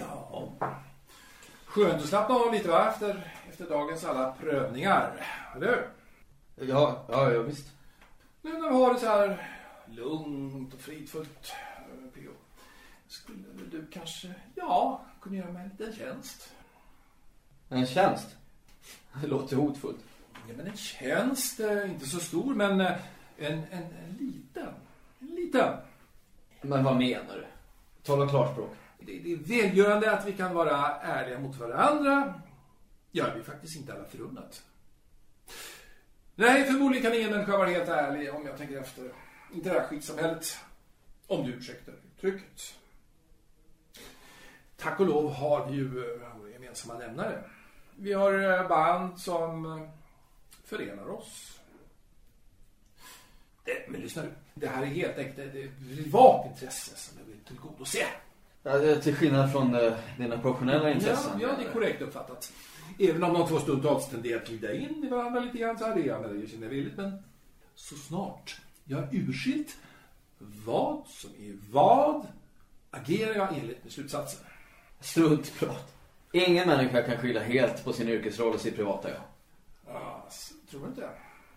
Ja. 0.00 0.52
Skönt 1.64 2.02
att 2.02 2.08
slappna 2.08 2.34
av 2.34 2.52
lite 2.52 2.68
va? 2.68 2.88
Efter, 2.88 3.34
efter 3.48 3.68
dagens 3.68 4.04
alla 4.04 4.32
prövningar. 4.32 5.26
Eller 5.56 5.66
hur? 5.66 5.90
Ja, 6.68 7.04
ja, 7.08 7.32
ja 7.32 7.42
visst. 7.42 7.66
Nu 8.42 8.52
när 8.52 8.68
vi 8.68 8.74
har 8.74 8.94
det 8.94 9.00
så 9.00 9.06
här 9.06 9.48
lugnt 9.86 10.74
och 10.74 10.80
fridfullt, 10.80 11.52
eh, 11.78 12.10
P.O. 12.14 12.32
Skulle 13.08 13.42
du 13.70 13.86
kanske, 13.86 14.34
ja, 14.54 15.04
kunna 15.20 15.36
göra 15.36 15.52
mig 15.52 15.62
en 15.62 15.68
liten 15.68 15.92
tjänst? 15.92 16.52
En 17.68 17.86
tjänst? 17.86 18.36
Det 19.20 19.26
låter 19.26 19.56
hotfullt. 19.56 20.04
Ja, 20.48 20.54
men 20.56 20.66
en 20.66 20.76
tjänst, 20.76 21.60
eh, 21.60 21.90
inte 21.90 22.06
så 22.06 22.20
stor, 22.20 22.54
men 22.54 22.80
eh, 22.80 22.92
en, 23.38 23.52
en, 23.52 23.82
en 23.82 24.16
liten. 24.18 24.74
En 25.20 25.26
liten. 25.26 25.76
Men 26.62 26.84
vad 26.84 26.96
menar 26.96 27.34
du? 27.34 27.46
Tala 28.02 28.28
klarspråk. 28.28 28.76
Det, 29.00 29.18
det 29.18 29.32
är 29.32 29.36
välgörande 29.36 30.12
att 30.12 30.26
vi 30.26 30.32
kan 30.32 30.54
vara 30.54 30.96
ärliga 30.96 31.38
mot 31.38 31.56
varandra. 31.56 32.34
Gör 33.10 33.34
vi 33.36 33.42
faktiskt 33.42 33.76
inte 33.76 33.94
alla 33.94 34.04
förunnat. 34.04 34.62
Nej, 36.34 36.64
förmodligen 36.64 37.10
kan 37.10 37.20
ingen 37.20 37.30
människa 37.30 37.58
vara 37.58 37.68
helt 37.68 37.88
ärlig 37.88 38.34
om 38.34 38.46
jag 38.46 38.56
tänker 38.56 38.80
efter. 38.80 39.12
Inte 39.54 39.68
det 39.68 39.80
här 39.80 39.86
skitsamhället. 39.86 40.58
Om 41.26 41.46
du 41.46 41.52
ursäktar 41.52 41.94
uttrycket. 42.16 42.74
Tack 44.76 45.00
och 45.00 45.06
lov 45.06 45.32
har 45.32 45.66
vi 45.66 45.76
ju 45.76 45.84
eh, 45.84 46.20
vår 46.34 46.38
våra 46.38 46.50
gemensamma 46.50 46.98
nämnare. 46.98 47.44
Vi 47.96 48.12
har 48.12 48.58
eh, 48.60 48.68
band 48.68 49.20
som 49.20 49.64
eh, 49.64 49.88
förenar 50.64 51.10
oss. 51.10 51.60
Men 53.88 54.00
lyssna 54.00 54.22
nu. 54.22 54.32
Det 54.54 54.66
här 54.66 54.82
är 54.82 54.86
helt 54.86 55.18
enkelt 55.18 55.38
ett 55.38 55.78
privat 55.78 56.46
intresse 56.46 56.96
som 56.96 57.18
jag 57.18 57.24
vill 57.24 57.44
tillgodose. 57.44 58.06
Ja, 58.62 58.94
till 59.02 59.14
skillnad 59.16 59.52
från 59.52 59.74
eh, 59.74 59.92
dina 60.18 60.38
professionella 60.38 60.88
Ja, 60.88 60.94
intressen. 60.94 61.40
ja, 61.40 61.48
det 61.58 61.64
är 61.68 61.72
korrekt 61.72 62.02
uppfattat. 62.02 62.52
Även 62.98 63.24
om 63.24 63.34
de 63.34 63.48
två 63.48 63.58
stundtals 63.58 64.08
tenderar 64.08 64.40
att 64.42 64.48
glida 64.48 64.74
in 64.74 65.04
i 65.04 65.08
varandra 65.08 65.40
lite 65.40 65.58
grann 65.58 65.78
så 65.78 65.84
hade 65.86 66.00
jag 66.00 66.22
det 66.34 66.46
känner 66.50 66.62
jag 66.62 66.70
villigt. 66.70 66.96
Men 66.96 67.22
så 67.74 67.94
snart 67.96 68.60
jag 68.84 68.96
har 68.96 69.08
urskilt 69.12 69.76
vad 70.66 71.06
som 71.06 71.30
är 71.30 71.56
vad 71.70 72.26
agerar 72.90 73.34
jag 73.34 73.48
enligt 73.58 73.84
med 73.84 73.92
slutsatsen. 73.92 74.40
Struntprat. 75.00 75.92
Ingen 76.32 76.68
människa 76.68 77.02
kan 77.02 77.18
skylla 77.18 77.40
helt 77.40 77.84
på 77.84 77.92
sin 77.92 78.08
yrkesroll 78.08 78.54
och 78.54 78.60
sitt 78.60 78.76
privata 78.76 79.08
jag. 79.08 79.20
Ja, 79.86 80.26
s- 80.28 80.52
tror 80.70 80.80
du 80.80 80.86
inte? 80.86 81.08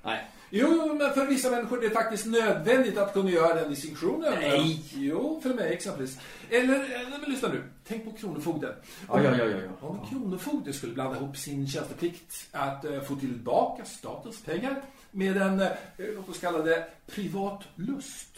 Nej. 0.04 0.30
Jo, 0.50 0.96
men 0.96 1.14
för 1.14 1.26
vissa 1.26 1.52
människor 1.52 1.78
är 1.78 1.90
det 1.90 1.96
faktiskt 1.96 2.26
nödvändigt 2.26 2.98
att 2.98 3.14
kunna 3.14 3.30
göra 3.30 3.54
den 3.54 3.70
distinktionen. 3.70 4.34
Nej. 4.42 4.84
Jo, 4.94 5.40
för 5.44 5.54
mig 5.54 5.74
exempelvis. 5.74 6.20
Eller, 6.50 6.76
eller 6.76 7.20
men 7.20 7.30
lyssna 7.30 7.50
nu. 7.50 7.64
Tänk 7.88 8.06
på 8.06 8.12
kronofogden. 8.12 8.74
Ja, 9.08 9.24
ja, 9.24 9.38
ja, 9.38 9.46
ja, 9.46 9.58
ja. 9.58 9.88
Om 9.88 10.08
kronofogden 10.08 10.74
skulle 10.74 10.94
blanda 10.94 11.18
ihop 11.18 11.38
sin 11.38 11.68
tjänsteplikt 11.68 12.48
att 12.52 12.86
eh, 12.86 13.02
få 13.02 13.16
tillbaka 13.16 13.86
statens 13.86 14.42
pengar 14.42 14.82
med 15.12 15.38
en, 15.38 15.62
eh, 15.62 15.70
låt 15.98 16.30
oss 16.30 16.40
kalla 16.40 16.58
det, 16.58 16.88
privat 17.08 17.64
lust. 17.76 18.38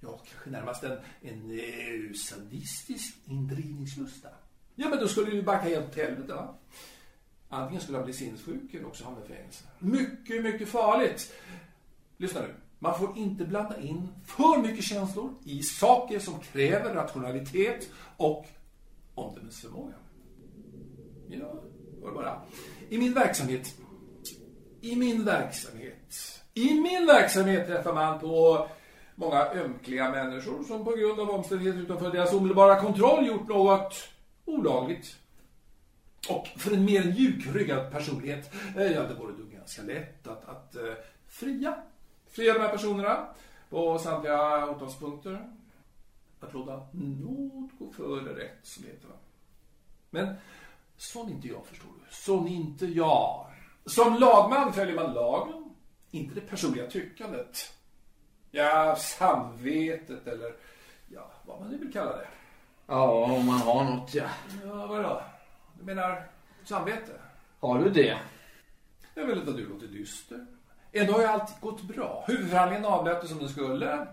Ja, 0.00 0.20
kanske 0.30 0.50
närmast 0.50 0.84
en, 0.84 0.98
en 1.22 1.58
eh, 1.58 2.14
sadistisk 2.14 3.14
indrivningslusta. 3.26 4.28
Ja, 4.74 4.88
men 4.88 4.98
då 4.98 5.08
skulle 5.08 5.30
du 5.30 5.42
backa 5.42 5.68
helt 5.68 5.92
till 5.92 6.02
helvete, 6.02 6.34
va? 6.34 6.54
Antingen 7.54 7.82
skulle 7.82 7.98
han 7.98 8.04
bli 8.04 8.14
sinnessjuk 8.14 8.74
eller 8.74 8.86
också 8.86 9.04
hamna 9.04 9.20
i 9.24 9.28
fängelse. 9.28 9.64
Mycket, 9.78 10.42
mycket 10.42 10.68
farligt. 10.68 11.32
Lyssna 12.16 12.40
nu. 12.40 12.54
Man 12.78 12.98
får 12.98 13.18
inte 13.18 13.44
blanda 13.44 13.80
in 13.80 14.08
för 14.24 14.62
mycket 14.62 14.84
känslor 14.84 15.34
i 15.44 15.62
saker 15.62 16.18
som 16.18 16.40
kräver 16.40 16.94
rationalitet 16.94 17.88
och 18.16 18.46
omdömesförmåga. 19.14 19.94
Ja, 21.28 21.54
var 22.02 22.08
det 22.08 22.14
bara. 22.14 22.42
I 22.88 22.98
min 22.98 23.14
verksamhet, 23.14 23.74
i 24.80 24.96
min 24.96 25.24
verksamhet, 25.24 26.42
i 26.54 26.74
min 26.74 27.06
verksamhet 27.06 27.66
träffar 27.66 27.94
man 27.94 28.20
på 28.20 28.66
många 29.14 29.46
ömkliga 29.46 30.10
människor 30.10 30.64
som 30.64 30.84
på 30.84 30.90
grund 30.90 31.20
av 31.20 31.30
omständigheter 31.30 31.80
utanför 31.80 32.12
deras 32.12 32.32
omedelbara 32.32 32.80
kontroll 32.80 33.26
gjort 33.26 33.48
något 33.48 33.94
olagligt. 34.44 35.16
Och 36.28 36.46
för 36.46 36.72
en 36.72 36.84
mer 36.84 37.04
mjukryggad 37.04 37.92
personlighet, 37.92 38.54
eh, 38.76 38.92
ja 38.92 39.02
det 39.02 39.14
vore 39.14 39.32
då 39.32 39.44
ganska 39.44 39.82
lätt 39.82 40.26
att, 40.26 40.48
att 40.48 40.76
eh, 40.76 40.94
fria. 41.28 41.82
Fria 42.30 42.52
de 42.54 42.60
här 42.60 42.68
personerna 42.68 43.26
på 43.70 43.98
samtliga 43.98 44.70
åtalspunkter. 44.70 45.48
Att 46.40 46.54
låta 46.54 46.86
nåd 46.92 47.70
gå 47.78 47.92
före 47.92 48.44
rätt, 48.44 48.58
som 48.62 48.82
det 48.82 48.90
heter. 48.90 49.08
va. 49.08 49.14
Men 50.10 50.34
sån 50.96 51.28
inte 51.30 51.48
jag, 51.48 51.66
förstår 51.66 51.88
du. 51.88 52.14
Sån 52.14 52.48
inte 52.48 52.86
jag. 52.86 53.46
Som 53.86 54.14
lagman 54.14 54.72
följer 54.72 54.94
man 54.94 55.14
lagen, 55.14 55.74
inte 56.10 56.34
det 56.34 56.40
personliga 56.40 56.86
tyckandet. 56.86 57.74
Ja, 58.50 58.96
samvetet 58.96 60.26
eller 60.26 60.54
ja, 61.08 61.30
vad 61.46 61.60
man 61.60 61.70
nu 61.70 61.78
vill 61.78 61.92
kalla 61.92 62.16
det. 62.16 62.28
Ja, 62.86 63.24
om 63.24 63.46
man 63.46 63.60
har 63.60 63.84
något, 63.84 64.14
ja. 64.14 64.28
Ja, 64.64 64.86
vadå? 64.86 65.22
Du 65.82 65.94
menar 65.94 66.26
samvete? 66.64 67.12
Har 67.60 67.78
du 67.78 67.90
det? 67.90 68.18
Jag 69.14 69.26
vill 69.26 69.38
inte 69.38 69.50
att 69.50 69.56
du 69.56 69.68
låter 69.68 69.86
dyster. 69.86 70.46
Ändå 70.92 71.12
har 71.12 71.20
ju 71.20 71.26
allt 71.26 71.60
gått 71.60 71.82
bra. 71.82 72.24
Huvudförhandlingen 72.26 72.84
avlöpte 72.84 73.28
som 73.28 73.38
den 73.38 73.48
skulle. 73.48 74.06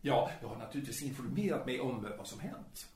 Ja, 0.00 0.30
jag 0.42 0.48
har 0.48 0.56
naturligtvis 0.56 1.02
informerat 1.02 1.66
mig 1.66 1.80
om 1.80 2.06
vad 2.18 2.26
som 2.26 2.40
hänt. 2.40 2.86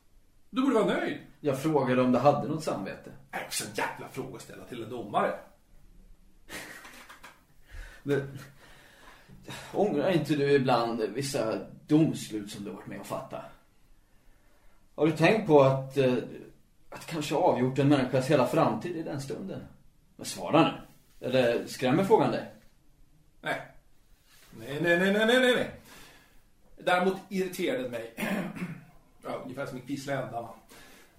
Du 0.50 0.62
borde 0.62 0.74
vara 0.74 0.86
nöjd. 0.86 1.18
Jag 1.40 1.62
frågade 1.62 2.02
om 2.02 2.12
du 2.12 2.18
hade 2.18 2.48
något 2.48 2.64
samvete. 2.64 3.10
Det 3.30 3.36
är 3.36 3.44
också 3.44 3.64
en 3.64 3.74
jävla 3.74 4.08
fråga 4.08 4.36
att 4.36 4.42
ställa 4.42 4.64
till 4.64 4.82
en 4.82 4.90
domare. 4.90 5.38
Men, 8.02 8.38
ångrar 9.72 10.10
inte 10.10 10.34
du 10.34 10.52
ibland 10.52 11.00
vissa 11.00 11.58
domslut 11.86 12.50
som 12.50 12.64
du 12.64 12.70
varit 12.70 12.86
med 12.86 13.00
och 13.00 13.06
fatta? 13.06 13.42
Har 14.94 15.06
du 15.06 15.12
tänkt 15.12 15.46
på 15.46 15.62
att, 15.62 15.96
eh, 15.96 16.14
att 16.90 17.06
kanske 17.06 17.34
avgjort 17.34 17.78
en 17.78 17.88
människas 17.88 18.30
hela 18.30 18.46
framtid 18.46 18.96
i 18.96 19.02
den 19.02 19.20
stunden? 19.20 19.60
Men 20.16 20.26
svara 20.26 20.62
nu. 20.62 20.72
Eller 21.26 21.66
skrämmer 21.66 22.04
frågan 22.04 22.30
dig? 22.30 22.52
Nej. 23.40 23.60
Nej, 24.58 24.78
nej, 24.80 24.98
nej, 24.98 25.12
nej, 25.12 25.26
nej, 25.26 25.54
nej. 25.54 25.70
Däremot 26.78 27.16
irriterade 27.28 27.82
det 27.82 27.88
mig. 27.88 28.14
ja, 29.24 29.40
ungefär 29.44 29.66
som 29.66 29.76
en 29.76 29.86
kvissla 29.86 30.12
ändan. 30.12 30.48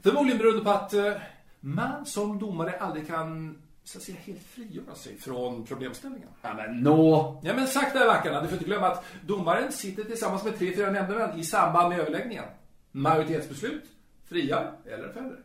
Förmodligen 0.02 0.38
beroende 0.38 0.64
på 0.64 0.70
att 0.70 0.94
eh, 0.94 1.14
man 1.60 2.06
som 2.06 2.40
domare 2.40 2.80
aldrig 2.80 3.08
kan 3.08 3.62
så 3.88 3.98
att 3.98 4.04
säga, 4.04 4.18
helt 4.26 4.44
frigöra 4.44 4.96
sig 4.96 5.18
från 5.18 5.66
problemställningen. 5.66 6.30
Ja 6.42 6.54
men 6.54 6.82
nå. 6.82 7.42
Ja 7.44 7.54
men 7.54 7.68
sakta 7.68 8.08
backarna, 8.08 8.42
du 8.42 8.48
får 8.48 8.54
inte 8.54 8.66
glömma 8.66 8.88
att 8.88 9.04
domaren 9.26 9.72
sitter 9.72 10.04
tillsammans 10.04 10.44
med 10.44 10.58
tre, 10.58 10.76
fyra 10.76 10.92
nämndemän 10.92 11.40
i 11.40 11.44
samband 11.44 11.90
med 11.90 12.00
överläggningen. 12.00 12.44
Majoritetsbeslut, 12.92 13.84
friar 14.26 14.72
eller 14.86 15.14
fäller. 15.14 15.40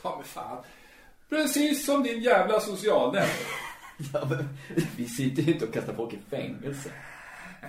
Ta 0.00 0.16
mig 0.16 0.26
fan. 0.26 0.64
Precis 1.28 1.86
som 1.86 2.02
din 2.02 2.22
jävla 2.22 2.60
socialnämnd. 2.60 3.30
Ja, 4.12 4.26
men, 4.30 4.58
vi 4.96 5.08
sitter 5.08 5.42
ju 5.42 5.52
inte 5.52 5.64
och 5.66 5.74
kastar 5.74 5.94
folk 5.94 6.12
i 6.12 6.18
fängelse. 6.30 6.92
Ja, 7.62 7.68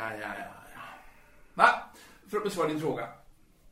ja, 0.00 0.16
ja, 0.20 0.34
ja. 0.74 0.82
Nej, 1.54 1.74
för 2.30 2.36
att 2.36 2.44
besvara 2.44 2.68
din 2.68 2.80
fråga. 2.80 3.08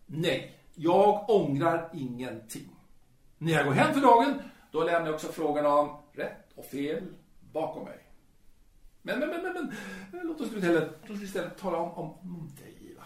Nej, 0.07 0.59
jag 0.75 1.31
ångrar 1.31 1.91
ingenting. 1.95 2.69
När 3.39 3.53
jag 3.53 3.67
går 3.67 3.73
hem 3.73 3.95
för 3.95 4.01
dagen, 4.01 4.43
då 4.71 4.85
lämnar 4.85 5.07
jag 5.07 5.15
också 5.15 5.33
frågan 5.33 5.67
om 5.67 5.97
rätt 6.13 6.53
och 6.55 6.65
fel 6.65 7.05
bakom 7.53 7.85
mig. 7.85 7.99
Men, 9.03 9.21
men, 9.21 9.29
men, 9.29 9.43
men, 9.43 9.73
men 10.13 10.27
låt 10.27 10.41
oss 10.41 10.53
istället, 10.53 10.91
låt 11.07 11.17
oss 11.17 11.23
istället 11.23 11.59
tala 11.59 11.79
om, 11.79 11.91
om, 11.93 12.11
om 12.11 12.53
dig, 12.63 12.95
va? 12.97 13.05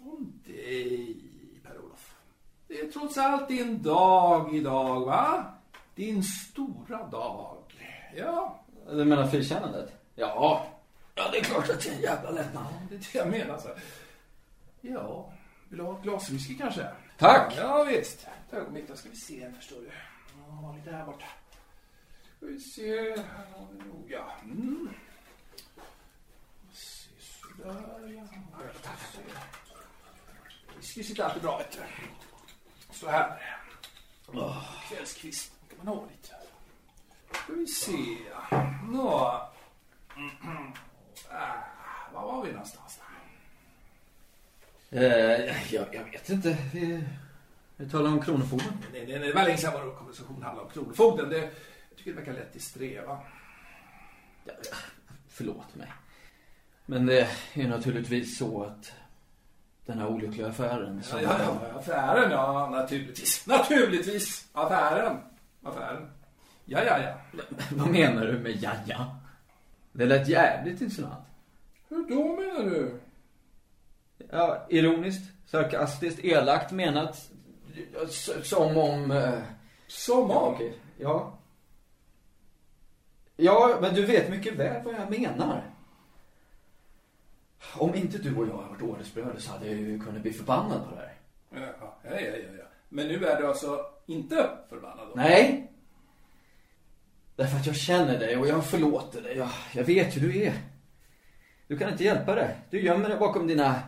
Om 0.00 0.32
dig. 0.46 1.16
Det 2.74 2.80
är 2.80 2.88
trots 2.92 3.18
allt 3.18 3.48
din 3.48 3.82
dag 3.82 4.56
idag, 4.56 5.04
va? 5.04 5.44
Din 5.94 6.22
stora 6.22 7.06
dag. 7.06 7.62
Ja, 8.16 8.60
Du 8.90 9.04
menar 9.04 9.26
frikännandet? 9.26 9.92
Ja, 10.14 10.66
ja 11.14 11.28
det 11.32 11.38
är 11.38 11.44
klart 11.44 11.70
att 11.70 11.80
det 11.82 11.88
är 11.88 11.94
en 11.94 12.00
jävla 12.00 12.30
lättnad. 12.30 12.66
Det 12.88 12.94
är 12.94 12.98
det 12.98 13.18
jag 13.18 13.28
menar. 13.28 13.58
Så. 13.58 13.68
Ja, 14.80 15.32
vill 15.68 15.78
du 15.78 15.84
ha 15.84 15.96
ett 15.96 16.02
glas 16.02 16.30
whisky 16.30 16.58
kanske? 16.58 16.88
Tack. 17.18 17.54
Ja, 17.56 17.84
visst. 17.84 18.26
Ta 18.50 18.56
ögonblick, 18.56 18.88
då 18.88 18.96
ska 18.96 19.08
vi 19.08 19.16
se, 19.16 19.52
förstår 19.52 19.76
du. 19.76 19.90
Ja, 20.48 20.74
lite 20.76 20.96
här 20.96 21.06
borta. 21.06 21.26
Ska 22.36 22.46
vi 22.46 22.60
se, 22.60 23.10
här 23.10 23.46
har 23.56 23.66
vi 23.72 23.88
noga. 23.88 24.24
Mm. 24.44 24.88
Se, 26.72 27.10
sådär, 27.18 28.12
ja. 28.16 28.22
Whisky 30.76 31.02
sitter 31.02 31.24
alltid 31.24 31.42
bra, 31.42 31.58
vet 31.58 31.72
du. 31.72 31.78
Så 32.94 33.08
här. 33.08 33.40
Kvällskvist, 34.88 35.52
kan 35.68 35.78
man 35.86 35.96
ha 35.96 36.06
lite. 36.06 36.34
Ska 37.44 37.52
vi 37.52 37.66
se. 37.66 38.16
Nå. 38.88 39.42
Mm. 40.16 40.72
Ah, 41.30 41.54
var 42.12 42.22
var 42.22 42.44
vi 42.44 42.52
någonstans? 42.52 43.00
då? 44.90 44.98
Eh, 44.98 45.74
jag, 45.74 45.94
jag 45.94 46.04
vet 46.04 46.28
inte. 46.30 46.56
Vi, 46.72 47.04
Vi 47.76 47.90
talar 47.90 48.10
om 48.10 48.22
Kronofogden. 48.22 48.72
Nej, 48.92 49.06
nej, 49.06 49.18
nej, 49.18 49.28
det 49.28 49.34
var 49.34 49.44
länge 49.44 49.56
sedan 49.56 49.72
vår 49.86 49.94
konversation 49.94 50.42
handlade 50.42 50.66
om 50.68 50.72
Kronofogden. 50.72 51.28
Det, 51.28 51.38
jag 51.38 51.52
tycker 51.96 52.10
det 52.10 52.16
verkar 52.16 52.32
lätt 52.32 52.56
i 52.56 52.60
sträva. 52.60 53.20
Ja, 54.44 54.52
förlåt 55.28 55.74
mig. 55.74 55.92
Men 56.86 57.06
det 57.06 57.28
är 57.54 57.68
naturligtvis 57.68 58.38
så 58.38 58.64
att 58.64 58.92
den 59.86 59.98
här 59.98 60.06
olyckliga 60.06 60.46
affären 60.48 61.02
som... 61.02 61.22
Ja, 61.22 61.36
ja, 61.38 61.58
ja, 61.72 61.78
affären, 61.78 62.30
ja, 62.30 62.68
naturligtvis. 62.70 63.46
Naturligtvis, 63.46 64.48
affären. 64.52 65.16
Affären. 65.62 66.10
Ja, 66.64 66.82
ja, 66.84 66.98
ja. 67.02 67.14
Vad 67.76 67.88
menar 67.90 68.26
du 68.26 68.38
med 68.38 68.52
jaja? 68.62 69.16
Det 69.92 70.06
lät 70.06 70.28
jävligt 70.28 70.80
insinuant. 70.80 71.24
Hur 71.88 72.08
då 72.08 72.36
menar 72.36 72.70
du? 72.70 73.00
Ja, 74.30 74.66
ironiskt, 74.68 75.32
sarkastiskt, 75.46 76.24
elakt 76.24 76.72
menat. 76.72 77.30
Som 78.42 78.76
om... 78.76 79.10
eh, 79.10 79.32
Som 79.86 80.30
Ja, 80.30 80.36
om. 80.38 80.54
okej. 80.54 80.78
Ja. 80.98 81.38
Ja, 83.36 83.78
men 83.80 83.94
du 83.94 84.06
vet 84.06 84.30
mycket 84.30 84.54
väl 84.56 84.84
vad 84.84 84.94
jag 84.94 85.10
menar. 85.20 85.62
Om 87.78 87.94
inte 87.94 88.18
du 88.18 88.36
och 88.36 88.46
jag 88.46 88.52
har 88.52 88.68
varit 88.68 88.82
åresbröder 88.82 89.38
så 89.38 89.52
hade 89.52 89.66
jag 89.66 89.76
ju 89.76 90.00
kunnat 90.00 90.22
bli 90.22 90.32
förbannad 90.32 90.84
på 90.84 90.94
det 90.94 91.00
här. 91.00 91.14
Ja, 91.50 91.58
ja, 91.80 92.10
ja, 92.10 92.20
ja, 92.20 92.36
ja. 92.58 92.64
Men 92.88 93.08
nu 93.08 93.26
är 93.26 93.40
du 93.40 93.46
alltså 93.46 93.80
inte 94.06 94.50
förbannad 94.68 95.08
då? 95.08 95.12
Nej. 95.14 95.70
Därför 97.36 97.56
att 97.56 97.66
jag 97.66 97.76
känner 97.76 98.18
dig 98.18 98.36
och 98.36 98.48
jag 98.48 98.66
förlåter 98.66 99.22
dig. 99.22 99.36
Jag, 99.36 99.48
jag 99.74 99.84
vet 99.84 100.16
hur 100.16 100.20
du 100.20 100.42
är. 100.42 100.54
Du 101.66 101.78
kan 101.78 101.92
inte 101.92 102.04
hjälpa 102.04 102.34
det. 102.34 102.56
Du 102.70 102.80
gömmer 102.80 103.08
dig 103.08 103.18
bakom 103.18 103.46
dina 103.46 103.82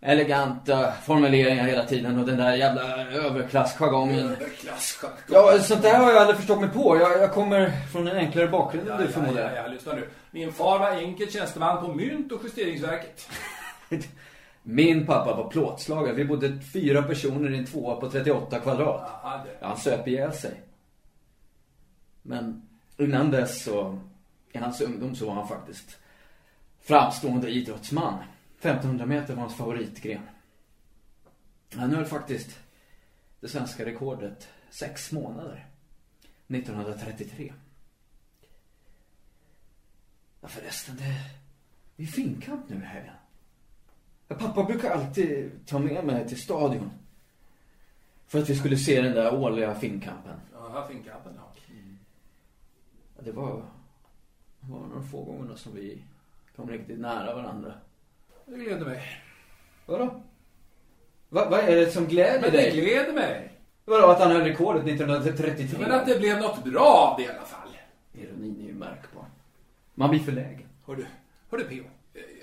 eleganta 0.00 0.92
formuleringar 0.92 1.64
hela 1.64 1.84
tiden 1.86 2.18
och 2.18 2.26
den 2.26 2.36
där 2.36 2.54
jävla 2.56 3.06
överklassjargongen. 3.06 4.36
Klasschack. 4.60 5.18
Ja, 5.30 5.58
sånt 5.58 5.82
där 5.82 5.98
har 5.98 6.12
jag 6.12 6.20
aldrig 6.20 6.36
förstått 6.36 6.60
mig 6.60 6.70
på. 6.70 6.96
Jag, 6.96 7.22
jag 7.22 7.32
kommer 7.32 7.70
från 7.92 8.08
en 8.08 8.16
enklare 8.16 8.48
bakgrund 8.48 8.88
än 8.88 8.92
Ja, 8.94 8.98
du 8.98 9.04
ja, 9.04 9.10
förmodar. 9.10 9.52
ja, 9.54 9.62
ja, 9.62 9.66
lyssna 9.68 9.92
nu. 9.92 10.08
Min 10.30 10.52
far 10.52 10.78
var 10.78 10.90
enkel 10.90 11.30
tjänsteman 11.32 11.86
på 11.86 11.94
mynt 11.94 12.32
och 12.32 12.44
justeringsverket. 12.44 13.28
Min 14.62 15.06
pappa 15.06 15.34
var 15.34 15.50
plåtslagare. 15.50 16.14
Vi 16.14 16.24
bodde 16.24 16.58
fyra 16.72 17.02
personer 17.02 17.50
i 17.54 17.58
en 17.58 17.66
tvåa 17.66 17.96
på 18.00 18.10
38 18.10 18.58
kvadrat. 18.58 19.10
Ja, 19.22 19.42
det. 19.44 19.50
Ja, 19.60 19.66
han 19.66 19.76
söp 19.76 20.08
ihjäl 20.08 20.32
sig. 20.32 20.62
Men 22.22 22.62
innan 22.96 23.30
dess 23.30 23.62
så, 23.64 23.98
i 24.52 24.58
hans 24.58 24.80
ungdom 24.80 25.14
så 25.14 25.26
var 25.26 25.34
han 25.34 25.48
faktiskt 25.48 25.98
framstående 26.82 27.48
idrottsman. 27.50 28.14
1500 28.60 29.06
meter 29.06 29.34
var 29.34 29.42
hans 29.42 29.56
favoritgren. 29.56 30.22
Han 31.74 31.90
höll 31.90 32.04
faktiskt 32.04 32.58
det 33.40 33.48
svenska 33.48 33.84
rekordet 33.84 34.48
sex 34.70 35.12
månader. 35.12 35.66
1933. 36.46 37.52
Ja 40.40 40.48
förresten, 40.48 40.96
det, 40.96 42.02
är 42.02 42.06
finkamp 42.06 42.68
nu 42.68 42.76
i 42.76 42.78
helgen. 42.78 43.14
Pappa 44.28 44.64
brukar 44.64 44.90
alltid 44.90 45.50
ta 45.66 45.78
med 45.78 46.04
mig 46.04 46.28
till 46.28 46.40
stadion. 46.40 46.90
För 48.26 48.38
att 48.38 48.50
vi 48.50 48.56
skulle 48.56 48.76
se 48.76 49.02
den 49.02 49.14
där 49.14 49.34
årliga 49.34 49.74
finkampen. 49.74 50.40
Ja, 50.52 50.88
finkampen, 50.88 51.32
ja. 51.36 51.48
Ja, 53.16 53.24
det 53.24 53.32
var, 53.32 53.62
det 54.60 54.72
var 54.72 54.86
några 54.86 55.02
få 55.02 55.24
gånger 55.24 55.54
som 55.54 55.74
vi 55.74 56.02
kom 56.56 56.70
riktigt 56.70 56.98
nära 56.98 57.34
varandra. 57.34 57.74
Det 58.48 58.56
gläder 58.58 58.86
mig. 58.86 59.02
Vadå? 59.86 60.22
Vad 61.28 61.50
vad 61.50 61.60
är 61.60 61.76
det 61.76 61.90
som 61.90 62.06
gläder 62.06 62.40
Men 62.40 62.50
det 62.50 62.56
dig? 62.56 62.80
gläder 62.80 63.12
mig. 63.12 63.52
Vadå, 63.84 64.06
att 64.06 64.18
han 64.20 64.30
höll 64.30 64.40
rekordet 64.44 64.86
1933? 64.86 65.78
Men 65.80 65.92
att 65.92 66.06
det 66.06 66.18
blev 66.18 66.38
något 66.40 66.64
bra 66.64 66.86
av 66.86 67.16
det 67.18 67.24
i 67.24 67.28
alla 67.28 67.46
fall. 67.46 67.68
Ironin 68.12 68.60
är 68.60 68.66
ju 68.66 68.74
märkbar. 68.74 69.24
Man 69.94 70.10
blir 70.10 70.20
förlägen. 70.20 70.68
Hör 70.86 70.96
du, 70.96 71.06
hör 71.50 71.58
du 71.58 71.64
P.O. 71.64 71.84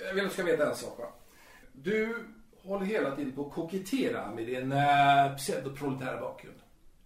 Jag 0.08 0.14
vill 0.14 0.24
att 0.24 0.30
du 0.30 0.34
ska 0.34 0.44
veta 0.44 0.70
en 0.70 0.76
sak 0.76 1.00
va. 1.00 1.06
Du 1.74 2.26
håller 2.64 2.86
hela 2.86 3.16
tiden 3.16 3.32
på 3.32 3.46
att 3.46 3.52
kokettera 3.54 4.32
med 4.32 4.46
din 4.48 4.72
äh, 4.72 5.36
pseudoproletära 5.38 6.20
bakgrund. 6.20 6.58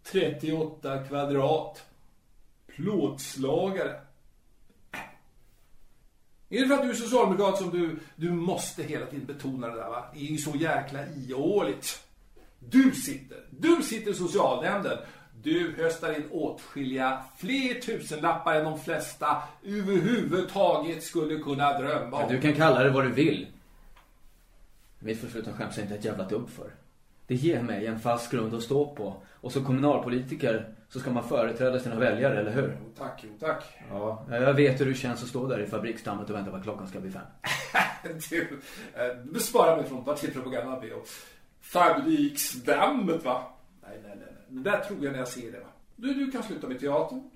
38 0.03 1.03
kvadrat. 1.03 1.85
Plåtslagare. 2.75 4.01
Är 6.49 6.61
det 6.61 6.67
för 6.67 6.75
att 6.75 6.83
du 6.83 6.89
är 6.89 6.93
socialdemokrat 6.93 7.57
som 7.57 7.69
du, 7.71 7.99
du 8.15 8.31
måste 8.31 8.83
hela 8.83 9.05
tiden 9.05 9.25
betona 9.25 9.67
det 9.67 9.75
där 9.75 9.89
va? 9.89 10.05
Det 10.13 10.19
är 10.19 10.23
ju 10.23 10.37
så 10.37 10.55
jäkla 10.55 10.99
ihåligt. 11.07 12.03
Du 12.59 12.91
sitter, 12.91 13.37
du 13.49 13.83
sitter 13.83 14.11
i 14.11 14.13
socialnämnden. 14.13 14.97
Du 15.43 15.75
höstar 15.77 16.15
in 16.15 16.23
åtskilliga 16.31 17.23
fler 17.37 17.81
tusenlappar 17.81 18.55
än 18.55 18.65
de 18.65 18.79
flesta 18.79 19.43
överhuvudtaget 19.63 21.03
skulle 21.03 21.39
kunna 21.39 21.79
drömma 21.79 22.17
om. 22.17 22.23
Ja, 22.23 22.29
du 22.29 22.41
kan 22.41 22.53
kalla 22.53 22.83
det 22.83 22.89
vad 22.89 23.03
du 23.03 23.11
vill. 23.11 23.47
Mitt 24.99 25.19
förflutna 25.19 25.53
skäms 25.53 25.77
jag 25.77 25.85
inte 25.85 25.95
ett 25.95 26.05
jävla 26.05 26.23
dugg 26.23 26.49
för. 26.49 26.71
Det 27.27 27.35
ger 27.35 27.61
mig 27.61 27.85
en 27.85 27.99
fast 27.99 28.31
grund 28.31 28.53
att 28.53 28.63
stå 28.63 28.95
på. 28.95 29.15
Och 29.27 29.51
som 29.51 29.65
kommunalpolitiker 29.65 30.73
så 30.89 30.99
ska 30.99 31.11
man 31.11 31.23
företräda 31.29 31.79
sina 31.79 31.95
väljare, 31.95 32.39
eller 32.39 32.51
hur? 32.51 32.77
Jo, 32.81 32.91
tack, 32.97 33.23
jo, 33.23 33.29
tack. 33.39 33.63
Ja, 33.89 34.25
jag 34.29 34.53
vet 34.53 34.81
hur 34.81 34.85
det 34.85 34.93
känns 34.93 35.23
att 35.23 35.29
stå 35.29 35.47
där 35.47 35.59
i 35.59 35.67
fabriksdammet 35.67 36.29
och 36.29 36.35
vänta 36.35 36.51
på 36.51 36.57
att 36.57 36.63
klockan 36.63 36.87
ska 36.87 36.99
bli 36.99 37.11
fem. 37.11 37.21
Du, 38.29 38.59
eh, 38.93 39.15
bespara 39.23 39.75
mig 39.75 39.85
från 39.85 40.05
partipropagandan, 40.05 40.81
P.O. 40.81 41.03
Fabriksdammet, 41.61 43.23
va? 43.25 43.43
Nej, 43.81 43.99
nej, 44.03 44.15
nej. 44.15 44.27
nej. 44.31 44.63
Det 44.63 44.69
där 44.69 44.79
tror 44.79 45.03
jag 45.03 45.11
när 45.11 45.19
jag 45.19 45.27
ser 45.27 45.51
det, 45.51 45.59
va? 45.59 45.67
Du, 45.95 46.13
du 46.13 46.31
kan 46.31 46.43
sluta 46.43 46.67
med 46.67 46.79
teatern. 46.79 47.29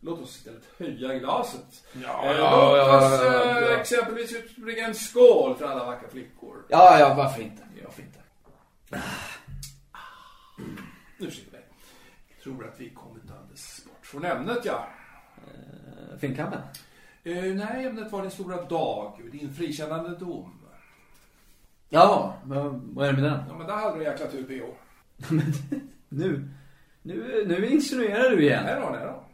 Låt 0.00 0.20
oss 0.22 0.36
istället 0.36 0.62
höja 0.78 1.18
glaset. 1.18 1.84
Ja, 1.92 2.24
Eh, 2.24 2.30
ja, 2.38 2.68
Låt 2.70 2.78
ja, 2.78 2.96
oss 3.14 3.20
ja, 3.22 3.58
eh, 3.58 3.62
ja. 3.70 3.80
exempelvis 3.80 4.32
utbringa 4.32 4.86
en 4.86 4.94
skål 4.94 5.56
för 5.56 5.66
alla 5.66 5.84
vackra 5.84 6.08
flickor. 6.08 6.64
Ja, 6.68 6.98
ja, 6.98 7.14
varför 7.14 7.42
inte? 7.42 7.62
Varför 7.84 8.02
inte? 8.02 8.18
Ursäkta 11.18 11.50
mig. 11.52 11.57
Jag 11.57 11.57
tror 12.48 12.68
att 12.68 12.80
vi 12.80 12.90
kommit 12.90 13.22
alldeles 13.40 13.84
bort 13.84 14.06
från 14.06 14.24
ämnet, 14.24 14.58
ja. 14.64 14.88
Eh, 15.36 16.18
Finnkampen? 16.18 16.60
Eh, 17.24 17.54
nej, 17.54 17.86
ämnet 17.86 18.12
var 18.12 18.22
din 18.22 18.30
stora 18.30 18.64
dag, 18.64 19.20
din 19.32 19.54
frikännande 19.54 20.16
dom. 20.16 20.52
Ja, 21.88 22.36
vad, 22.44 23.06
är 23.08 23.12
det 23.12 23.20
med 23.20 23.30
den? 23.30 23.40
Ja, 23.48 23.58
men 23.58 23.66
där 23.66 23.76
hade 23.76 23.98
du 23.98 24.04
jäkla 24.04 24.26
tur, 24.26 24.44
P.O. 24.44 24.74
Nu, 26.08 26.48
nu, 27.02 27.44
nu 27.48 27.66
insinuerar 27.66 28.30
du 28.30 28.42
igen. 28.42 28.64
Nej 28.64 28.80
då, 28.80 28.90
nej 28.90 29.06
då. 29.06 29.24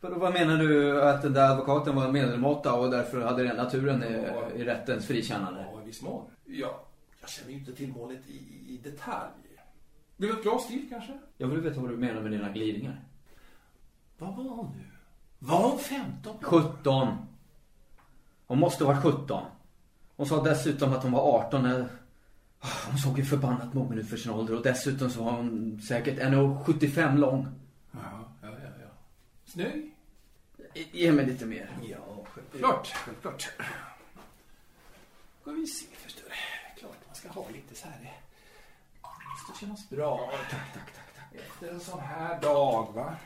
För 0.00 0.10
vad 0.10 0.32
menar 0.32 0.58
du 0.58 1.02
att 1.02 1.22
den 1.22 1.32
där 1.32 1.50
advokaten 1.50 1.96
var 1.96 2.04
en 2.04 2.12
medelmåtta 2.12 2.74
och 2.74 2.90
därför 2.90 3.20
hade 3.20 3.42
den 3.42 3.56
naturen 3.56 4.02
i, 4.02 4.26
i 4.60 4.64
rättens 4.64 5.06
frikännande? 5.06 5.66
Ja, 5.72 5.82
i 5.82 5.86
viss 5.86 6.02
mån. 6.02 6.30
Ja, 6.44 6.86
jag 7.20 7.30
känner 7.30 7.50
ju 7.50 7.58
inte 7.58 7.72
till 7.72 7.92
målet 7.92 8.28
i, 8.28 8.38
i 8.74 8.80
detalj. 8.84 9.43
Vill 10.16 10.28
du 10.30 10.36
ett 10.36 10.42
glas 10.42 10.66
till 10.68 10.86
kanske? 10.90 11.18
Jag 11.38 11.48
vill 11.48 11.60
veta 11.60 11.80
vad 11.80 11.90
du 11.90 11.96
menar 11.96 12.20
med 12.22 12.32
dina 12.32 12.48
glidningar. 12.52 13.04
Vad 14.18 14.36
var 14.36 14.44
hon 14.44 14.72
nu? 14.76 14.84
Var 15.38 15.68
hon 15.68 15.78
15? 15.78 16.36
17. 16.42 17.16
Hon 18.46 18.58
måste 18.58 18.84
vara 18.84 19.02
17. 19.02 19.42
Hon 20.16 20.26
sa 20.26 20.42
dessutom 20.42 20.92
att 20.92 21.02
hon 21.02 21.12
var 21.12 21.20
18 21.46 21.62
när... 21.62 21.88
Ah, 22.60 22.68
Hon 22.90 22.98
såg 22.98 23.18
ju 23.18 23.24
förbannat 23.24 23.74
mogen 23.74 23.98
ut 23.98 24.08
för 24.08 24.16
sin 24.16 24.32
ålder 24.32 24.56
och 24.56 24.62
dessutom 24.62 25.10
så 25.10 25.24
var 25.24 25.32
hon 25.32 25.80
säkert 25.82 26.18
1,75 26.18 27.18
lång. 27.18 27.48
Ja, 27.92 28.00
ja, 28.42 28.48
ja. 28.48 28.68
ja. 28.80 28.88
Snygg? 29.44 29.94
Ge 30.92 31.12
mig 31.12 31.26
lite 31.26 31.46
mer. 31.46 31.70
Ja, 31.82 32.24
självklart. 32.24 32.86
Självklart. 32.94 33.42
Ska 35.42 35.50
vi 35.50 35.66
se 35.66 35.86
förstår 35.96 36.28
du. 36.28 36.80
Klart 36.80 36.96
man 37.06 37.14
ska 37.14 37.28
ha 37.28 37.46
lite 37.52 37.74
så 37.74 37.88
här. 37.88 38.12
Det 39.48 39.58
kännas 39.60 39.88
bra. 39.88 40.30
Tack, 40.50 40.50
tack, 40.50 40.72
tack, 40.74 40.94
tack. 40.94 41.42
Efter 41.46 41.68
en 41.68 41.80
sån 41.80 42.00
här 42.00 42.40
dag, 42.40 42.92
va? 42.94 43.16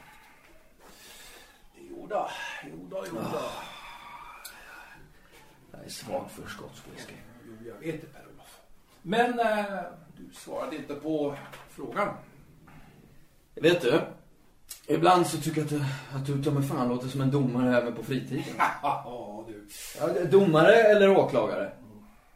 Jo 1.90 2.06
då, 2.10 2.28
jo 2.64 2.88
då, 2.90 3.04
jo 3.08 3.14
då. 3.32 3.40
Jag 5.72 5.84
är 5.84 5.88
svag 5.88 6.30
för 6.30 6.48
skotsk. 6.48 6.82
Jo, 7.46 7.52
jag 7.66 7.74
vet 7.74 8.00
det 8.00 8.06
Per-Olof. 8.06 8.60
Men 9.02 9.40
eh, 9.40 9.80
du 10.16 10.34
svarade 10.34 10.76
inte 10.76 10.94
på 10.94 11.36
frågan. 11.70 12.08
Vet 13.54 13.82
du? 13.82 14.02
Ibland 14.86 15.26
så 15.26 15.38
tycker 15.38 15.60
jag 15.60 15.82
att, 15.82 16.16
att 16.16 16.26
du 16.26 16.44
ta 16.44 16.50
mig 16.50 16.62
fan 16.62 16.88
låter 16.88 17.08
som 17.08 17.20
en 17.20 17.30
domare 17.30 17.76
även 17.76 17.94
på 17.94 18.02
fritiden. 18.02 18.44
Ja, 18.82 19.44
du. 19.48 19.68
Ja, 19.98 20.24
domare 20.24 20.74
eller 20.74 21.16
åklagare? 21.16 21.72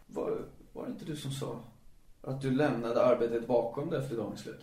Var, 0.06 0.38
var 0.72 0.84
det 0.86 0.92
inte 0.92 1.04
du 1.04 1.16
som 1.16 1.30
sa 1.32 1.60
att 2.22 2.40
du 2.40 2.50
lämnade 2.50 3.04
arbetet 3.06 3.46
bakom 3.46 3.90
dig 3.90 3.98
efter 4.02 4.16
dagens 4.16 4.40
slut? 4.40 4.60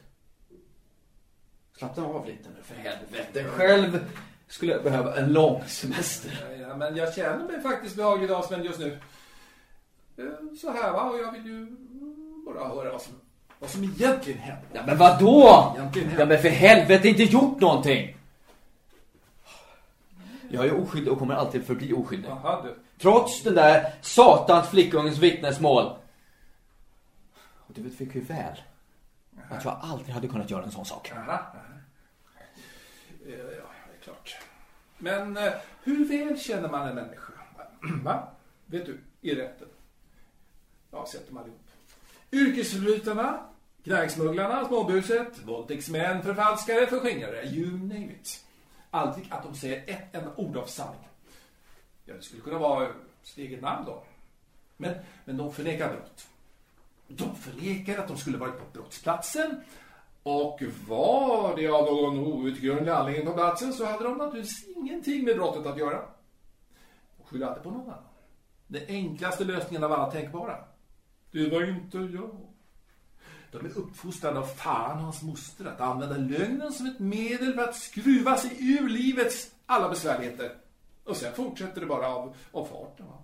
Slappna 1.77 2.05
av 2.05 2.25
lite 2.27 2.49
nu 2.49 2.63
för 2.63 2.75
helvete. 2.75 3.43
Själv 3.43 4.05
skulle 4.47 4.71
jag 4.73 4.83
behöva 4.83 5.17
en 5.17 5.33
lång 5.33 5.63
semester. 5.67 6.45
Ja, 6.51 6.67
ja, 6.67 6.75
men 6.75 6.95
jag 6.95 7.13
känner 7.13 7.45
mig 7.45 7.61
faktiskt 7.61 7.95
behaglig 7.95 8.31
avspänd 8.31 8.65
just 8.65 8.79
nu. 8.79 8.99
Eh, 10.17 10.23
Så 10.61 10.71
här 10.71 10.91
va, 10.91 11.03
och 11.03 11.19
jag 11.19 11.31
vill 11.31 11.45
ju 11.45 11.65
bara 12.45 12.67
höra 12.67 12.91
vad 12.91 13.01
som 13.01 13.13
vad 13.59 13.69
som 13.69 13.83
egentligen 13.83 14.39
hände. 14.39 14.61
Ja, 14.73 14.81
men 14.85 14.97
vadå? 14.97 15.73
Egentligen 15.77 16.11
Ja, 16.19 16.25
men 16.25 16.41
för 16.41 16.49
helvete, 16.49 17.07
inte 17.07 17.23
gjort 17.23 17.59
någonting. 17.59 18.15
Jag 20.51 20.65
är 20.65 20.81
oskyldig 20.81 21.13
och 21.13 21.19
kommer 21.19 21.35
alltid 21.35 21.63
förbli 21.65 21.93
oskyldig. 21.93 22.29
Jaha, 22.29 22.63
du. 22.63 22.75
Trots 23.01 23.43
den 23.43 23.55
där 23.55 23.93
satans 24.01 24.67
flickungens 24.67 25.17
vittnesmål. 25.17 25.91
Du 27.79 27.89
vet 27.89 28.01
vilket 28.01 28.29
väl. 28.29 28.62
Att 29.50 29.65
jag 29.65 29.79
aldrig 29.81 30.09
hade 30.09 30.27
kunnat 30.27 30.50
göra 30.50 30.63
en 30.63 30.71
sån 30.71 30.86
sak. 30.86 31.12
Aha, 31.12 31.31
aha. 31.31 31.53
Ja, 33.25 33.36
det 33.36 33.98
är 33.98 34.01
klart. 34.03 34.38
Men 34.98 35.38
eh, 35.38 35.53
hur 35.83 36.07
väl 36.07 36.39
känner 36.39 36.69
man 36.69 36.88
en 36.88 36.95
människa? 36.95 37.33
Va? 38.03 38.27
Vet 38.65 38.86
du, 38.86 39.00
i 39.21 39.36
rätten? 39.36 39.67
Ja, 40.91 41.05
sett 41.05 41.27
dem 41.27 41.38
allihop. 41.38 41.62
Yrkesförbrytarna, 42.31 43.45
knarksmugglarna, 43.83 44.67
småbuset, 44.67 45.39
våldtäktsmän, 45.39 46.24
förfalskare, 46.24 46.88
förskingrare, 46.88 47.45
you 47.45 47.71
name 47.71 48.12
it. 48.12 48.45
Aldrig 48.91 49.27
att 49.31 49.43
de 49.43 49.55
säger 49.55 49.83
ett 49.88 50.15
enda 50.15 50.36
ord 50.36 50.57
av 50.57 50.65
sanning. 50.65 51.07
Ja, 52.05 52.13
det 52.13 52.21
skulle 52.21 52.41
kunna 52.41 52.57
vara 52.57 52.91
sitt 53.24 53.38
eget 53.38 53.62
namn 53.62 53.86
då. 53.86 54.03
Men, 54.77 54.95
men 55.25 55.38
de 55.38 55.53
förnekar 55.53 55.93
brott. 55.93 56.27
De 57.09 57.35
förnekar 57.35 57.97
att 57.97 58.07
de 58.07 58.17
skulle 58.17 58.37
varit 58.37 58.59
på 58.59 58.65
brottsplatsen. 58.73 59.61
Och 60.23 60.61
var 60.87 61.55
det 61.55 61.67
av 61.67 61.85
någon 61.85 62.19
outgrundlig 62.19 62.91
anledning 62.91 63.25
på 63.25 63.33
platsen 63.33 63.73
så 63.73 63.85
hade 63.85 64.03
de 64.03 64.17
naturligtvis 64.17 64.67
ingenting 64.67 65.23
med 65.23 65.35
brottet 65.35 65.65
att 65.65 65.77
göra. 65.77 66.01
De 67.17 67.23
skyller 67.23 67.47
alltid 67.47 67.63
på 67.63 67.71
någon 67.71 67.81
annan. 67.81 68.03
Den 68.67 68.83
enklaste 68.87 69.43
lösningen 69.43 69.83
av 69.83 69.93
alla 69.93 70.11
tänkbara. 70.11 70.57
Det 71.31 71.49
var 71.49 71.69
inte 71.69 71.97
jag. 71.97 72.49
De 73.51 73.65
är 73.65 73.77
uppfostrade 73.77 74.39
av 74.39 74.45
fan 74.45 74.97
och 74.97 75.03
hans 75.03 75.21
moster 75.21 75.65
att 75.65 75.81
använda 75.81 76.17
lögnen 76.17 76.73
som 76.73 76.85
ett 76.85 76.99
medel 76.99 77.53
för 77.53 77.63
att 77.63 77.75
skruva 77.75 78.37
sig 78.37 78.51
ur 78.59 78.89
livets 78.89 79.51
alla 79.65 79.89
besvärligheter. 79.89 80.51
Och 81.03 81.15
sen 81.15 81.33
fortsätter 81.33 81.81
det 81.81 81.87
bara 81.87 82.07
av, 82.07 82.35
av 82.51 82.65
farten. 82.65 83.05
Va? 83.05 83.17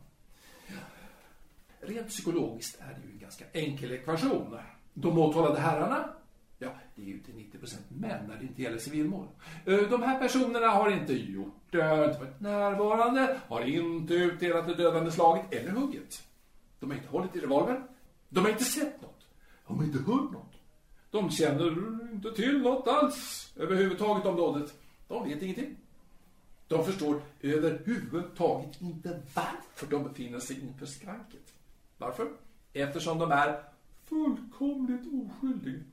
Rent 1.87 2.07
psykologiskt 2.07 2.81
är 2.81 2.87
det 2.87 3.07
ju 3.07 3.13
en 3.13 3.19
ganska 3.19 3.45
enkel 3.53 3.91
ekvation. 3.91 4.57
De 4.93 5.19
åtalade 5.19 5.59
herrarna, 5.59 6.09
ja, 6.57 6.75
det 6.95 7.01
är 7.01 7.05
ju 7.05 7.19
till 7.19 7.33
90% 7.33 7.75
män 7.87 8.27
när 8.27 8.37
det 8.37 8.43
inte 8.43 8.61
gäller 8.61 8.77
civilmål. 8.77 9.27
Eh, 9.65 9.77
de 9.77 10.03
här 10.03 10.19
personerna 10.19 10.67
har 10.67 10.91
inte 10.91 11.13
gjort 11.13 11.61
det, 11.71 11.81
har 11.81 12.05
inte 12.05 12.19
varit 12.19 12.39
närvarande, 12.39 13.39
har 13.47 13.61
inte 13.61 14.13
utdelat 14.13 14.67
det 14.67 14.75
dödande 14.75 15.11
slaget 15.11 15.53
eller 15.53 15.71
hugget. 15.71 16.23
De 16.79 16.89
har 16.89 16.97
inte 16.97 17.09
hållit 17.09 17.35
i 17.35 17.39
revolvern. 17.39 17.83
De 18.29 18.43
har 18.43 18.51
inte 18.51 18.63
sett 18.63 19.01
något. 19.01 19.27
De 19.67 19.77
har 19.77 19.83
inte 19.85 19.97
hört 19.97 20.31
något. 20.31 20.53
De 21.11 21.29
känner 21.29 21.67
inte 22.11 22.31
till 22.31 22.61
något 22.61 22.87
alls 22.87 23.51
överhuvudtaget 23.55 24.25
om 24.25 24.35
dådet. 24.35 24.73
De 25.07 25.29
vet 25.29 25.41
ingenting. 25.41 25.75
De 26.67 26.85
förstår 26.85 27.21
överhuvudtaget 27.41 28.81
inte 28.81 29.21
varför 29.33 29.87
de 29.89 30.03
befinner 30.03 30.39
sig 30.39 30.61
inför 30.61 30.85
skranket. 30.85 31.54
Varför? 31.97 32.27
Eftersom 32.73 33.19
de 33.19 33.31
är 33.31 33.59
fullkomligt 34.09 35.01
oskyldiga. 35.13 35.83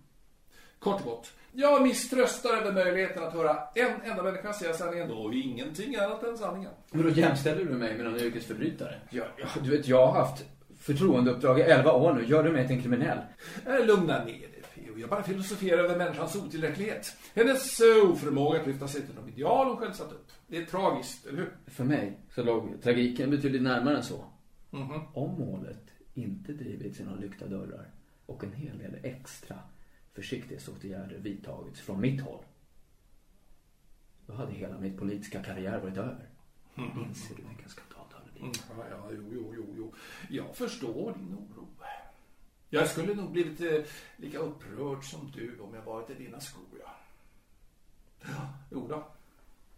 Kort 0.79 1.01
och 1.01 1.07
gott, 1.07 1.33
jag 1.53 1.83
misströstar 1.83 2.57
över 2.57 2.73
möjligheten 2.73 3.23
att 3.25 3.33
höra 3.33 3.57
en 3.75 4.03
enda 4.11 4.23
människa 4.23 4.53
säga 4.53 4.75
sanningen 4.75 5.11
och 5.11 5.35
ingenting 5.35 5.97
annat 5.97 6.23
än 6.23 6.39
sanningen. 6.39 6.71
Men 6.91 7.03
då 7.03 7.09
jämställer 7.09 7.65
du 7.65 7.71
mig 7.71 7.97
med 7.97 8.05
någon 8.05 8.21
yrkesförbrytare? 8.21 8.95
Ja, 9.11 9.25
ja, 9.39 9.47
du 9.65 9.71
vet, 9.71 9.89
jag 9.89 10.07
har 10.07 10.13
haft 10.13 10.45
förtroendeuppdrag 10.79 11.59
i 11.59 11.63
11 11.63 11.93
år 11.93 12.13
nu. 12.13 12.25
Gör 12.27 12.43
du 12.45 12.53
mig 12.53 12.67
till 12.67 12.77
en 12.77 12.83
kriminell? 12.83 13.19
Eh, 13.67 13.87
Lugna 13.87 14.19
ner 14.25 14.25
dig, 14.25 14.63
P.O. 14.75 14.99
Jag 14.99 15.11
bara 15.11 15.23
filosoferar 15.23 15.79
över 15.85 15.97
människans 15.97 16.37
otillräcklighet. 16.37 17.17
Hennes 17.35 17.81
eh, 17.81 18.11
oförmåga 18.11 18.61
att 18.61 18.67
lyfta 18.67 18.89
sig 18.89 19.01
till 19.03 19.15
de 19.15 19.29
ideal 19.29 19.67
hon 19.67 19.77
själv 19.77 19.93
satt 19.93 20.13
upp. 20.13 20.29
Det 20.47 20.57
är 20.57 20.65
tragiskt, 20.65 21.27
eller 21.27 21.39
hur? 21.39 21.53
För 21.67 21.85
mig 21.85 22.19
så 22.35 22.43
låg 22.43 22.83
tragiken 22.83 23.31
betydligt 23.31 23.63
närmare 23.63 23.97
än 23.97 24.03
så. 24.03 24.25
Mhm. 24.71 25.01
Om 25.15 25.31
målet 25.39 25.79
inte 26.15 26.53
drivits 26.53 26.99
genom 26.99 27.21
lyckta 27.21 27.47
dörrar 27.47 27.91
och 28.27 28.45
en 28.45 28.53
hel 28.53 28.79
del 28.79 28.99
extra 29.03 29.59
försiktighetsåtgärder 30.13 31.19
vidtagits 31.19 31.81
från 31.81 32.01
mitt 32.01 32.21
håll. 32.21 32.45
Då 34.27 34.33
hade 34.33 34.53
hela 34.53 34.79
min 34.79 34.99
politiska 34.99 35.43
karriär 35.43 35.81
varit 35.81 35.97
över. 35.97 36.29
Inser 36.77 37.37
du 37.37 37.43
vilken 37.49 37.69
skandal 37.69 38.07
det 38.25 38.41
blivit? 38.41 38.71
Mm, 38.71 38.81
ja, 38.81 38.87
ja, 38.91 39.11
jo, 39.11 39.31
jo, 39.33 39.55
jo, 39.57 39.75
jo. 39.77 39.95
Jag 40.31 40.57
förstår 40.57 41.15
din 41.15 41.35
oro. 41.35 41.69
Jag 42.75 42.89
skulle 42.89 43.15
nog 43.15 43.33
blivit 43.33 43.61
eh, 43.61 43.85
lika 44.17 44.39
upprörd 44.39 45.05
som 45.05 45.31
du 45.31 45.61
om 45.61 45.75
jag 45.75 45.83
varit 45.83 46.11
i 46.11 46.15
dina 46.15 46.41
skor, 46.41 46.81
ja. 46.81 46.97
Ja, 48.21 48.55
jo 48.71 48.89
då. 48.89 49.07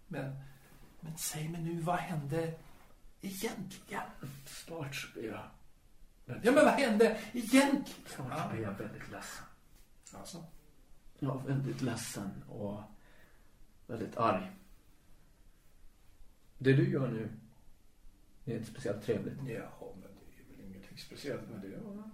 Men, 0.09 0.37
men 1.00 1.19
säg 1.19 1.49
mig 1.49 1.62
nu, 1.62 1.81
vad 1.81 1.97
hände 1.97 2.55
egentligen? 3.21 4.03
Snart 4.47 4.95
så 4.95 5.12
blir 5.12 5.25
jag, 5.25 5.43
Ja, 6.26 6.52
men 6.52 6.54
vad 6.54 6.66
hände 6.66 7.16
egentligen? 7.33 7.85
så 8.07 8.23
blir 8.52 8.62
jag 8.62 8.73
väldigt 8.73 9.11
ledsen. 9.12 9.45
Alltså. 10.12 10.45
Ja, 11.19 11.43
väldigt 11.47 11.83
ledsen 11.83 12.45
och 12.49 12.81
väldigt 13.87 14.16
arg. 14.16 14.50
Det 16.59 16.73
du 16.73 16.90
gör 16.90 17.09
nu 17.09 17.28
är 18.45 18.57
inte 18.57 18.71
speciellt 18.71 19.04
trevligt. 19.04 19.35
Ja, 19.37 19.93
men 19.95 20.02
det 20.02 20.52
är 20.52 20.57
väl 20.57 20.66
ingenting 20.66 20.99
speciellt 20.99 21.50
med 21.50 21.61
det, 21.61 21.76
va? 21.76 22.11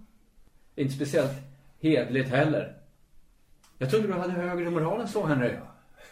Inte 0.75 0.93
speciellt 0.93 1.31
hedligt 1.79 2.29
heller. 2.29 2.77
Jag 3.77 3.89
trodde 3.89 4.07
du 4.07 4.13
hade 4.13 4.33
högre 4.33 4.69
moral 4.69 5.01
än 5.01 5.07
så, 5.07 5.25
Henry. 5.25 5.57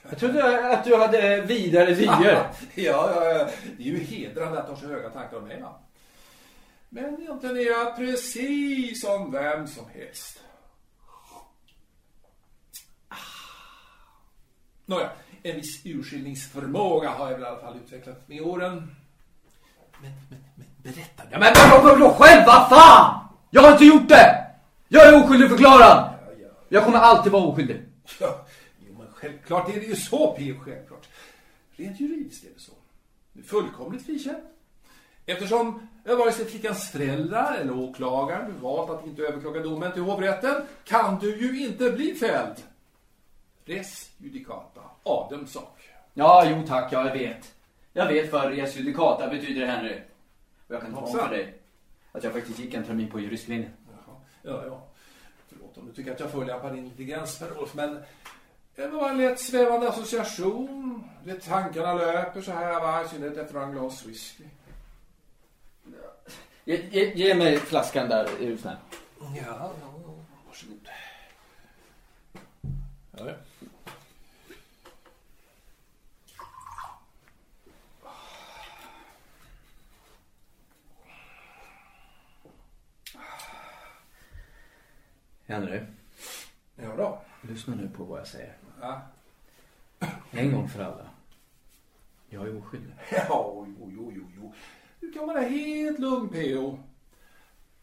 Jag 0.09 0.17
trodde 0.19 0.69
att 0.77 0.85
du 0.85 0.95
hade 0.95 1.41
vidare 1.41 1.93
vyer. 1.93 2.09
ja, 2.13 2.51
ja, 2.75 3.25
ja, 3.25 3.49
det 3.77 3.83
är 3.83 3.87
ju 3.87 3.97
hedrande 3.97 4.59
att 4.59 4.65
du 4.65 4.71
har 4.71 4.79
så 4.79 4.87
höga 4.87 5.09
tankar 5.09 5.37
om 5.37 5.47
mig, 5.47 5.61
va? 5.61 5.79
Men 6.89 7.21
egentligen 7.21 7.57
är 7.57 7.61
jag 7.61 7.95
precis 7.95 9.01
som 9.01 9.31
vem 9.31 9.67
som 9.67 9.85
helst. 9.93 10.39
Ah. 13.07 13.15
Nåja, 14.85 15.09
en 15.43 15.55
viss 15.55 15.85
urskiljningsförmåga 15.85 17.09
har 17.09 17.25
jag 17.31 17.37
väl 17.37 17.43
i 17.43 17.45
alla 17.45 17.59
fall 17.61 17.77
utvecklat 17.77 18.27
med 18.27 18.41
åren. 18.41 18.95
Men, 20.01 20.11
men, 20.29 20.43
men 20.55 20.67
berätta 20.83 21.23
nu. 21.23 21.29
Ja, 21.31 21.39
men 21.39 21.53
vadå, 21.83 22.09
själv? 22.13 22.45
Vad 22.45 22.69
fan? 22.69 23.27
Jag 23.49 23.61
har 23.61 23.71
inte 23.71 23.85
gjort 23.85 24.09
det! 24.09 24.45
Jag 24.87 25.07
är 25.07 25.23
oskyldig 25.23 25.49
förklarad! 25.49 26.13
Ja, 26.25 26.31
ja, 26.41 26.47
Jag 26.69 26.85
kommer 26.85 26.97
alltid 26.97 27.31
vara 27.31 27.43
oskyldig. 27.43 27.85
ja. 28.19 28.45
Jo, 28.87 28.95
men 28.97 29.07
självklart 29.13 29.69
är 29.69 29.79
det 29.79 29.85
ju 29.85 29.95
så, 29.95 30.35
P. 30.37 30.55
Självklart. 30.65 31.07
Rent 31.71 31.99
juridiskt 31.99 32.43
är 32.45 32.49
det 32.53 32.59
så. 32.59 32.71
Du 33.33 33.41
är 33.41 33.45
fullkomligt 33.45 34.05
frikänd. 34.05 34.43
Eftersom 35.29 35.87
vare 36.03 36.31
sig 36.31 36.45
flickans 36.45 36.91
föräldrar 36.91 37.57
eller 37.61 37.77
åklagaren 37.77 38.61
valt 38.61 38.89
att 38.89 39.05
inte 39.07 39.21
överklaga 39.21 39.59
domen 39.59 39.91
till 39.91 40.01
hovrätten 40.01 40.61
kan 40.83 41.19
du 41.19 41.37
ju 41.37 41.65
inte 41.65 41.91
bli 41.91 42.15
fälld. 42.15 42.55
Res 43.65 44.11
judicata, 44.17 44.81
Adams 45.03 45.51
sak. 45.51 45.89
Ja, 46.13 46.45
jo 46.49 46.63
tack, 46.67 46.93
ja, 46.93 47.07
jag 47.07 47.13
vet. 47.13 47.55
Jag 47.93 48.07
vet 48.07 48.31
vad 48.31 48.49
res 48.49 48.77
judicata 48.77 49.29
betyder, 49.29 49.65
Henry. 49.65 50.01
Och 50.67 50.75
jag 50.75 50.81
kan 50.81 50.93
tala 50.93 51.05
om 51.05 51.13
för 51.13 51.29
dig 51.29 51.53
att 52.11 52.23
jag 52.23 52.33
faktiskt 52.33 52.59
gick 52.59 52.73
en 52.73 52.83
termin 52.83 53.09
på 53.09 53.19
juristlinjen. 53.19 53.71
Jaha. 53.91 54.15
Ja, 54.41 54.63
ja. 54.65 54.83
Förlåt 55.49 55.77
om 55.77 55.87
du 55.87 55.93
tycker 55.93 56.11
att 56.11 56.19
jag 56.19 56.31
förolämpar 56.31 56.73
din 56.73 56.83
lite 56.83 57.03
grann, 57.03 57.27
Sven-Rolf, 57.27 57.73
men 57.73 57.99
det 58.75 58.87
var 58.87 59.09
en 59.09 59.17
lätt 59.17 59.39
svävande 59.39 59.89
association. 59.89 61.03
Du 61.23 61.33
vet, 61.33 61.45
tankarna 61.45 61.93
löper 61.93 62.41
så 62.41 62.51
här, 62.51 62.79
va? 62.79 63.03
I 63.03 63.07
synnerhet 63.07 63.37
efter 63.37 63.53
några 63.53 63.71
glas 63.71 64.05
whisky. 64.05 64.43
Ge, 66.65 66.75
ge, 66.91 67.13
ge 67.15 67.35
mig 67.35 67.57
flaskan 67.57 68.09
där, 68.09 68.25
är 68.25 68.47
du 68.47 68.57
snäll. 68.57 68.75
Ja, 69.19 69.31
ja, 69.35 69.73
ja. 69.81 69.93
Varsågod. 70.47 70.87
Ja, 73.17 73.29
ja. 73.29 73.33
Henry, 85.45 85.81
Ja 86.75 86.95
då. 86.95 87.21
lyssna 87.41 87.75
nu 87.75 87.89
på 87.89 88.03
vad 88.03 88.19
jag 88.19 88.27
säger. 88.27 88.57
Ja. 88.81 89.01
En 90.31 90.51
gång 90.51 90.69
för 90.69 90.83
alla. 90.83 91.09
Jag 92.29 92.47
är 92.47 92.57
oskyldig. 92.57 92.93
Ja, 93.11 93.65
jo, 93.67 93.91
jo, 93.95 94.11
jo, 94.15 94.31
jo. 94.35 94.53
Du 94.99 95.11
kan 95.11 95.27
vara 95.27 95.41
helt 95.41 95.99
lugn, 95.99 96.29
P.O. 96.29 96.79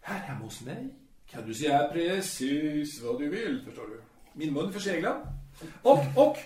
Här 0.00 0.18
hemma 0.18 0.44
hos 0.44 0.60
mig 0.60 0.94
kan 1.26 1.46
du 1.46 1.54
säga 1.54 1.88
precis 1.92 3.02
vad 3.02 3.18
du 3.18 3.28
vill, 3.28 3.62
förstår 3.64 3.86
du. 3.86 4.02
Min 4.32 4.52
mun 4.52 4.68
är 4.68 4.72
förseglad. 4.72 5.16
Och, 5.82 5.98
och, 6.16 6.36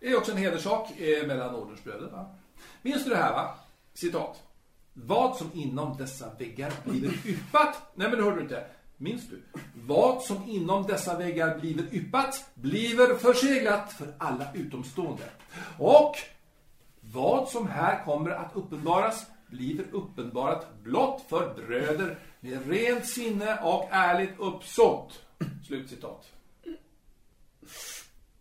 det 0.00 0.08
är 0.08 0.16
också 0.16 0.32
en 0.32 0.38
hederssak 0.38 1.00
eh, 1.00 1.26
mellan 1.26 1.54
ordensbröderna. 1.54 2.34
Minns 2.82 3.04
du 3.04 3.10
det 3.10 3.16
här, 3.16 3.32
va? 3.32 3.54
Citat. 3.94 4.42
Vad 4.92 5.36
som 5.36 5.50
inom 5.54 5.96
dessa 5.96 6.34
väggar 6.34 6.72
blir 6.84 7.26
yppat, 7.26 7.92
nej 7.94 8.08
men 8.08 8.18
det 8.18 8.24
hörde 8.24 8.36
du 8.36 8.42
inte, 8.42 8.66
minns 8.96 9.28
du? 9.28 9.42
Vad 9.74 10.22
som 10.22 10.48
inom 10.48 10.86
dessa 10.86 11.18
väggar 11.18 11.58
bliver 11.58 11.94
yppat, 11.94 12.50
bliver 12.54 13.14
förseglat 13.14 13.92
för 13.92 14.14
alla 14.18 14.46
utomstående. 14.54 15.24
Och 15.78 16.16
vad 17.00 17.48
som 17.48 17.68
här 17.68 18.04
kommer 18.04 18.30
att 18.30 18.56
uppenbaras, 18.56 19.26
bliver 19.50 19.84
uppenbarat 19.92 20.82
blott 20.82 21.24
för 21.28 21.54
bröder 21.54 22.18
med 22.40 22.68
rent 22.70 23.06
sinne 23.06 23.60
och 23.60 23.88
ärligt 23.90 24.38
uppsåt. 24.38 25.26
Slutcitat. 25.66 26.32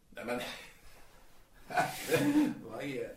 Nej 0.09 0.25
men... 0.25 0.39
Vad 2.63 2.83
är 2.83 2.99
det? 2.99 3.15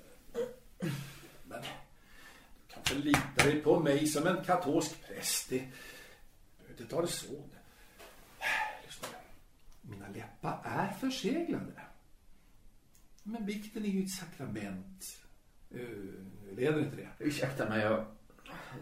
Men... 1.45 1.63
Du 1.63 2.75
kan 2.75 2.85
förlita 2.85 3.45
dig 3.45 3.61
på 3.61 3.81
mig 3.81 4.07
som 4.07 4.27
en 4.27 4.45
katolsk 4.45 5.07
präst. 5.07 5.51
Det, 5.51 5.59
behöver 6.59 6.83
inte 6.83 6.95
ta 6.95 7.01
det 7.01 7.09
så. 7.09 7.43
Lyssna. 8.87 9.09
Mina 9.81 10.09
läppar 10.09 10.61
är 10.65 10.93
förseglade. 10.93 11.83
Men 13.23 13.47
vikten 13.47 13.85
är 13.85 13.89
ju 13.89 14.03
ett 14.03 14.11
sakrament. 14.11 15.22
Uh, 15.75 16.57
leder 16.57 16.79
inte 16.79 16.97
det? 16.97 17.09
Ursäkta 17.19 17.69
mig, 17.69 17.81
jag, 17.81 18.05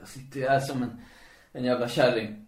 jag 0.00 0.08
sitter 0.08 0.40
ju 0.40 0.48
här 0.48 0.60
som 0.60 0.82
en, 0.82 1.00
en 1.52 1.64
jävla 1.64 1.88
kärring. 1.88 2.46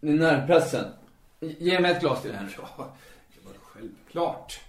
Ni 0.00 0.12
närpressen. 0.12 0.92
Ge 1.40 1.80
mig 1.80 1.90
ett 1.92 2.00
glas 2.00 2.22
till 2.22 2.34
här. 2.34 2.54
Ja, 2.58 2.92
det 3.34 3.46
var 3.48 3.54
självklart. 3.62 4.60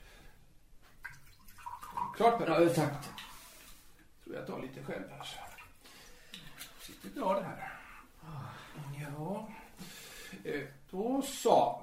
Klart 2.16 2.38
Per. 2.40 2.62
Ja, 2.62 2.70
tack. 2.70 2.94
Tror 4.24 4.36
jag 4.36 4.48
tar 4.48 4.62
lite 4.62 4.84
själv 4.84 5.04
här. 5.12 5.24
så. 5.24 5.38
Sitter 6.86 7.20
bra 7.20 7.34
det 7.34 7.44
här. 7.46 7.74
Ja. 9.18 9.50
Eh, 10.44 10.62
Då 10.92 11.22
så. 11.22 11.82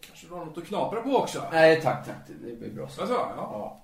Kanske 0.00 0.26
du 0.26 0.34
har 0.34 0.44
något 0.44 0.58
att 0.58 0.64
knapra 0.66 1.00
på 1.02 1.16
också? 1.16 1.48
Nej, 1.52 1.80
tack, 1.82 2.06
tack. 2.06 2.16
Det- 2.26 2.50
Det 2.50 2.56
blir 2.56 2.70
bra 2.70 2.88
så. 2.88 3.00
Alltså, 3.00 3.14
ja. 3.16 3.83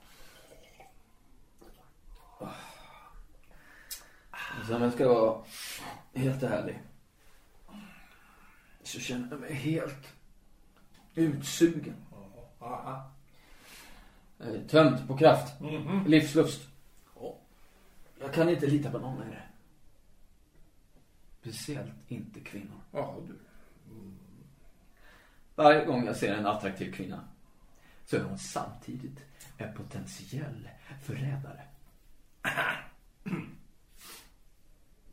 Så 4.66 4.76
om 4.76 4.82
jag 4.82 4.92
ska 4.92 5.08
vara 5.08 5.42
helt 6.14 6.42
ärlig. 6.42 6.82
Så 8.82 9.00
känner 9.00 9.28
jag 9.30 9.40
mig 9.40 9.54
helt 9.54 10.14
utsugen. 11.14 11.96
Är 14.38 14.68
Tömd 14.68 15.08
på 15.08 15.16
kraft. 15.16 15.60
Mhm. 15.60 16.06
Livslust. 16.06 16.68
Ja. 17.16 17.36
Jag 18.20 18.34
kan 18.34 18.48
inte 18.48 18.66
lita 18.66 18.90
på 18.90 18.98
någon 18.98 19.20
längre. 19.20 19.42
Speciellt 21.40 21.92
inte 22.08 22.40
kvinnor. 22.40 22.80
Ja, 22.92 23.16
du. 23.28 23.38
Varje 25.54 25.84
gång 25.84 26.06
jag 26.06 26.16
ser 26.16 26.34
en 26.34 26.46
attraktiv 26.46 26.92
kvinna 26.92 27.24
så 28.06 28.16
är 28.16 28.20
hon 28.20 28.38
samtidigt 28.38 29.18
en 29.58 29.74
potentiell 29.74 30.68
förrädare. 31.02 31.62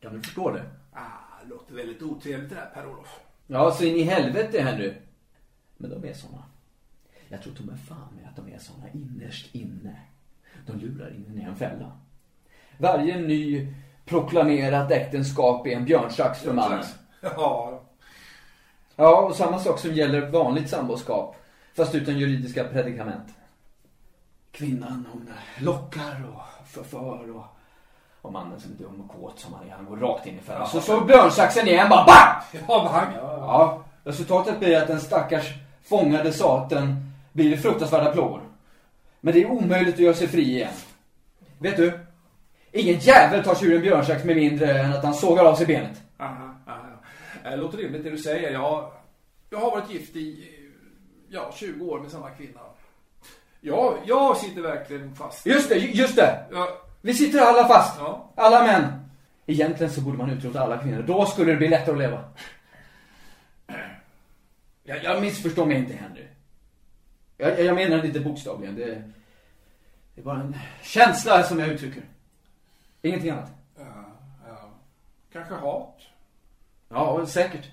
Kan 0.08 0.16
du 0.16 0.22
förstå 0.22 0.52
det? 0.52 0.64
Ah, 0.94 1.46
låter 1.50 1.76
väldigt 1.76 2.02
otrevligt 2.02 2.50
det 2.50 2.56
där 2.56 2.72
Per-Olof. 2.74 3.20
Ja, 3.48 3.72
så 3.72 3.84
in 3.84 3.96
i 3.96 4.04
helvete 4.04 4.62
Henry. 4.62 4.94
Men 5.78 5.90
de 5.90 6.10
är 6.10 6.14
såna. 6.14 6.44
Jag 7.30 7.42
tror 7.42 7.54
är 7.70 7.76
fan 7.76 8.16
med 8.16 8.30
att 8.30 8.36
de 8.36 8.54
är 8.54 8.60
såna 8.60 8.86
innerst 8.94 9.56
inne. 9.56 10.02
De 10.66 10.78
lurar 10.78 11.10
in 11.10 11.42
i 11.42 11.44
en 11.44 11.56
fälla. 11.56 11.92
Varje 12.78 13.20
ny 13.20 13.74
proklamerat 14.06 14.92
äktenskap 14.92 15.68
är 15.68 15.72
en 15.72 15.86
björnsax 15.86 16.42
för 16.42 16.54
mannen. 16.54 16.84
Ja, 17.22 17.82
Ja, 18.96 19.22
och 19.22 19.36
samma 19.36 19.60
sak 19.60 19.80
som 19.80 19.94
gäller 19.94 20.30
vanligt 20.32 20.70
samboskap. 20.70 21.36
Fast 21.74 21.96
utan 21.96 22.20
juridiska 22.20 22.64
predikament. 22.64 23.36
Kvinnan 24.52 25.08
hon 25.12 25.30
lockar 25.60 26.26
och 26.36 26.68
förför 26.68 27.36
och, 27.36 27.57
och 28.22 28.34
mannen 28.34 28.60
som 28.60 28.72
är 28.72 28.76
dum 28.76 29.02
och 29.02 29.22
kåt 29.22 29.40
som 29.40 29.54
han 29.54 29.68
är, 29.68 29.72
han 29.72 29.86
går 29.86 29.98
rakt 29.98 30.26
in 30.26 30.36
i 30.40 30.42
fällan. 30.42 30.68
Så 30.68 30.82
så 30.82 31.02
björnsaxen 31.02 31.68
igen 31.68 31.90
bara 31.90 32.06
BAM! 32.06 32.62
ja, 32.68 32.90
bang. 32.94 33.16
Ja, 33.42 33.84
resultatet 34.04 34.60
blir 34.60 34.78
att 34.78 34.88
den 34.88 35.00
stackars 35.02 35.54
fångade 35.84 36.34
saten 36.34 37.12
blir 37.32 37.54
i 37.54 37.58
fruktansvärda 37.58 38.12
plågor. 38.12 38.42
Men 39.22 39.34
det 39.34 39.42
är 39.42 39.52
omöjligt 39.52 39.94
att 39.94 40.00
göra 40.00 40.14
sig 40.14 40.28
fri 40.28 40.42
igen. 40.42 40.74
Vet 41.60 41.78
du? 41.78 42.00
Ingen 42.72 43.00
jävel 43.00 43.44
tar 43.44 43.56
sig 43.56 43.68
ur 43.68 43.76
en 43.76 43.82
björnsax 43.82 44.24
med 44.24 44.36
mindre 44.36 44.80
än 44.80 44.94
att 44.94 45.04
han 45.04 45.14
sågar 45.14 45.46
av 45.46 45.56
sig 45.56 45.66
benet. 45.66 46.02
Aha, 46.20 46.56
aha. 46.68 46.88
Eh, 47.46 47.58
Låter 47.58 47.78
rimligt 47.78 48.04
det 48.04 48.10
du 48.10 48.18
säger. 48.18 48.52
Jag, 48.52 48.92
jag 49.50 49.60
har 49.60 49.72
varit 49.72 49.92
gift 49.92 50.16
i 50.16 50.54
ja, 51.30 51.52
20 51.56 51.86
år 51.86 52.00
med 52.00 52.12
samma 52.12 52.30
kvinna. 52.30 52.60
Ja, 53.62 53.96
jag 54.06 54.38
sitter 54.38 54.62
verkligen 54.62 55.16
fast. 55.16 55.46
Just 55.46 55.70
det, 55.70 55.76
just 55.78 56.16
det! 56.16 56.46
Ja, 56.52 56.68
Vi 57.02 57.14
sitter 57.14 57.40
alla 57.40 57.68
fast. 57.68 58.00
ja. 58.00 58.32
Alla 58.36 58.64
män. 58.64 59.10
Egentligen 59.46 59.94
så 59.94 60.02
borde 60.02 60.18
man 60.18 60.30
utrota 60.30 60.62
alla 60.62 60.78
kvinnor. 60.78 61.02
Då 61.02 61.26
skulle 61.26 61.52
det 61.52 61.58
bli 61.58 61.68
lättare 61.68 61.92
att 61.92 62.00
leva. 62.00 62.24
Jag, 64.84 65.04
jag 65.04 65.22
missförstår 65.22 65.66
mig 65.66 65.78
inte 65.78 65.94
Henry. 65.94 66.28
Jag, 67.38 67.60
jag 67.64 67.76
menar 67.76 67.98
det 67.98 68.08
inte 68.08 68.20
bokstavligen. 68.20 68.76
Det, 68.76 68.86
det 70.16 70.22
är 70.22 70.26
bara 70.26 70.40
en 70.40 70.58
känsla 70.82 71.44
som 71.44 71.60
jag 71.60 71.68
uttrycker. 71.70 72.04
Ingenting 73.02 73.30
annat. 73.30 73.52
ja, 73.78 73.84
ja. 74.48 74.70
Kanske 75.34 75.54
hat. 75.56 76.02
Ja, 76.90 77.26
säkert. 77.26 77.72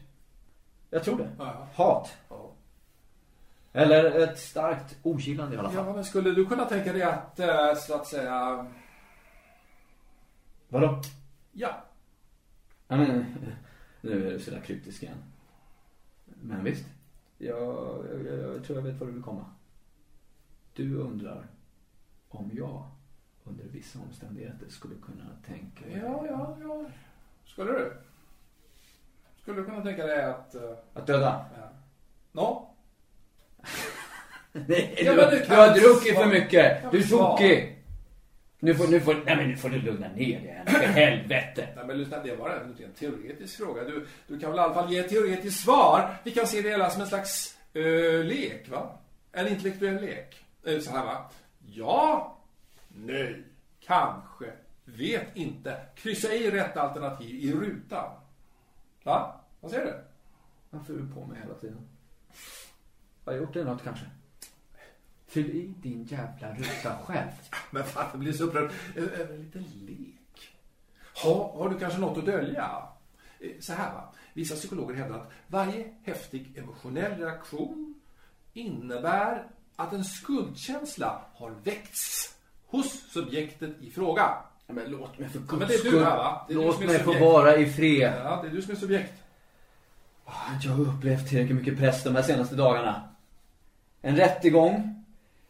Jag 0.91 1.05
tror 1.05 1.19
det. 1.19 1.29
Ja. 1.39 1.67
Hat. 1.75 2.13
Eller 3.73 4.05
ett 4.05 4.39
starkt 4.39 4.97
ogillande 5.03 5.57
i 5.57 5.59
alla 5.59 5.71
fall. 5.71 5.87
Ja, 5.87 5.93
men 5.93 6.05
skulle 6.05 6.31
du 6.31 6.47
kunna 6.47 6.65
tänka 6.65 6.93
dig 6.93 7.03
att, 7.03 7.41
eh, 7.41 7.75
så 7.75 7.95
att 7.95 8.07
säga, 8.07 8.67
Vadå? 10.75 11.01
ja. 11.53 11.85
Ja, 12.89 12.97
men, 12.97 13.25
nu 14.01 14.27
är 14.27 14.33
du 14.33 14.39
sådär 14.39 14.61
kryptisk 14.61 15.03
igen. 15.03 15.23
Men 16.25 16.65
visst. 16.65 16.85
Jag, 17.39 17.59
jag, 18.27 18.55
jag 18.55 18.65
tror 18.65 18.79
jag 18.79 18.83
vet 18.83 19.01
var 19.01 19.07
du 19.07 19.13
vill 19.13 19.23
komma. 19.23 19.45
Du 20.73 20.97
undrar 20.97 21.47
om 22.29 22.51
jag 22.55 22.91
under 23.45 23.65
vissa 23.65 23.99
omständigheter 23.99 24.69
skulle 24.69 24.95
kunna 24.95 25.25
tänka 25.47 25.87
mig 25.87 25.99
Ja, 25.99 26.27
ja, 26.27 26.57
ja. 26.63 26.85
Skulle 27.45 27.73
du? 27.73 27.97
Skulle 29.43 29.61
du 29.61 29.65
kunna 29.65 29.83
tänka 29.83 30.07
dig 30.07 30.25
att... 30.25 30.55
eh, 30.55 30.73
att 30.95 31.07
döda? 31.07 31.47
ja. 31.61 31.69
Nå? 32.33 32.75
Nej, 34.53 34.99
Ja, 35.05 35.31
du, 35.31 35.39
du 35.39 35.45
du 35.45 35.55
har 35.55 35.75
druckit 35.75 36.15
för 36.17 36.27
mycket. 36.27 36.91
Du 36.91 36.99
är 36.99 37.09
tokig. 37.09 37.74
Nu 38.65 38.75
får, 38.75 38.89
nu 38.89 39.01
får, 39.01 39.15
nej 39.15 39.37
men 39.37 39.49
nu 39.49 39.57
får 39.57 39.69
du 39.69 39.79
lugna 39.79 40.09
ner 40.09 40.41
dig 40.41 40.63
här, 40.67 40.79
för 40.79 40.87
helvete. 40.87 41.69
Nej, 41.77 41.87
men 41.87 41.99
lyssna, 41.99 42.23
det 42.23 42.37
var 42.37 42.51
en 42.51 42.77
en 42.85 42.93
teoretisk 42.93 43.57
fråga. 43.57 43.85
Du, 43.85 44.07
du 44.27 44.39
kan 44.39 44.51
väl 44.51 44.59
i 44.59 44.63
alla 44.63 44.75
fall 44.75 44.93
ge 44.93 44.99
ett 44.99 45.09
teoretiskt 45.09 45.65
svar. 45.65 46.17
Vi 46.25 46.31
kan 46.31 46.47
se 46.47 46.63
det 46.63 46.69
hela 46.69 46.91
som 46.91 47.01
en 47.01 47.07
slags 47.07 47.59
eh, 47.73 48.25
lek, 48.25 48.69
va? 48.69 48.99
En 49.33 49.49
intellektuell 49.49 50.01
lek. 50.01 50.45
Eh, 50.65 50.79
så 50.79 50.91
här, 50.91 51.05
va? 51.05 51.31
Ja, 51.67 52.39
nej, 52.89 53.43
kanske, 53.81 54.47
vet 54.85 55.37
inte. 55.37 55.77
Kryssa 55.95 56.35
i 56.35 56.51
rätt 56.51 56.77
alternativ 56.77 57.35
i 57.35 57.53
rutan. 57.53 58.11
Va? 59.03 59.41
Vad 59.61 59.71
säger 59.71 59.85
du? 59.85 59.95
Varför 60.71 60.95
är 60.95 60.99
du 60.99 61.09
på 61.15 61.27
mig 61.27 61.41
hela 61.43 61.55
tiden? 61.55 61.89
Har 63.25 63.33
jag 63.33 63.43
gjort 63.43 63.55
det 63.55 63.65
något 63.65 63.85
kanske? 63.85 64.05
Fyll 65.35 65.51
i 65.51 65.75
din 65.83 66.05
jävla 66.05 66.55
ruta 66.55 66.97
själv. 67.05 67.31
Men 67.71 67.85
fan, 67.85 68.07
jag 68.11 68.21
blir 68.21 68.33
så 68.33 68.45
upprörd 68.45 68.71
över 68.97 69.35
en 69.35 69.43
liten 69.43 69.63
lek. 69.87 70.49
Ha, 71.25 71.59
har 71.59 71.69
du 71.69 71.79
kanske 71.79 71.99
något 72.01 72.19
att 72.19 72.27
dölja? 72.27 72.71
Eh, 73.41 73.49
Så 73.61 73.73
här 73.73 73.93
va, 73.95 74.13
vissa 74.33 74.55
psykologer 74.55 74.95
hävdar 74.95 75.17
att 75.19 75.31
varje 75.47 75.85
häftig 76.05 76.53
emotionell 76.59 77.19
reaktion 77.21 77.95
innebär 78.53 79.47
att 79.77 79.93
en 79.93 80.05
skuldkänsla 80.05 81.21
har 81.35 81.51
väckts 81.51 82.35
hos 82.67 83.13
subjektet 83.13 83.71
i 83.83 83.91
fråga. 83.91 84.37
Men 84.67 84.91
låt 84.91 85.19
mig 85.19 85.29
för 85.29 85.39
men 85.39 85.49
guds 85.49 85.69
det 85.69 85.75
är 85.75 85.83
du 85.83 85.89
skull. 85.89 86.05
här, 86.05 86.17
va? 86.17 86.45
Det 86.49 86.55
är 86.55 86.59
Låt 86.59 86.81
mig 86.81 86.99
få 86.99 87.13
vara 87.19 87.57
i 87.57 87.71
fred. 87.73 88.13
Ja, 88.25 88.41
det 88.43 88.49
är 88.49 88.53
du 88.53 88.63
som 88.63 88.71
är 88.73 88.77
subjekt. 88.77 89.13
Jag 90.63 90.71
har 90.73 90.81
upplevt 90.81 91.29
tillräckligt 91.29 91.57
mycket 91.59 91.79
press 91.79 92.05
de 92.05 92.15
här 92.15 92.23
senaste 92.23 92.55
dagarna. 92.57 93.09
En 94.03 94.17
rättegång 94.17 95.04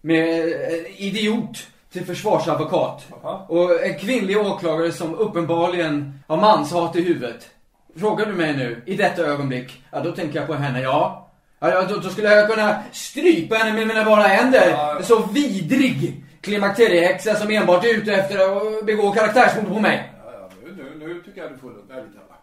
med 0.05 0.53
en 0.73 0.87
idiot 0.97 1.67
till 1.93 2.07
försvarsadvokat. 2.07 3.07
Jaha. 3.23 3.47
Och 3.49 3.85
en 3.85 3.99
kvinnlig 3.99 4.39
åklagare 4.39 4.93
som 4.93 5.15
uppenbarligen 5.15 6.21
har 6.27 6.37
manshat 6.37 6.97
i 6.97 7.03
huvudet. 7.03 7.51
Frågar 7.97 8.27
du 8.27 8.33
mig 8.33 8.57
nu, 8.57 8.83
i 8.87 8.97
detta 8.97 9.23
ögonblick, 9.23 9.83
ja 9.91 10.01
då 10.01 10.13
tänker 10.13 10.39
jag 10.39 10.47
på 10.47 10.55
henne, 10.55 10.81
ja. 10.81 11.31
Ja, 11.59 11.83
då, 11.83 11.97
då 11.97 12.09
skulle 12.09 12.35
jag 12.35 12.51
kunna 12.51 12.83
strypa 12.93 13.55
henne 13.55 13.73
med 13.73 13.87
mina 13.87 14.05
bara 14.05 14.23
händer. 14.23 14.71
Ja. 14.71 15.03
Så 15.03 15.23
vidrig 15.33 16.25
klimakteriehäxa 16.41 17.35
som 17.35 17.51
enbart 17.51 17.85
är 17.85 17.99
ute 17.99 18.15
efter 18.15 18.39
att 18.39 18.87
begå 18.87 19.13
karaktärsmord 19.13 19.69
på 19.69 19.81
mig. 19.81 20.13
Ja, 20.25 20.33
ja, 20.33 20.49
nu, 20.65 20.97
nu, 20.99 21.07
nu 21.07 21.23
tycker 21.23 21.43
jag 21.43 21.53
du 21.53 21.59
får 21.59 21.69
lugna 21.69 21.95
lite 21.95 22.19
här, 22.19 22.29
va. 22.29 22.37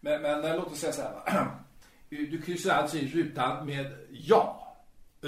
Men, 0.00 0.22
men 0.22 0.44
eh, 0.44 0.56
låt 0.56 0.72
oss 0.72 0.78
säga 0.78 0.92
så 0.92 1.02
här 1.02 1.10
va. 1.10 1.46
Du 2.30 2.42
kryssar 2.42 2.74
alltså 2.74 2.96
i 2.96 3.10
rutan 3.14 3.66
med 3.66 3.86
ja. 4.10 4.63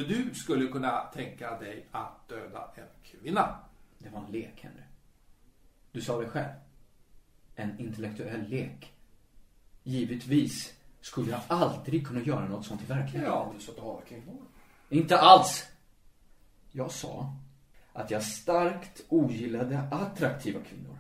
Du 0.03 0.35
skulle 0.35 0.67
kunna 0.67 1.01
tänka 1.01 1.59
dig 1.59 1.87
att 1.91 2.29
döda 2.29 2.71
en 2.75 2.85
kvinna. 3.03 3.59
Det 3.99 4.09
var 4.09 4.21
en 4.21 4.33
lek, 4.33 4.61
Henry. 4.61 4.83
Du 5.93 6.01
sa 6.01 6.21
det 6.21 6.29
själv. 6.29 6.53
En 7.55 7.81
intellektuell 7.81 8.49
lek. 8.49 8.93
Givetvis 9.83 10.75
skulle 11.01 11.31
jag 11.31 11.41
aldrig 11.49 12.07
kunna 12.07 12.21
göra 12.21 12.49
något 12.49 12.67
sånt 12.67 12.83
i 12.83 12.85
verkligheten. 12.85 13.33
Ja, 13.33 13.53
du 13.55 13.65
sa 13.65 13.73
att 13.73 13.77
du 13.77 13.83
hatar 13.83 14.07
kvinnor. 14.07 14.43
Inte 14.89 15.19
alls. 15.19 15.67
Jag 16.73 16.91
sa 16.91 17.33
att 17.93 18.11
jag 18.11 18.23
starkt 18.23 19.05
ogillade 19.09 19.79
attraktiva 19.91 20.61
kvinnor. 20.61 20.99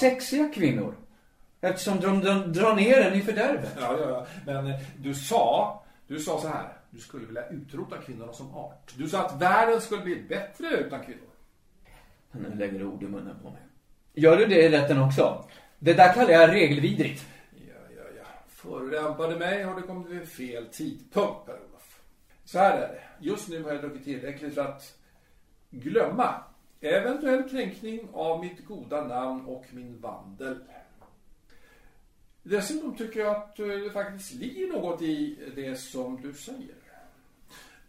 Sexiga 0.00 0.48
kvinnor. 0.48 0.94
Eftersom 1.60 2.00
de 2.00 2.20
drar, 2.20 2.46
drar 2.46 2.76
ner 2.76 3.00
en 3.00 3.14
i 3.14 3.22
fördärvet. 3.22 3.76
Ja, 3.80 3.98
ja, 4.00 4.08
ja. 4.08 4.26
Men 4.46 4.72
du 4.98 5.14
sa, 5.14 5.82
du 6.06 6.20
sa 6.20 6.40
så 6.40 6.48
här. 6.48 6.72
Du 6.94 7.00
skulle 7.00 7.26
vilja 7.26 7.48
utrota 7.48 7.98
kvinnorna 7.98 8.32
som 8.32 8.54
art. 8.54 8.94
Du 8.96 9.08
sa 9.08 9.26
att 9.26 9.40
världen 9.40 9.80
skulle 9.80 10.02
bli 10.02 10.22
bättre 10.22 10.68
utan 10.76 11.04
kvinnor. 11.04 11.28
Nu 12.32 12.54
lägger 12.54 12.78
du 12.78 12.84
ord 12.84 13.02
i 13.02 13.06
munnen 13.06 13.36
på 13.42 13.50
mig. 13.50 13.62
Gör 14.12 14.36
du 14.36 14.46
det 14.46 14.62
i 14.62 14.68
rätten 14.68 15.02
också? 15.02 15.44
Det 15.78 15.92
där 15.92 16.12
kallar 16.12 16.30
jag 16.30 16.50
regelvidrigt. 16.50 17.26
Ja, 17.50 17.74
ja, 17.96 18.02
ja. 18.18 18.24
Förolämpade 18.48 19.36
mig 19.36 19.62
har 19.62 19.74
du 19.74 19.82
kommit 19.82 20.08
vid 20.08 20.28
fel 20.28 20.66
tidpunkt, 20.66 21.46
Per-Olof. 21.46 22.00
Så 22.44 22.58
här 22.58 22.76
är 22.76 22.88
det. 22.88 23.02
Just 23.20 23.48
nu 23.48 23.62
har 23.62 23.72
jag 23.72 23.80
druckit 23.80 24.04
tillräckligt 24.04 24.54
för 24.54 24.64
att 24.64 24.98
glömma 25.70 26.34
eventuell 26.80 27.48
kränkning 27.48 28.08
av 28.12 28.40
mitt 28.40 28.66
goda 28.66 29.04
namn 29.04 29.46
och 29.46 29.64
min 29.70 30.00
vandel. 30.00 30.58
Dessutom 32.42 32.96
tycker 32.96 33.20
jag 33.20 33.36
att 33.36 33.58
eh, 33.58 33.66
det 33.66 33.90
faktiskt 33.90 34.34
ligger 34.34 34.66
något 34.66 35.02
i 35.02 35.38
det 35.56 35.76
som 35.76 36.22
du 36.22 36.34
säger. 36.34 36.83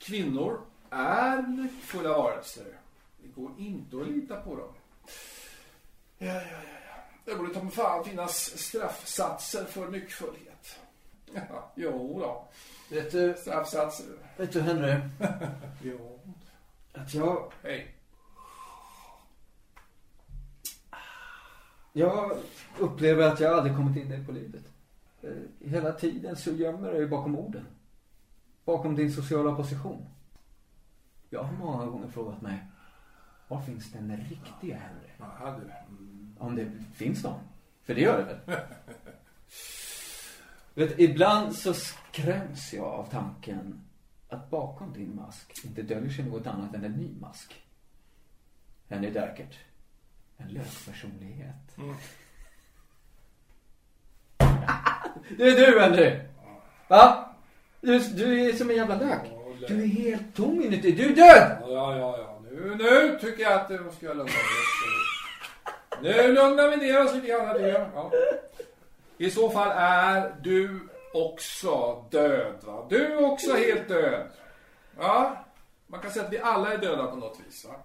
Kvinnor 0.06 0.62
är 0.90 1.42
nyckfulla 1.42 2.10
varelser. 2.10 2.66
Det 3.18 3.28
går 3.28 3.52
inte 3.58 3.98
att 4.02 4.08
lita 4.08 4.42
på 4.42 4.56
dem. 4.56 4.74
Ja, 6.18 6.26
ja, 6.34 6.42
ja. 6.42 6.60
ja. 6.88 7.04
Det 7.26 7.36
borde 7.36 7.54
ta 7.54 7.64
mig 7.64 7.72
fan 7.72 8.04
finnas 8.06 8.58
straffsatser 8.58 9.66
för 9.66 9.88
nyckfullhet. 9.88 10.80
Ja, 11.34 11.72
jo 11.76 12.20
då. 12.20 12.48
Vet 12.96 13.12
du, 13.12 13.36
Straffsatser. 13.38 14.06
vet 14.38 14.54
du 14.54 14.62
Henry? 14.62 14.96
Jo. 15.84 16.20
Att 16.94 17.14
jag, 17.14 17.52
Hej. 17.64 17.96
jag 21.94 22.38
upplever 22.80 23.28
att 23.28 23.40
jag 23.40 23.54
aldrig 23.54 23.76
kommit 23.76 23.98
in 23.98 24.10
dig 24.10 24.26
på 24.26 24.32
livet. 24.32 24.64
Eh, 25.22 25.30
Hela 25.70 25.92
tiden 25.92 26.36
så 26.36 26.52
gömmer 26.52 26.92
du 26.92 26.98
dig 26.98 27.08
bakom 27.08 27.36
orden. 27.36 27.66
Bakom 28.66 28.96
din 28.96 29.12
sociala 29.12 29.56
position. 29.56 30.06
Jag 31.30 31.44
har 31.44 31.58
många 31.58 31.86
gånger 31.86 32.08
frågat 32.08 32.42
mig, 32.42 32.66
var 33.48 33.62
finns 33.62 33.92
den 33.92 34.18
riktiga 34.18 34.78
Henry? 34.78 35.10
Jaha, 35.18 35.60
du. 35.60 35.64
Mm. 35.64 36.36
Om 36.40 36.56
det 36.56 36.72
finns 36.94 37.24
någon. 37.24 37.40
För 37.84 37.96
det 37.96 38.02
gör 38.02 38.18
det 38.18 38.24
väl? 38.24 38.60
Vet, 40.74 41.00
ibland 41.00 41.56
så 41.56 41.74
skräms 41.74 42.74
jag 42.74 42.86
av 42.86 43.10
tanken 43.12 43.82
att 44.30 44.50
bakom 44.50 44.94
din 44.94 45.16
mask 45.16 45.66
inte 45.66 45.82
döljer 45.82 46.10
sig 46.10 46.26
något 46.26 46.48
annat 46.48 46.76
än 46.76 46.84
en 46.84 46.92
ny 46.92 47.20
mask. 47.20 47.66
Henry 48.88 49.12
Derkert. 49.12 49.60
En 50.38 50.48
löspersonlighet. 50.48 51.78
Mm. 51.78 51.96
det 55.38 55.44
är 55.44 55.72
du, 55.72 55.80
Henry! 55.80 56.20
Va? 56.88 57.35
Du, 57.86 58.00
du 58.00 58.50
är 58.50 58.54
som 58.54 58.70
en 58.70 58.76
jävla 58.76 58.96
lök. 58.96 59.22
Du 59.68 59.84
är 59.84 59.88
helt 59.88 60.36
tom 60.36 60.62
inuti. 60.62 60.92
Du 60.92 61.06
är 61.06 61.16
död! 61.16 61.58
Ja, 61.62 61.98
ja, 61.98 62.18
ja. 62.18 62.40
Nu, 62.52 62.76
nu 62.76 63.18
tycker 63.22 63.44
jag 63.44 63.54
att 63.54 63.72
eh, 63.72 63.78
du 63.78 63.96
ska 63.98 64.08
lugna 64.08 64.24
ner 64.24 64.32
oss. 64.32 64.96
Nu 66.02 66.34
lugnar 66.34 66.70
vi 66.70 66.78
ner 66.78 67.06
oss 67.06 67.14
lite 67.14 67.28
grann. 67.28 67.46
här. 67.48 67.90
Ja. 67.96 68.12
I 69.18 69.32
så 69.32 69.50
fall 69.50 69.72
är 69.76 70.36
du 70.42 70.80
också 71.14 72.04
död. 72.12 72.56
Va? 72.64 72.86
Du 72.90 73.06
är 73.06 73.32
också 73.32 73.56
helt 73.56 73.88
död. 73.88 74.28
Ja, 75.00 75.46
man 75.88 76.00
kan 76.00 76.12
säga 76.12 76.26
att 76.26 76.34
vi 76.34 76.40
alla 76.40 76.74
är 76.74 76.78
döda 76.78 77.08
på 77.08 77.16
något 77.16 77.40
vis. 77.48 77.66
Va? 77.66 77.76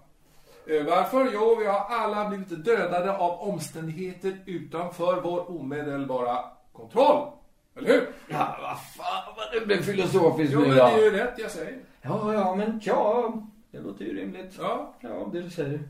Eh, 0.73 0.85
varför? 0.85 1.29
Jo, 1.33 1.55
vi 1.55 1.65
har 1.65 1.85
alla 1.89 2.29
blivit 2.29 2.65
dödade 2.65 3.17
av 3.17 3.41
omständigheter 3.41 4.37
utanför 4.45 5.21
vår 5.21 5.51
omedelbara 5.51 6.43
kontroll. 6.73 7.31
Eller 7.75 7.87
hur? 7.87 8.13
Ja, 8.29 8.57
vad 8.61 8.83
fan 8.85 9.33
vad 9.37 9.51
du 9.51 9.65
blev 9.65 9.81
filosofiskt 9.81 10.53
Jo, 10.53 10.59
nu 10.59 10.67
men 10.67 10.75
det 10.75 10.81
är 10.83 10.97
då. 10.97 11.03
ju 11.03 11.11
rätt 11.11 11.39
jag 11.39 11.51
säger. 11.51 11.79
Ja, 12.01 12.33
ja, 12.33 12.55
men 12.55 12.79
ja. 12.83 13.33
Det 13.71 13.79
låter 13.79 14.05
ju 14.05 14.15
rimligt. 14.15 14.55
Ja, 14.59 14.93
Ja, 14.99 15.29
det 15.33 15.41
du 15.41 15.49
säger. 15.49 15.89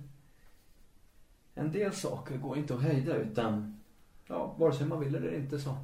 En 1.55 1.71
del 1.71 1.93
saker 1.93 2.37
går 2.37 2.57
inte 2.57 2.73
att 2.75 2.81
hejda 2.81 3.15
utan, 3.15 3.79
ja, 4.27 4.55
vare 4.57 4.73
sig 4.73 4.87
man 4.87 4.99
vill 4.99 5.15
eller 5.15 5.33
inte 5.35 5.59
så. 5.59 5.75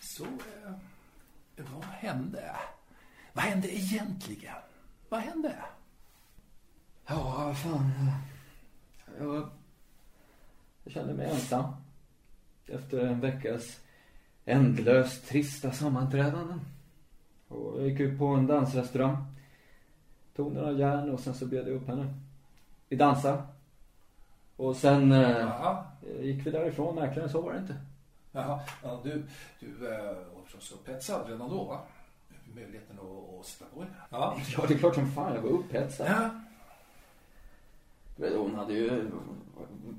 Så, 0.00 0.24
eh, 0.24 0.72
vad 1.74 1.84
hände? 1.84 2.56
Vad 3.32 3.44
hände 3.44 3.74
egentligen? 3.74 4.54
Vad 5.08 5.20
hände? 5.20 5.56
Ja, 7.06 7.44
vad 7.46 7.58
fan. 7.58 7.90
Jag, 9.18 9.50
jag 10.84 10.92
kände 10.92 11.14
mig 11.14 11.30
ensam. 11.30 11.64
Efter 12.66 13.06
en 13.06 13.20
veckas 13.20 13.80
ändlöst 14.44 15.28
trista 15.28 15.72
sammanträdanden. 15.72 16.60
Och 17.48 17.80
jag 17.80 17.88
gick 17.88 18.00
ut 18.00 18.18
på 18.18 18.26
en 18.26 18.46
dansrestaurang. 18.46 19.16
Tog 20.36 20.52
några 20.52 20.72
järn 20.72 21.10
och 21.10 21.20
sen 21.20 21.34
så 21.34 21.46
bjöd 21.46 21.68
jag 21.68 21.74
upp 21.74 21.88
henne. 21.88 22.14
Vi 22.88 22.96
dansade. 22.96 23.42
Och 24.56 24.76
sen 24.76 25.12
eh, 25.12 25.30
Jaha, 25.30 25.84
gick 26.20 26.46
vi 26.46 26.50
därifrån. 26.50 26.94
Märkligare 26.94 27.28
så 27.28 27.40
var 27.40 27.52
det 27.52 27.58
inte. 27.58 27.74
jaha. 28.32 28.60
Ja, 28.82 29.00
du, 29.04 29.26
du 29.60 29.94
eh, 29.94 30.04
var 30.04 30.42
förstås 30.44 30.72
upphetsad 30.72 31.28
redan 31.28 31.48
då, 31.50 31.64
va? 31.64 31.80
Möjligheten 32.54 32.98
att, 32.98 33.40
att 33.40 33.46
sätta 33.46 33.70
på. 33.74 33.84
Ja. 34.10 34.36
Ja, 34.56 34.64
det 34.68 34.74
är 34.74 34.78
klart 34.78 34.94
som 34.94 35.12
fan 35.12 35.34
jag 35.34 35.42
var 35.42 35.50
upphetsad. 35.50 36.06
Ja. 36.10 36.30
Hon 38.36 38.54
hade 38.54 38.72
ju 38.72 39.10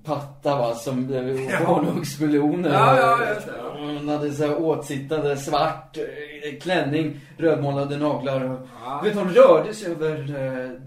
patta 0.03 0.55
va, 0.57 0.75
som 0.75 1.07
blev 1.07 1.39
Ja. 1.39 1.57
honungsmeloner. 1.65 2.69
Ja, 2.73 2.97
ja, 2.97 3.33
just 3.33 3.47
det. 3.47 3.53
Hon 3.79 4.09
hade 4.09 4.31
så 4.33 4.47
här 4.47 4.61
åtsittande 4.61 5.37
svart 5.37 5.97
eh, 5.97 6.59
klänning, 6.61 7.19
rödmålade 7.37 7.97
naglar. 7.97 8.61
Ja. 8.85 9.01
Vet, 9.03 9.15
hon 9.15 9.29
rörde 9.29 9.73
sig 9.73 9.91
över 9.91 10.35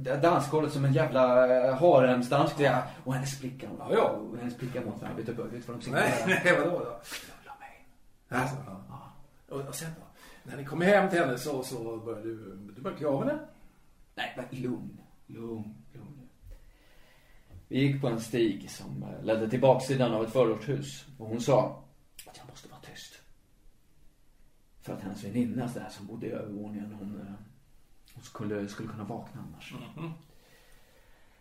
eh, 0.06 0.16
dansgolvet 0.20 0.72
som 0.72 0.84
en 0.84 0.92
jävla 0.92 1.46
eh, 1.68 1.74
haremsdansk. 1.76 2.54
Ja. 2.60 2.82
Och 3.04 3.14
hennes 3.14 3.40
blickar, 3.40 3.68
Ja, 3.78 3.88
ja. 3.92 4.02
och 4.08 4.38
hennes 4.38 4.58
blickar 4.58 4.84
mot 4.84 5.00
varandra. 5.02 5.16
Vet 5.16 5.26
du 5.26 5.32
vad 5.42 5.46
de 5.46 5.52
Nej, 5.56 5.82
signalerar? 5.82 6.40
nej, 6.44 6.58
vadå 6.58 6.70
då? 6.70 7.00
Knulla 7.04 7.54
mig. 7.60 7.86
Alltså, 8.40 8.56
ja. 8.66 9.12
Och, 9.50 9.60
och 9.68 9.74
sen 9.74 9.88
då? 10.00 10.06
När 10.50 10.56
ni 10.56 10.64
kommer 10.64 10.86
hem 10.86 11.10
till 11.10 11.18
henne 11.18 11.38
så, 11.38 11.62
så 11.62 11.96
började 11.96 12.22
du, 12.22 12.34
du 12.76 12.82
började 12.82 12.98
klä 12.98 13.08
av 13.08 13.18
henne? 13.26 13.38
Nej, 14.14 14.34
men. 14.50 14.62
Lugn, 14.62 14.98
lugn. 15.26 15.74
Vi 17.68 17.81
gick 17.87 18.00
på 18.00 18.09
en 18.09 18.20
stig 18.20 18.70
som 18.70 19.03
eh, 19.03 19.24
ledde 19.24 19.50
till 19.50 19.61
baksidan 19.61 20.14
av 20.14 20.24
ett 20.24 20.33
förortshus. 20.33 21.05
Och 21.18 21.27
hon 21.29 21.40
sa 21.40 21.85
att 22.27 22.37
jag 22.38 22.48
måste 22.48 22.68
vara 22.68 22.81
tyst. 22.81 23.14
För 24.83 24.92
att 24.92 25.03
hennes 25.03 25.24
väninna 25.24 25.66
där 25.74 25.88
som 25.90 26.07
bodde 26.07 26.27
i 26.27 26.31
övervåningen, 26.31 26.92
hon, 26.98 27.20
eh, 27.20 27.35
hon 28.14 28.22
skulle, 28.24 28.68
skulle 28.68 28.88
kunna 28.88 29.05
vakna 29.05 29.40
annars. 29.48 29.74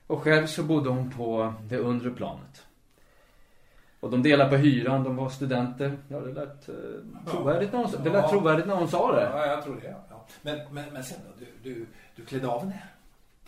Och 0.07 0.21
själv 0.21 0.47
så 0.47 0.63
bodde 0.63 0.89
hon 0.89 1.11
på 1.11 1.53
det 1.69 1.77
undre 1.77 2.11
planet. 2.11 2.63
Och 3.99 4.11
de 4.11 4.23
delade 4.23 4.49
på 4.49 4.55
hyran, 4.55 5.03
de 5.03 5.15
var 5.15 5.29
studenter. 5.29 5.97
Ja, 6.07 6.19
det 6.19 6.33
lät 6.33 6.69
eh, 6.69 6.75
trovärdigt 7.31 7.71
när 7.73 7.79
hon, 7.79 7.91
det 8.03 8.09
lät 8.09 8.23
Ja. 8.23 8.29
trovärdigt 8.29 8.67
när 8.67 8.75
hon 8.75 8.87
sa 8.87 9.11
det. 9.15 9.21
Ja, 9.23 9.45
jag 9.45 9.63
tror 9.63 9.75
det. 9.81 9.95
Ja. 10.09 10.25
Men, 10.41 10.73
men, 10.73 10.93
men 10.93 11.03
sen 11.03 11.19
då? 11.27 11.45
Du, 11.63 11.69
du, 11.73 11.85
du 12.15 12.25
klädde 12.25 12.47
av 12.47 12.59
henne? 12.61 12.83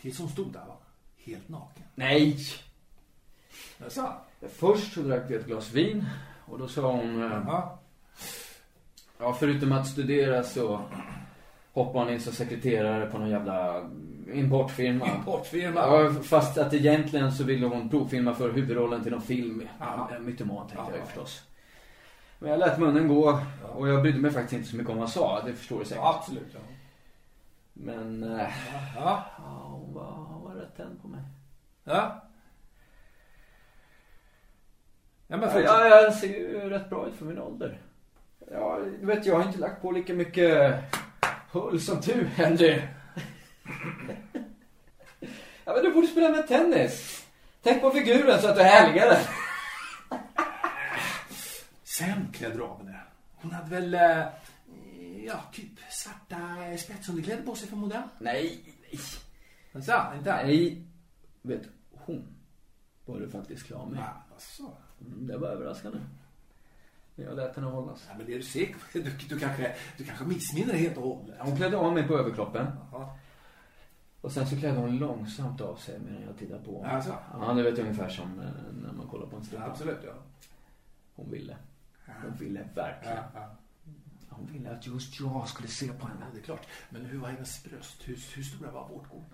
Tills 0.02 0.20
hon 0.20 0.30
stod 0.30 0.54
där, 0.54 0.66
va? 0.66 0.78
Helt 1.18 1.50
naken. 1.50 1.84
Nej! 1.96 2.38
Jaså? 3.86 4.08
Först 4.50 4.94
så 4.94 5.02
drack 5.02 5.22
vi 5.28 5.36
ett 5.36 5.46
glas 5.46 5.72
vin. 5.72 6.06
Och 6.46 6.60
då 6.60 6.68
sa 6.68 6.92
hon... 6.92 7.24
eh, 7.24 7.40
Ja. 7.48 7.80
Ja, 9.20 9.34
förutom 9.34 9.72
att 9.72 9.88
studera 9.88 10.44
så 10.44 10.82
hoppade 11.74 12.00
hon 12.06 12.14
in 12.14 12.22
som 12.22 12.34
sekreterare 12.34 13.06
på 13.06 13.18
någon 13.18 13.30
jävla 13.30 13.82
importfirma. 14.34 15.08
Importfirma. 15.16 15.80
Ja, 15.80 16.14
fast 16.24 16.58
att 16.58 16.74
egentligen 16.74 17.32
så 17.32 17.44
ville 17.44 17.68
hon 17.68 17.90
provfilma 17.90 18.34
för 18.34 18.52
huvudrollen 18.52 19.04
till 19.04 19.12
någon 19.12 19.22
film. 19.22 19.68
Ja. 19.80 20.10
En 20.16 20.26
mytoman 20.26 20.68
tänkte 20.68 20.86
jag 20.88 20.94
ju 20.94 21.00
Ja. 21.00 21.06
förstås. 21.06 21.44
Men 22.40 22.50
jag 22.50 22.60
lät 22.60 22.80
munnen 22.80 23.08
gå 23.08 23.40
och 23.76 23.90
jag 23.90 24.02
brydde 24.02 24.20
mig 24.20 24.32
faktiskt 24.32 24.54
inte 24.54 24.70
så 24.70 24.76
mycket 24.76 24.90
om 24.92 24.98
vad 24.98 25.08
han 25.08 25.12
sa. 25.14 25.42
Det 25.46 25.54
förstår 25.54 25.80
du 25.80 25.86
säkert. 25.86 26.04
Ja, 26.04 26.16
absolut. 26.20 26.48
Ja. 26.54 26.60
Men 27.74 28.24
eh, 28.24 28.48
Ja. 28.96 29.26
ja, 29.38 29.54
hon, 29.72 29.94
var, 29.94 30.12
hon 30.12 30.44
var 30.44 30.56
rätt 30.62 30.78
tänd 30.78 31.02
på 31.02 31.08
mig. 31.08 31.22
ja. 31.84 32.22
Ja, 35.28 35.38
men 35.38 35.50
fortsätt. 35.50 35.66
ja, 35.66 35.88
jag 35.88 36.14
ser 36.14 36.28
ju 36.28 36.70
rätt 36.70 36.90
bra 36.90 37.08
ut 37.08 37.16
för 37.16 37.26
min 37.26 37.40
ålder. 37.40 37.82
Ja, 38.52 38.80
du 39.00 39.06
vet, 39.06 39.26
jag 39.26 39.36
har 39.36 39.44
inte 39.48 39.60
lagt 39.60 39.82
på 39.82 39.92
lika 39.92 40.14
mycket 40.14 40.74
hull 41.52 41.82
som 41.82 42.02
du, 42.02 42.26
Henry. 42.26 42.82
ja, 45.66 45.74
men 45.74 45.84
du 45.84 45.92
borde 45.94 46.08
spela 46.08 46.30
med 46.30 46.48
tennis. 46.48 47.26
Tänk 47.62 47.82
på 47.82 47.92
figuren 47.92 48.42
så 48.42 48.48
att 48.48 48.56
du 48.56 48.64
helgar 48.64 49.06
den. 49.10 49.24
Sen 51.84 52.28
klädde 52.34 52.56
du 52.58 52.64
av 52.64 52.78
henne. 52.78 53.00
Hon 53.36 53.52
hade 53.52 53.70
väl, 53.70 53.94
eh, 53.94 54.26
ja, 55.26 55.40
typ 55.54 55.80
svarta 55.90 56.38
spetsunderkläder 56.78 57.44
på 57.44 57.56
sig 57.56 57.68
förmodar 57.70 58.08
Nej, 58.20 58.60
nej. 58.92 59.00
jag. 59.72 59.84
Så, 59.84 60.02
inte? 60.18 60.44
Nej. 60.44 60.82
Vet 61.42 61.64
du, 61.64 61.70
hon 61.92 62.36
var 63.06 63.20
du 63.20 63.30
faktiskt 63.30 63.68
klar 63.68 63.86
med. 63.86 64.00
Ja, 64.00 64.24
alltså. 64.34 64.64
Mm, 65.02 65.28
det 65.28 65.38
var 65.38 65.48
överraskande. 65.48 65.98
Men 67.16 67.26
jag 67.26 67.36
lät 67.36 67.56
henne 67.56 67.68
hållas. 67.68 68.06
Ja, 68.10 68.14
men 68.18 68.26
det 68.26 68.34
är 68.34 68.38
du 68.38 68.44
säker? 68.44 68.76
Du, 68.94 69.02
du, 69.30 69.40
kanske, 69.40 69.76
du 69.98 70.04
kanske 70.04 70.26
missminner 70.26 70.74
dig 70.74 70.82
helt 70.82 70.98
och 70.98 71.04
hållet. 71.04 71.36
Hon 71.40 71.56
klädde 71.58 71.78
av 71.78 71.94
mig 71.94 72.08
på 72.08 72.18
överkroppen. 72.18 72.68
Jaha. 72.92 73.10
Och 74.22 74.32
sen 74.32 74.48
så 74.48 74.56
klädde 74.60 74.78
hon 74.80 74.98
långsamt 74.98 75.62
av 75.62 75.76
sig 75.76 76.00
medan 76.00 76.22
jag 76.28 76.38
tittade 76.38 76.64
på. 76.64 76.86
Alltså. 76.86 77.16
Ja, 77.34 77.54
du 77.54 77.64
vet 77.64 77.80
ungefär 77.80 78.10
som 78.10 78.40
eh, 78.40 78.46
när 78.84 78.92
man 78.94 79.08
kollar 79.08 79.26
på 79.28 79.36
en 79.36 79.42
Ja, 79.42 79.48
strippa. 79.48 79.66
absolut, 79.66 80.00
ja. 80.06 80.14
Hon 81.16 81.32
ville. 81.32 81.58
Hon 82.24 82.34
ville 82.40 82.68
verkligen. 82.76 83.18
Ja, 83.18 83.24
ja. 83.34 83.56
Hon 84.30 84.46
ville 84.54 84.72
att 84.72 84.88
just 84.88 85.20
jag 85.20 85.48
skulle 85.48 85.68
se 85.68 85.88
på 85.88 85.94
Ja, 86.02 86.08
henne. 86.08 86.26
det 86.34 86.40
är 86.40 86.44
klart. 86.44 86.68
Men 86.90 87.06
hur 87.06 87.18
var 87.20 87.30
hennes 87.30 87.64
bröst? 87.64 88.02
Hur, 88.08 88.20
hur 88.36 88.44
stora 88.44 88.72
var 88.72 88.88
vårtgården? 88.90 89.26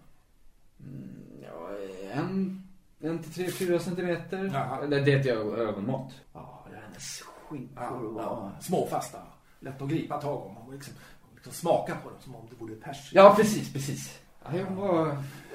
Ja, 1.41 1.69
en, 2.13 2.63
en 3.01 3.23
till 3.23 3.33
tre, 3.33 3.51
fyra 3.51 3.79
centimeter. 3.79 4.51
Jaha. 4.53 4.85
Det, 4.87 4.99
det 4.99 5.11
är 5.11 5.19
ett 5.19 5.25
ögonmått. 5.59 6.13
Ja, 6.33 6.65
hennes 6.85 7.21
skinkor 7.21 8.13
Ja, 8.17 8.21
ja. 8.23 8.51
Små, 8.61 8.87
fasta. 8.87 9.17
Lätt 9.59 9.81
att 9.81 9.89
gripa 9.89 10.21
tag 10.21 10.45
om. 10.45 10.65
Får 10.65 10.73
liksom, 10.73 10.93
liksom 11.35 11.53
smaka 11.53 11.95
på 12.03 12.09
dem 12.09 12.19
som 12.19 12.35
om 12.35 12.47
det 12.49 12.55
vore 12.55 12.75
pers. 12.75 13.09
Ja, 13.13 13.33
precis, 13.37 13.73
precis. 13.73 14.19
Ja, 14.43 14.49
hon 14.67 14.75
var 14.75 15.07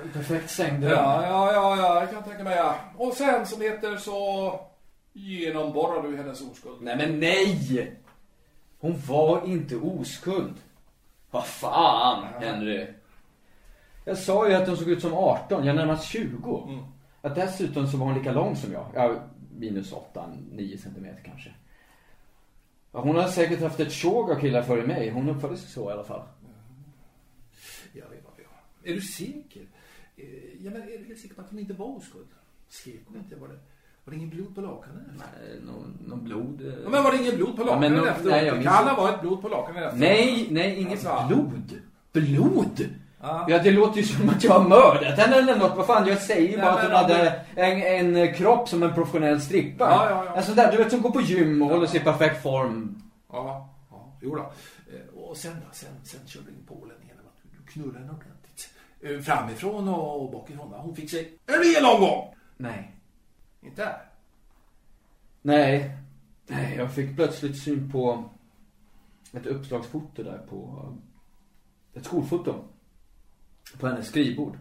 en 0.02 0.10
perfekt 0.12 0.50
sängdröm. 0.50 0.92
Ja, 0.92 1.22
ja, 1.22 1.52
ja, 1.52 1.76
ja, 1.76 2.00
jag 2.00 2.10
kan 2.10 2.22
tänka 2.22 2.44
mig 2.44 2.56
ja. 2.56 2.76
Och 2.96 3.12
sen 3.12 3.46
som 3.46 3.60
heter 3.60 3.96
så 3.96 4.60
genomborrar 5.12 6.02
du 6.02 6.16
hennes 6.16 6.40
oskuld. 6.40 6.76
Nej, 6.80 6.96
men 6.96 7.20
nej! 7.20 7.96
Hon 8.78 9.00
var 9.06 9.46
inte 9.46 9.76
oskuld. 9.76 10.54
Vad 11.30 11.46
fan, 11.46 12.24
Henry. 12.40 12.86
Jag 14.04 14.18
sa 14.18 14.48
ju 14.48 14.54
att 14.54 14.68
hon 14.68 14.76
såg 14.76 14.88
ut 14.88 15.02
som 15.02 15.14
18, 15.14 15.64
jag 15.64 15.76
är 15.76 15.80
närmast 15.80 16.04
20. 16.04 16.64
Mm. 16.68 16.84
Att 17.26 17.34
dessutom 17.34 17.86
så 17.86 17.96
var 17.96 18.06
hon 18.06 18.14
lika 18.18 18.32
lång 18.32 18.56
som 18.56 18.72
jag. 18.72 18.86
Ja, 18.94 19.14
minus 19.58 19.92
8-9 19.92 20.76
centimeter 20.76 21.22
kanske. 21.24 21.50
Ja, 22.92 23.00
hon 23.00 23.16
har 23.16 23.28
säkert 23.28 23.60
haft 23.60 23.80
ett 23.80 23.92
tjog 23.92 24.30
av 24.30 24.40
killar 24.40 24.62
före 24.62 24.86
mig. 24.86 25.10
Hon 25.10 25.28
uppförde 25.28 25.56
sig 25.56 25.68
så 25.70 25.90
i 25.90 25.92
alla 25.92 26.04
fall. 26.04 26.22
Ja, 27.92 28.04
ja, 28.12 28.30
ja. 28.36 28.90
Är 28.90 28.94
du 28.94 29.00
säker? 29.00 29.62
Eh, 30.16 30.24
Ja, 30.60 30.70
men 30.70 30.82
är 30.82 30.98
du 30.98 31.04
helt 31.04 31.20
säker 31.20 31.34
på 31.34 31.40
att 31.40 31.50
hon 31.50 31.58
inte 31.58 31.72
var 31.74 31.86
oskuld? 31.96 32.26
Skrek 32.68 33.00
hon 33.06 33.16
inte? 33.16 33.36
Var 33.36 33.48
det, 33.48 33.54
var 34.04 34.10
det 34.10 34.16
ingen 34.16 34.30
blod 34.30 34.54
på 34.54 34.60
lakanet? 34.60 35.02
Nej, 35.18 35.60
någon, 35.66 35.98
någon 36.06 36.24
blod. 36.24 36.60
eh. 36.66 36.74
Ja, 36.84 36.88
men 36.90 37.02
var 37.04 37.12
det 37.12 37.18
ingen 37.18 37.36
blod 37.36 37.56
på 37.56 37.62
Ja, 37.62 37.66
lakanet 37.66 37.90
men 37.90 37.98
nog- 37.98 38.08
efteråt? 38.08 38.30
nej, 38.32 38.46
jag 38.46 38.54
minns 38.56 38.66
inte. 38.66 38.90
ha 38.90 39.02
varit 39.02 39.20
blod 39.20 39.42
på 39.42 39.48
lakanet 39.48 39.82
efteråt. 39.82 40.00
Nej, 40.00 40.46
nej, 40.50 40.76
inget 40.80 41.06
Alltså. 41.06 41.26
blod. 41.28 41.80
Blod? 42.12 42.88
Ja. 43.20 43.46
Ja, 43.48 43.58
det 43.58 43.70
låter 43.70 43.96
ju 44.00 44.02
som 44.06 44.28
att 44.28 44.44
jag 44.44 44.52
har 44.52 44.68
mördat 44.68 45.18
henne 45.18 45.36
eller 45.36 45.56
något. 45.56 45.76
Vad 45.76 45.86
fan, 45.86 46.06
jag 46.08 46.22
säger 46.22 46.56
Nej, 46.58 46.66
bara 46.66 46.74
att 46.74 46.82
hon 46.82 46.92
hade 46.92 47.40
en, 47.54 48.16
en 48.16 48.34
kropp 48.34 48.68
som 48.68 48.82
en 48.82 48.94
professionell 48.94 49.40
strippa. 49.40 49.84
Ja, 49.84 50.10
ja, 50.10 50.24
ja. 50.26 50.34
En 50.36 50.42
sån 50.42 50.56
där, 50.56 50.72
du 50.72 50.78
vet, 50.78 50.90
som 50.90 51.02
går 51.02 51.10
på 51.10 51.20
gym 51.20 51.62
och 51.62 51.68
håller 51.68 51.86
sig 51.86 52.00
i 52.00 52.04
perfekt 52.04 52.42
form. 52.42 53.02
Ja, 53.32 53.68
ja, 53.90 54.12
jo 54.20 54.34
då. 54.34 54.40
Eh, 54.42 55.20
Och 55.22 55.36
sen 55.36 55.52
då? 55.54 55.66
Sen, 55.72 55.88
sen 56.04 56.20
körde 56.26 56.46
du 56.46 56.52
in 56.52 56.64
Polen 56.68 56.96
att 56.96 57.42
du 57.66 57.72
knullade 57.72 57.98
henne 57.98 58.10
ordentligt. 58.12 58.70
Eh, 59.00 59.20
Framifrån 59.20 59.88
och 59.88 60.30
bakifrån. 60.32 60.72
Hon 60.72 60.96
fick 60.96 61.10
sig 61.10 61.38
en 61.46 61.54
rejäl 61.54 61.84
omgång. 61.84 62.34
Nej. 62.56 62.92
Inte? 63.62 63.88
Nej. 65.42 65.90
Nej, 66.46 66.74
jag 66.76 66.92
fick 66.92 67.16
plötsligt 67.16 67.62
syn 67.62 67.92
på 67.92 68.24
ett 69.32 69.46
uppslagsfoto 69.46 70.22
där 70.22 70.38
på 70.50 70.88
ett 71.94 72.04
skolfoto. 72.04 72.54
På 73.78 73.86
hennes 73.86 74.06
skrivbord. 74.06 74.56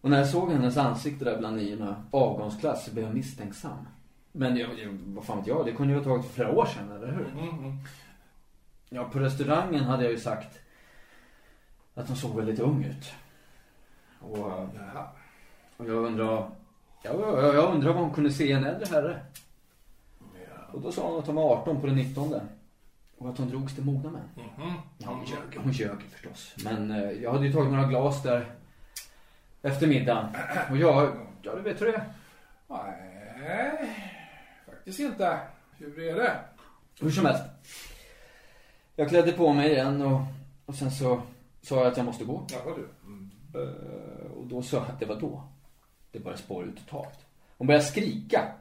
Och 0.00 0.10
när 0.10 0.18
jag 0.18 0.28
såg 0.28 0.52
hennes 0.52 0.76
ansikte 0.76 1.24
där 1.24 1.38
bland 1.38 1.56
niorna, 1.56 2.04
avgångsklass, 2.10 2.84
så 2.84 2.92
blev 2.92 3.04
jag 3.04 3.14
misstänksam. 3.14 3.88
Men 4.32 4.56
jag, 4.56 4.78
jag, 4.78 4.98
vad 5.04 5.24
fan 5.24 5.38
vet 5.38 5.46
jag, 5.46 5.66
det 5.66 5.72
kunde 5.72 5.92
ju 5.92 5.98
ha 5.98 6.04
tagit 6.04 6.26
för 6.26 6.32
flera 6.32 6.50
år 6.50 6.66
sedan, 6.66 6.92
eller 6.92 7.12
hur? 7.12 7.28
Mm, 7.28 7.58
mm. 7.58 7.78
Ja, 8.88 9.04
på 9.04 9.18
restaurangen 9.18 9.84
hade 9.84 10.02
jag 10.02 10.12
ju 10.12 10.18
sagt 10.18 10.58
att 11.94 12.08
hon 12.08 12.16
såg 12.16 12.36
väldigt 12.36 12.60
ung 12.60 12.84
ut. 12.84 13.12
Och, 14.20 14.38
Jaha. 14.38 15.08
och 15.76 15.88
jag 15.88 16.04
undrar, 16.04 16.50
ja, 17.02 17.10
jag, 17.12 17.54
jag 17.54 17.74
undrar 17.74 17.92
vad 17.92 18.02
hon 18.02 18.14
kunde 18.14 18.30
se 18.30 18.44
i 18.44 18.52
en 18.52 18.64
äldre 18.64 18.86
herre. 18.90 19.20
Ja. 20.20 20.72
Och 20.72 20.80
då 20.80 20.92
sa 20.92 21.10
hon 21.10 21.18
att 21.18 21.26
hon 21.26 21.36
var 21.36 21.56
18 21.56 21.80
på 21.80 21.86
den 21.86 21.96
19. 21.96 22.40
Och 23.18 23.28
att 23.28 23.38
hon 23.38 23.48
drogs 23.48 23.74
till 23.74 23.84
mogna 23.84 24.10
män. 24.10 24.28
Mhm. 24.34 24.72
Ja, 24.98 25.08
hon 25.08 25.24
ljög, 25.24 25.62
hon 25.62 25.72
ljög 25.72 26.02
förstås. 26.02 26.54
Men 26.64 26.90
eh, 26.90 27.10
jag 27.10 27.32
hade 27.32 27.46
ju 27.46 27.52
tagit 27.52 27.72
några 27.72 27.88
glas 27.88 28.22
där 28.22 28.46
efter 29.62 29.86
middagen. 29.86 30.28
Och 30.70 30.76
jag, 30.76 31.16
ja 31.42 31.54
du 31.54 31.62
vet 31.62 31.80
hur 31.80 31.86
det 31.86 31.92
är. 31.92 32.04
Nej, 32.68 33.90
faktiskt 34.66 35.00
inte. 35.00 35.38
Hur 35.78 36.00
är 36.00 36.14
det? 36.14 36.36
Hur 37.00 37.10
som 37.10 37.26
helst. 37.26 37.42
Jag 38.96 39.08
klädde 39.08 39.32
på 39.32 39.52
mig 39.52 39.72
igen 39.72 40.02
och, 40.02 40.20
och 40.66 40.74
sen 40.74 40.90
så 40.90 41.22
sa 41.62 41.76
jag 41.76 41.86
att 41.86 41.96
jag 41.96 42.06
måste 42.06 42.24
gå. 42.24 42.46
Ja, 42.52 42.58
du. 42.76 42.88
Mm. 43.06 43.30
Eh, 43.54 44.30
och 44.32 44.46
då 44.46 44.62
sa 44.62 44.76
jag 44.76 44.86
att 44.86 45.00
det 45.00 45.06
var 45.06 45.20
då. 45.20 45.42
Det 46.12 46.18
började 46.18 46.42
spåra 46.42 46.66
ut 46.66 46.76
totalt. 46.76 47.18
Hon 47.58 47.66
började 47.66 47.84
skrika. 47.84 48.52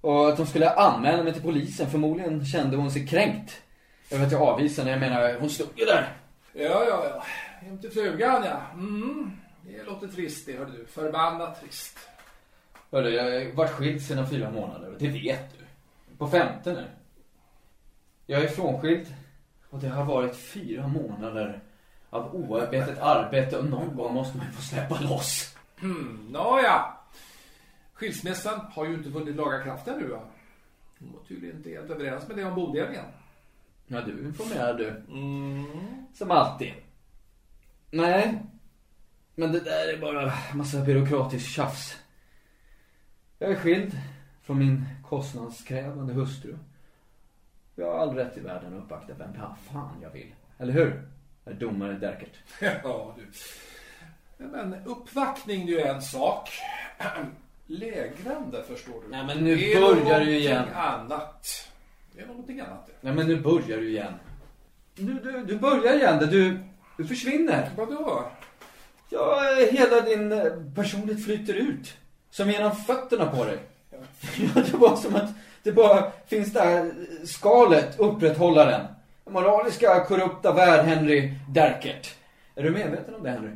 Och 0.00 0.28
att 0.28 0.38
hon 0.38 0.46
skulle 0.46 0.70
anmäla 0.70 1.22
mig 1.22 1.32
till 1.32 1.42
polisen. 1.42 1.90
Förmodligen 1.90 2.44
kände 2.44 2.76
hon 2.76 2.90
sig 2.90 3.06
kränkt. 3.06 3.62
Över 4.10 4.26
att 4.26 4.32
jag 4.32 4.42
avvisade 4.42 4.90
henne. 4.90 5.06
Jag 5.06 5.12
menar, 5.12 5.40
hon 5.40 5.50
stod 5.50 5.68
ju 5.76 5.84
där. 5.84 6.12
Ja, 6.52 6.84
ja, 6.84 7.06
ja. 7.10 7.24
Hem 7.60 7.78
till 7.78 7.90
frugan, 7.90 8.42
ja. 8.44 8.60
Mm. 8.74 9.30
Det 9.62 9.82
låter 9.82 10.08
trist 10.08 10.46
det, 10.46 10.56
hörde 10.58 10.72
du. 10.72 10.86
Förbannat 10.86 11.60
trist. 11.60 11.98
Hörru, 12.90 13.08
jag 13.10 13.22
har 13.24 13.52
varit 13.54 13.70
skild 13.70 14.02
sedan 14.02 14.28
fyra 14.30 14.50
månader. 14.50 14.96
Det 14.98 15.08
vet 15.08 15.58
du. 15.58 15.64
På 16.18 16.28
femte 16.28 16.72
nu. 16.72 16.86
Jag 18.26 18.42
är 18.44 18.48
frånskild. 18.48 19.14
Och 19.70 19.78
det 19.78 19.88
har 19.88 20.04
varit 20.04 20.36
fyra 20.36 20.88
månader 20.88 21.60
av 22.10 22.34
oarbetat 22.34 22.98
arbete. 22.98 23.58
Och 23.58 23.64
någon 23.64 23.96
gång 23.96 24.14
måste 24.14 24.36
man 24.38 24.52
få 24.52 24.62
släppa 24.62 25.00
loss. 25.00 25.56
Mm, 25.82 26.26
Nåja. 26.30 26.84
Skilsmässan 27.92 28.60
har 28.74 28.86
ju 28.86 28.94
inte 28.94 29.08
vunnit 29.08 29.36
laga 29.36 29.62
kraft 29.62 29.88
ännu? 29.88 30.18
Hon 30.98 31.12
var 31.12 31.22
tydligen 31.28 31.56
inte 31.56 31.70
helt 31.70 31.90
överens 31.90 32.28
med 32.28 32.36
det 32.36 32.44
om 32.44 32.54
bodelningen. 32.54 33.04
Ja, 33.92 34.00
du 34.00 34.24
informerar 34.24 34.74
du. 34.74 34.88
Mm. 34.88 35.64
Som 36.14 36.30
alltid. 36.30 36.72
Nej. 37.90 38.38
Men 39.34 39.52
det 39.52 39.60
där 39.60 39.94
är 39.94 39.98
bara 40.00 40.32
massa 40.54 40.80
byråkratiskt 40.80 41.48
tjafs. 41.50 41.96
Jag 43.38 43.50
är 43.50 43.54
skild 43.54 43.98
från 44.42 44.58
min 44.58 44.84
kostnadskrävande 45.08 46.12
hustru. 46.12 46.56
Jag 47.74 47.86
har 47.92 47.98
all 47.98 48.14
rätt 48.14 48.36
i 48.36 48.40
världen 48.40 48.76
att 48.78 48.84
uppvakta 48.84 49.12
vem 49.18 49.32
fan 49.72 49.96
jag 50.02 50.10
vill. 50.10 50.34
Eller 50.58 50.72
hur? 50.72 51.02
Herr 51.44 51.52
domare 51.54 51.92
Derkert. 51.92 52.34
Ja, 52.84 53.16
du. 53.18 53.26
Men 54.46 54.74
uppvaktning 54.84 55.66
det 55.66 55.72
är 55.72 55.78
ju 55.78 55.80
en 55.86 56.02
sak. 56.02 56.48
Lägrande, 57.66 58.62
förstår 58.62 59.02
du. 59.02 59.08
Nej, 59.10 59.26
men 59.26 59.38
nu 59.44 59.56
Det 59.56 59.72
är 59.72 59.80
börjar 59.80 60.20
du 60.20 60.36
igen. 60.36 60.68
annat. 60.74 61.69
Det 62.12 62.20
är 62.20 62.26
någonting 62.26 62.60
annat. 62.60 62.86
det. 62.86 62.92
Nej 63.00 63.14
men 63.14 63.26
nu 63.26 63.40
börjar 63.40 63.78
du 63.78 63.88
igen. 63.88 64.12
Du, 64.94 65.14
du, 65.14 65.44
du 65.44 65.58
börjar 65.58 65.94
igen 65.94 66.18
där. 66.18 66.26
Du, 66.26 66.58
du 66.96 67.04
försvinner. 67.04 67.70
Vadå? 67.76 68.30
Ja, 69.08 69.40
hela 69.70 70.00
din 70.00 70.32
eh, 70.32 70.44
personlighet 70.74 71.24
flyter 71.24 71.54
ut. 71.54 71.96
Som 72.30 72.50
genom 72.50 72.76
fötterna 72.76 73.26
på 73.26 73.44
dig. 73.44 73.58
Ja, 73.90 73.98
det 74.70 74.76
var 74.76 74.96
som 74.96 75.16
att 75.16 75.30
det 75.62 75.72
bara 75.72 76.12
finns 76.26 76.52
där 76.52 76.84
eh, 76.84 76.92
skalet, 77.24 78.00
upprätthållaren. 78.00 78.86
Den 79.24 79.32
moraliska, 79.32 80.04
korrupta 80.04 80.52
värld 80.52 80.84
Henry 80.84 81.34
Derkert. 81.48 82.14
Är 82.54 82.62
du 82.62 82.70
medveten 82.70 83.14
om 83.14 83.22
det 83.22 83.30
Henry? 83.30 83.50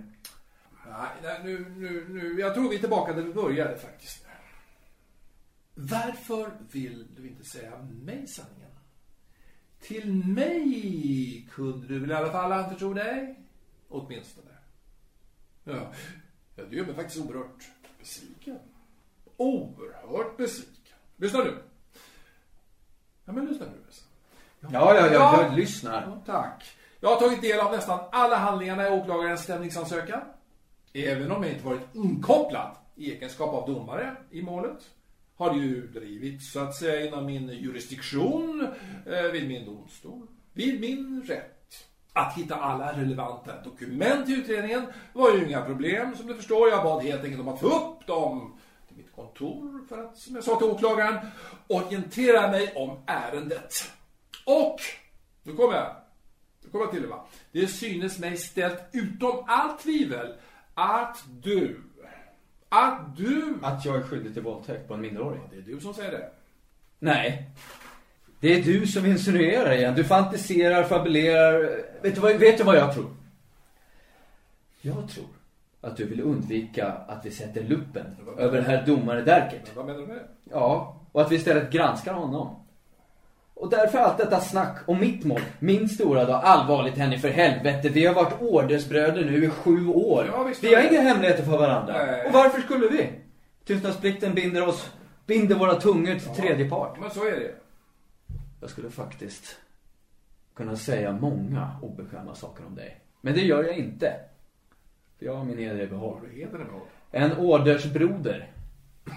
Nej, 0.87 1.09
nej, 1.23 1.41
nu, 1.45 1.67
nu, 1.77 2.07
nu. 2.09 2.41
Jag 2.41 2.55
tror 2.55 2.69
vi 2.69 2.77
är 2.77 2.81
tillbaka 2.81 3.13
där 3.13 3.23
vi 3.23 3.33
började 3.33 3.79
faktiskt. 3.79 4.24
Varför 5.75 6.51
vill 6.71 7.07
du 7.17 7.29
inte 7.29 7.45
säga 7.45 7.79
mig 7.79 8.27
sanningen? 8.27 8.71
Till 9.81 10.15
mig 10.15 11.49
kunde 11.51 11.87
du 11.87 11.99
väl 11.99 12.11
i 12.11 12.15
alla 12.15 12.33
fall 12.33 12.53
anförtro 12.53 12.95
dig? 12.95 13.41
Åtminstone. 13.89 14.51
Ja, 15.65 15.93
ja 16.57 16.65
det 16.65 16.77
gör 16.77 16.87
mig 16.87 16.95
faktiskt 16.95 17.27
oerhört 17.27 17.71
besviken. 17.99 18.59
oerhört 19.37 20.37
besviken. 20.37 20.97
Lyssna 21.17 21.39
nu. 21.39 21.63
Ja, 23.25 23.33
men 23.33 23.47
lyssna 23.47 23.67
nu. 23.67 23.73
Ja, 24.61 24.69
ja, 24.71 24.95
ja, 24.95 25.13
ja. 25.13 25.43
jag 25.43 25.57
lyssnar. 25.57 26.03
Ja, 26.03 26.23
tack. 26.27 26.77
Jag 27.01 27.09
har 27.09 27.21
tagit 27.21 27.43
del 27.43 27.61
av 27.61 27.73
nästan 27.73 28.01
alla 28.13 28.37
handlingarna 28.37 28.89
i 28.89 28.91
åklagarens 28.91 29.43
stämningsansökan. 29.43 30.21
Även 30.93 31.33
om 31.33 31.43
jag 31.43 31.53
inte 31.53 31.65
varit 31.65 31.95
inkopplad 31.95 32.77
i 32.95 33.13
egenskap 33.13 33.55
av 33.55 33.75
domare 33.75 34.17
i 34.31 34.43
målet 34.43 34.91
har 35.37 35.55
ju 35.55 35.87
drivits 35.87 36.53
så 36.53 36.61
att 36.61 36.75
säga 36.75 37.07
inom 37.07 37.27
min 37.27 37.49
jurisdiktion 37.49 38.69
eh, 39.07 39.33
vid 39.33 39.49
min 39.49 39.65
domstol, 39.65 40.27
vid 40.53 40.81
min 40.81 41.23
rätt. 41.23 41.51
Att 42.13 42.39
hitta 42.39 42.55
alla 42.55 43.01
relevanta 43.01 43.63
dokument 43.63 44.29
i 44.29 44.33
utredningen 44.33 44.87
var 45.13 45.35
ju 45.35 45.47
inga 45.47 45.65
problem 45.65 46.17
som 46.17 46.27
du 46.27 46.35
förstår. 46.35 46.69
Jag 46.69 46.85
bad 46.85 47.03
helt 47.03 47.25
enkelt 47.25 47.41
om 47.41 47.49
att 47.49 47.61
få 47.61 47.67
upp 47.67 48.07
dem 48.07 48.59
till 48.89 48.97
mitt 48.97 49.13
kontor 49.13 49.87
för 49.89 50.05
att, 50.05 50.19
som 50.19 50.35
jag 50.35 50.45
sa 50.45 50.57
till 50.57 50.67
åklagaren, 50.67 51.27
orientera 51.67 52.51
mig 52.51 52.73
om 52.77 52.99
ärendet. 53.07 53.93
Och, 54.47 54.77
nu 55.43 55.53
kommer 55.53 55.75
jag, 55.75 55.97
nu 56.65 56.71
kommer 56.71 56.85
jag 56.85 56.93
till 56.93 57.03
det 57.03 57.09
va. 57.09 57.27
Det 57.53 57.67
synes 57.67 58.19
mig 58.19 58.37
ställt 58.37 58.81
utom 58.93 59.45
allt 59.47 59.81
tvivel 59.81 60.35
att 60.75 61.25
du 61.43 61.81
att 62.75 63.17
du... 63.17 63.55
Att 63.63 63.85
jag 63.85 63.97
är 63.97 64.03
skyldig 64.03 64.35
till 64.35 64.43
våldtäkt 64.43 64.89
på 64.89 64.95
en 64.95 65.01
minderårig. 65.01 65.41
Det 65.51 65.57
är 65.57 65.75
du 65.75 65.81
som 65.81 65.95
säger 65.95 66.11
det. 66.11 66.31
Nej. 66.99 67.51
Det 68.41 68.55
är 68.55 68.63
du 68.63 68.87
som 68.87 69.07
insinuerar 69.07 69.73
igen. 69.73 69.95
Du 69.95 70.05
fantiserar, 70.05 70.85
fabulerar. 70.85 71.61
Vet 72.03 72.15
du, 72.15 72.21
vad, 72.21 72.35
vet 72.37 72.59
du 72.59 72.65
vad 72.65 72.77
jag 72.77 72.95
tror? 72.95 73.07
Jag 74.81 75.09
tror 75.09 75.27
att 75.81 75.97
du 75.97 76.05
vill 76.05 76.21
undvika 76.21 76.93
att 76.93 77.27
vi 77.27 77.31
sätter 77.31 77.63
luppen 77.63 78.07
över 78.39 78.63
herr 78.63 78.87
domare 78.87 79.23
Derkert. 79.23 79.77
Vad 79.77 79.87
menar 79.87 80.01
du 80.01 80.07
med 80.07 80.17
det? 80.17 80.27
Ja, 80.51 81.01
och 81.13 81.23
att 81.23 81.33
vi 81.33 81.37
istället 81.37 81.73
granskar 81.73 82.15
honom. 82.15 82.64
Och 83.55 83.71
därför 83.71 83.99
allt 83.99 84.19
detta 84.19 84.41
snack 84.41 84.79
om 84.87 85.01
mitt 85.01 85.25
mål. 85.25 85.41
Min 85.59 85.89
stora 85.89 86.25
dag. 86.25 86.41
Allvarligt 86.45 86.97
Henny, 86.97 87.19
för 87.19 87.29
helvete. 87.29 87.89
Vi 87.89 88.07
har 88.07 88.15
varit 88.15 88.41
ordersbröder 88.41 89.25
nu 89.25 89.45
i 89.45 89.51
sju 89.51 89.87
år. 89.87 90.27
Ja, 90.33 90.43
visst 90.43 90.65
vi 90.65 90.75
har 90.75 90.83
inga 90.83 91.01
hemligheter 91.01 91.43
för 91.43 91.59
varandra. 91.59 92.07
Nej. 92.07 92.27
Och 92.27 92.33
varför 92.33 92.61
skulle 92.61 92.89
vi? 92.89 93.11
Tystnadsplikten 93.65 94.35
binder 94.35 94.69
oss, 94.69 94.91
binder 95.27 95.55
våra 95.55 95.75
tungor 95.75 96.15
till 96.15 96.43
tredje 96.43 96.69
part. 96.69 97.01
Men 97.01 97.11
så 97.11 97.27
är 97.27 97.31
det. 97.31 97.55
Jag 98.61 98.71
skulle 98.71 98.91
faktiskt 98.91 99.57
kunna 100.55 100.77
säga 100.77 101.13
många 101.13 101.71
obekväma 101.83 102.35
saker 102.35 102.67
om 102.67 102.75
dig. 102.75 103.01
Men 103.21 103.35
det 103.35 103.41
gör 103.41 103.65
jag 103.65 103.77
inte. 103.77 104.13
För 105.19 105.27
jag 105.27 105.35
har 105.35 105.45
min 105.45 105.59
heder 105.59 105.81
i 105.81 105.87
behåll? 105.87 106.21
En 107.11 107.33
ordersbroder 107.33 108.51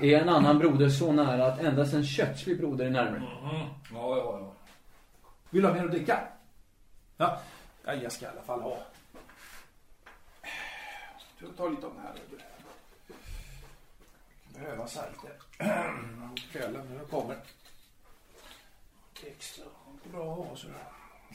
är 0.01 0.21
en 0.21 0.29
annan 0.29 0.59
broder 0.59 0.89
så 0.89 1.11
nära 1.11 1.45
att 1.45 1.59
endast 1.59 1.93
en 1.93 2.05
köttslig 2.05 2.57
broder 2.57 2.85
är 2.85 2.89
närmare. 2.89 3.19
Mhm. 3.19 3.69
Ja, 3.93 4.17
ja, 4.17 4.39
ja. 4.39 4.53
Vill 5.49 5.61
du 5.61 5.67
ha 5.67 5.75
mer 5.75 5.85
att 5.85 5.91
dricka? 5.91 6.19
Ja, 7.17 7.39
ja 7.83 7.93
jag 7.93 8.11
ska 8.11 8.25
i 8.25 8.29
alla 8.29 8.41
fall 8.41 8.61
ha. 8.61 8.77
Jag 11.39 11.57
tar 11.57 11.69
lite 11.69 11.85
av 11.85 11.93
den 11.93 12.03
här. 12.03 12.13
Behöva 14.53 14.87
så 14.87 14.99
här 14.99 15.09
lite. 15.11 15.33
Kvällen 16.51 16.87
när 16.89 16.95
jag 16.95 17.09
kommer. 17.09 17.37
Extra. 19.23 19.65
Bra 20.11 20.31
att 20.31 20.47
ha 20.47 20.55
sådär. 20.55 20.75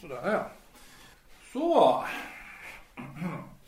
Sådär 0.00 0.32
ja. 0.32 0.50
Så. 1.52 2.04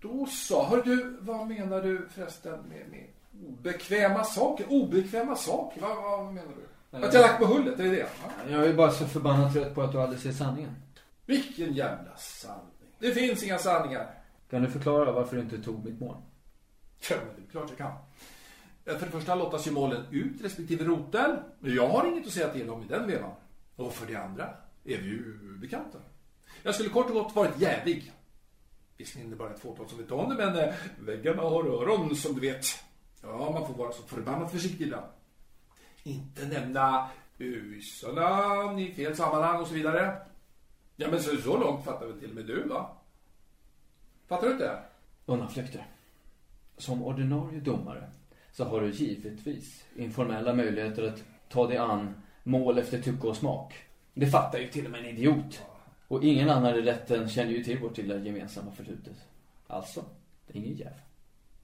Då 0.00 0.26
så. 0.26 0.64
Hör 0.64 0.82
du, 0.82 1.16
vad 1.20 1.46
menar 1.46 1.82
du 1.82 2.08
förresten 2.08 2.58
med, 2.68 2.88
med 2.90 3.06
obekväma 3.48 4.24
saker? 4.24 4.66
Obekväma 4.68 5.36
saker? 5.36 5.80
Vad, 5.80 5.96
vad 5.96 6.34
menar 6.34 6.52
du? 6.90 7.06
Att 7.06 7.14
jag 7.14 7.20
lagt 7.20 7.38
på 7.38 7.46
hullet, 7.46 7.80
är 7.80 7.84
det 7.84 7.90
det? 7.90 8.08
Ja. 8.22 8.50
Jag 8.50 8.66
är 8.66 8.74
bara 8.74 8.90
så 8.90 9.06
förbannat 9.06 9.52
trött 9.52 9.74
på 9.74 9.82
att 9.82 9.92
du 9.92 10.00
aldrig 10.00 10.20
ser 10.20 10.32
sanningen. 10.32 10.74
Vilken 11.26 11.72
jävla 11.72 12.16
sanning. 12.16 12.66
Det 12.98 13.12
finns 13.12 13.42
inga 13.42 13.58
sanningar. 13.58 14.14
Kan 14.50 14.62
du 14.62 14.70
förklara 14.70 15.12
varför 15.12 15.36
du 15.36 15.42
inte 15.42 15.62
tog 15.62 15.84
mitt 15.84 16.00
mål? 16.00 16.16
Ja, 17.10 17.16
det 17.36 17.42
är 17.42 17.50
klart 17.50 17.66
jag 17.68 17.78
kan. 17.78 17.92
För 18.84 19.06
det 19.06 19.12
första 19.12 19.34
lottas 19.34 19.66
ju 19.66 19.70
målen 19.70 20.04
ut 20.10 20.44
respektive 20.44 20.84
rotel. 20.84 21.36
Men 21.58 21.74
jag 21.74 21.88
har 21.88 22.06
inget 22.06 22.26
att 22.26 22.32
säga 22.32 22.48
till 22.48 22.70
om 22.70 22.82
i 22.82 22.86
den 22.86 23.06
vevan. 23.06 23.32
Och 23.76 23.92
för 23.92 24.06
det 24.06 24.16
andra 24.16 24.44
är 24.84 24.98
vi 24.98 25.08
ju 25.08 25.38
bekanta. 25.60 25.98
Jag 26.62 26.74
skulle 26.74 26.88
kort 26.88 27.06
och 27.06 27.14
gott 27.14 27.34
varit 27.34 27.60
jävig. 27.60 28.12
Visserligen 29.00 29.28
är 29.28 29.30
det 29.30 29.38
bara 29.38 29.50
ett 29.54 29.60
fåtal 29.60 29.88
som 29.88 29.98
vet 29.98 30.10
om 30.10 30.28
det, 30.28 30.34
men 30.34 30.56
eh, 30.56 30.74
väggarna 30.98 31.42
har 31.42 31.64
öron 31.64 32.16
som 32.16 32.34
du 32.34 32.40
vet. 32.40 32.66
Ja, 33.22 33.50
man 33.50 33.66
får 33.66 33.74
vara 33.74 33.92
så 33.92 34.02
förbannat 34.02 34.52
försiktig 34.52 34.84
ibland. 34.84 35.06
Inte 36.02 36.46
nämna 36.46 37.10
busarna 37.36 38.80
i 38.80 38.94
fel 38.94 39.16
sammanhang 39.16 39.60
och 39.60 39.66
så 39.66 39.74
vidare. 39.74 40.16
Ja, 40.96 41.08
men 41.10 41.20
så, 41.20 41.36
så 41.36 41.58
långt 41.58 41.84
fattar 41.84 42.06
väl 42.06 42.20
till 42.20 42.28
och 42.28 42.34
med 42.34 42.46
du, 42.46 42.62
va? 42.62 42.96
Fattar 44.28 44.46
du 44.46 44.52
inte? 44.52 44.78
Undanflykter. 45.26 45.86
Som 46.76 47.02
ordinarie 47.02 47.60
domare 47.60 48.10
så 48.52 48.64
har 48.64 48.80
du 48.80 48.90
givetvis 48.90 49.84
informella 49.96 50.54
möjligheter 50.54 51.02
att 51.02 51.22
ta 51.48 51.66
dig 51.66 51.76
an 51.76 52.22
mål 52.42 52.78
efter 52.78 53.02
tycke 53.02 53.26
och 53.26 53.36
smak. 53.36 53.74
Det 54.14 54.26
fattar 54.26 54.58
ju 54.58 54.68
till 54.68 54.84
och 54.84 54.90
med 54.90 55.00
en 55.00 55.06
idiot. 55.06 55.62
Och 56.10 56.24
ingen 56.24 56.50
annan 56.50 56.74
i 56.74 56.82
rätten 56.82 57.28
känner 57.28 57.50
ju 57.50 57.64
till 57.64 57.78
vårt 57.78 57.96
lilla 57.96 58.16
gemensamma 58.16 58.72
förflutet. 58.72 59.16
Alltså, 59.66 60.04
det 60.46 60.58
är 60.58 60.62
ingen 60.62 60.76
jäv. 60.76 60.92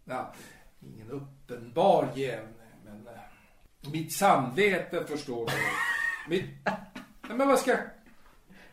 Ja, 0.04 0.34
ingen 0.80 1.10
uppenbar 1.10 2.08
jäv, 2.14 2.40
men 2.84 3.06
eh, 3.06 3.92
mitt 3.92 4.12
samvete 4.12 5.04
förstår 5.06 5.46
du. 5.46 5.52
Mitt, 6.30 6.44
nej, 7.28 7.36
men 7.36 7.48
vad 7.48 7.58
ska. 7.58 7.76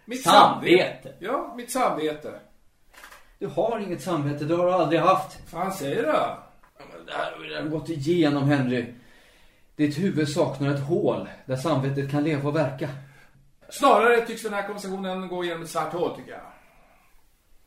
Mitt 0.05 0.23
Samvete? 0.23 1.13
Ja, 1.19 1.53
mitt 1.57 1.71
samvete. 1.71 2.39
Du 3.39 3.47
har 3.47 3.79
inget 3.79 4.01
samvete, 4.01 4.45
det 4.45 4.55
har 4.55 4.65
du 4.65 4.73
aldrig 4.73 5.01
haft. 5.01 5.49
Fan 5.49 5.73
säger 5.73 6.03
du? 6.03 6.09
Ja, 6.09 6.43
men 6.77 7.05
Det 7.05 7.13
här 7.13 7.31
har 7.31 7.39
vi 7.39 7.49
redan 7.49 7.69
gått 7.69 7.89
igenom, 7.89 8.43
Henry. 8.43 8.93
Ditt 9.75 9.97
huvud 9.97 10.29
saknar 10.29 10.73
ett 10.73 10.83
hål 10.83 11.29
där 11.45 11.55
samvetet 11.55 12.11
kan 12.11 12.23
leva 12.23 12.49
och 12.49 12.55
verka. 12.55 12.89
Snarare 13.79 14.25
tycks 14.25 14.43
den 14.43 14.53
här 14.53 14.65
konversationen 14.67 15.27
gå 15.27 15.43
genom 15.43 15.63
ett 15.63 15.69
svart 15.69 15.93
hål, 15.93 16.15
tycker 16.15 16.31
jag. 16.31 16.41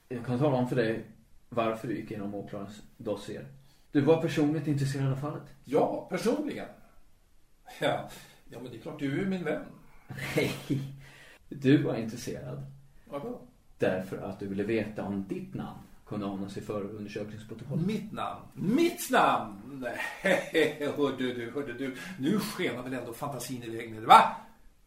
Jag 0.08 0.26
kan 0.26 0.38
tala 0.38 0.56
om 0.56 0.68
för 0.68 0.76
dig 0.76 1.10
varför 1.48 1.88
du 1.88 1.96
gick 1.96 2.10
igenom 2.10 2.34
åklagarens 2.34 2.82
dossier. 2.96 3.46
Du 3.92 4.00
var 4.00 4.22
personligt 4.22 4.66
intresserad 4.66 5.12
av 5.12 5.16
fallet. 5.16 5.42
Ja, 5.64 6.06
personligen. 6.10 6.68
Ja, 7.80 8.08
ja 8.50 8.60
men 8.60 8.70
det 8.70 8.76
är 8.76 8.80
klart 8.80 8.98
du 8.98 9.20
är 9.22 9.26
min 9.26 9.44
vän. 9.44 9.64
Nej, 10.36 10.52
du 11.48 11.82
var 11.82 11.94
intresserad. 11.94 12.66
Vadå? 13.04 13.40
Därför 13.78 14.18
att 14.18 14.40
du 14.40 14.46
ville 14.46 14.62
veta 14.62 15.04
om 15.04 15.28
ditt 15.28 15.54
namn 15.54 15.80
kunde 16.06 16.26
ordnas 16.26 16.56
i 16.56 16.60
förundersökningsprotokollet. 16.60 17.86
Mitt 17.86 18.12
namn? 18.12 18.42
Mitt 18.54 19.10
namn? 19.10 19.84
Nej, 20.22 20.92
hörde 20.96 21.16
du, 21.34 21.50
hörde 21.54 21.72
du. 21.72 21.96
Nu 22.18 22.38
skenar 22.38 22.82
väl 22.82 22.94
ändå 22.94 23.12
fantasin 23.12 23.62
iväg 23.62 23.90
med 23.90 24.02
det, 24.02 24.06
va? 24.06 24.36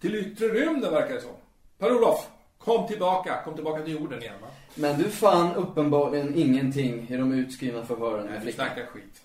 Till 0.01 0.15
yttre 0.15 0.45
rymden 0.47 0.93
verkar 0.93 1.13
det 1.13 1.21
som. 1.21 1.31
Per-Olof, 1.77 2.27
kom 2.57 2.87
tillbaka. 2.87 3.41
Kom 3.43 3.55
tillbaka 3.55 3.83
till 3.83 3.93
jorden 3.93 4.21
igen, 4.21 4.35
va? 4.41 4.47
Men 4.75 4.97
du 4.97 5.09
fann 5.09 5.55
uppenbarligen 5.55 6.35
ingenting 6.35 7.07
i 7.09 7.17
de 7.17 7.31
utskrivna 7.33 7.85
förhören 7.85 8.23
med 8.23 8.25
Nej, 8.25 8.35
du 8.35 8.41
flickan. 8.41 8.65
snackar 8.65 8.85
skit. 8.85 9.21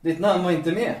Ditt 0.00 0.18
namn 0.18 0.44
var 0.44 0.50
inte 0.50 0.72
med. 0.72 0.94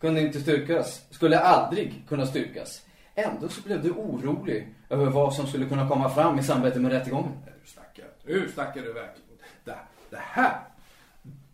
Kunde 0.00 0.20
inte 0.20 0.40
styrkas. 0.40 1.02
Skulle 1.10 1.38
aldrig 1.38 2.04
kunna 2.08 2.26
styrkas. 2.26 2.82
Ändå 3.14 3.48
så 3.48 3.60
blev 3.62 3.82
du 3.82 3.90
orolig 3.90 4.74
över 4.90 5.06
vad 5.06 5.34
som 5.34 5.46
skulle 5.46 5.66
kunna 5.66 5.88
komma 5.88 6.10
fram 6.10 6.38
i 6.38 6.42
samband 6.42 6.80
med 6.80 6.92
rättegången. 6.92 7.32
Du 7.64 7.70
snackar. 7.70 8.04
Nu 8.24 8.48
snackar 8.54 8.82
du 8.82 8.92
verkligen. 8.92 9.28
Det, 9.64 9.74
det 10.10 10.20
här. 10.20 10.60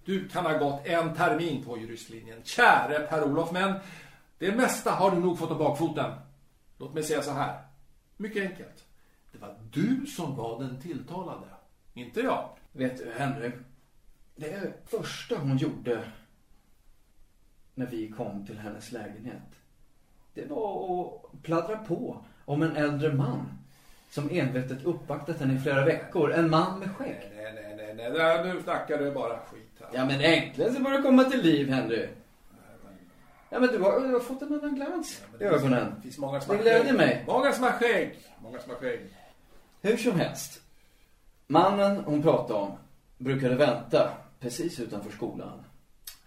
Du 0.04 0.28
kan 0.28 0.46
ha 0.46 0.52
gått 0.52 0.86
en 0.86 1.14
termin 1.14 1.64
på 1.64 1.78
juristlinjen. 1.78 2.38
Käre 2.44 2.98
Per-Olof, 2.98 3.52
men 3.52 3.74
det 4.38 4.52
mesta 4.52 4.90
har 4.90 5.10
du 5.10 5.16
nog 5.16 5.38
fått 5.38 5.50
om 5.50 5.58
bakfoten. 5.58 6.10
Låt 6.78 6.94
mig 6.94 7.02
säga 7.02 7.22
så 7.22 7.30
här. 7.30 7.62
Mycket 8.16 8.50
enkelt. 8.50 8.84
Det 9.32 9.38
var 9.38 9.56
du 9.70 10.06
som 10.06 10.36
var 10.36 10.62
den 10.62 10.80
tilltalade. 10.80 11.46
Inte 11.94 12.20
jag. 12.20 12.48
Vet 12.72 12.98
du, 12.98 13.12
Henry? 13.16 13.50
Det 14.36 14.72
första 14.86 15.38
hon 15.38 15.56
gjorde 15.56 16.04
när 17.74 17.86
vi 17.86 18.08
kom 18.08 18.46
till 18.46 18.58
hennes 18.58 18.92
lägenhet. 18.92 19.42
Det 20.34 20.50
var 20.50 21.06
att 21.06 21.42
pladdra 21.42 21.76
på 21.76 22.24
om 22.44 22.62
en 22.62 22.76
äldre 22.76 23.12
man 23.14 23.58
som 24.10 24.30
envetet 24.30 24.84
uppvaktat 24.84 25.40
henne 25.40 25.54
i 25.54 25.58
flera 25.58 25.84
veckor. 25.84 26.32
En 26.32 26.50
man 26.50 26.78
med 26.78 26.96
skägg. 26.96 27.30
Nej, 27.36 27.52
nej, 27.54 27.74
nej, 27.76 27.94
nej, 27.94 28.12
nej. 28.12 28.54
Nu 28.54 28.62
snackar 28.62 28.98
du 28.98 29.10
bara 29.10 29.38
skit 29.38 29.80
här. 29.80 29.88
Ja, 29.94 30.04
men 30.04 30.20
äntligen 30.20 30.74
så 30.74 30.82
börjar 30.82 30.96
det 30.98 31.02
komma 31.02 31.24
till 31.24 31.42
liv, 31.42 31.70
Henry. 31.70 32.08
Ja, 33.52 33.60
men 33.60 33.68
du 33.68 33.78
har, 33.78 34.00
du 34.00 34.12
har 34.12 34.20
fått 34.20 34.42
en 34.42 34.54
annan 34.54 34.74
glans 34.74 35.22
i 35.40 35.44
ögonen. 35.44 35.92
Det 35.96 36.02
finns 36.02 36.18
många 36.18 36.40
som 36.40 36.56
Det 36.56 36.62
gläder 36.62 36.92
mig. 36.92 37.24
Många 37.26 37.52
som 37.52 37.64
har 37.64 37.70
skägg. 37.70 38.18
Många 38.42 38.58
som 38.58 38.70
har 38.70 38.78
skägg. 38.78 39.16
Hur 39.80 39.96
som 39.96 40.20
helst. 40.20 40.62
Mannen 41.46 42.04
hon 42.04 42.22
pratade 42.22 42.58
om 42.58 42.78
brukade 43.18 43.54
vänta 43.54 44.10
precis 44.40 44.80
utanför 44.80 45.10
skolan. 45.10 45.64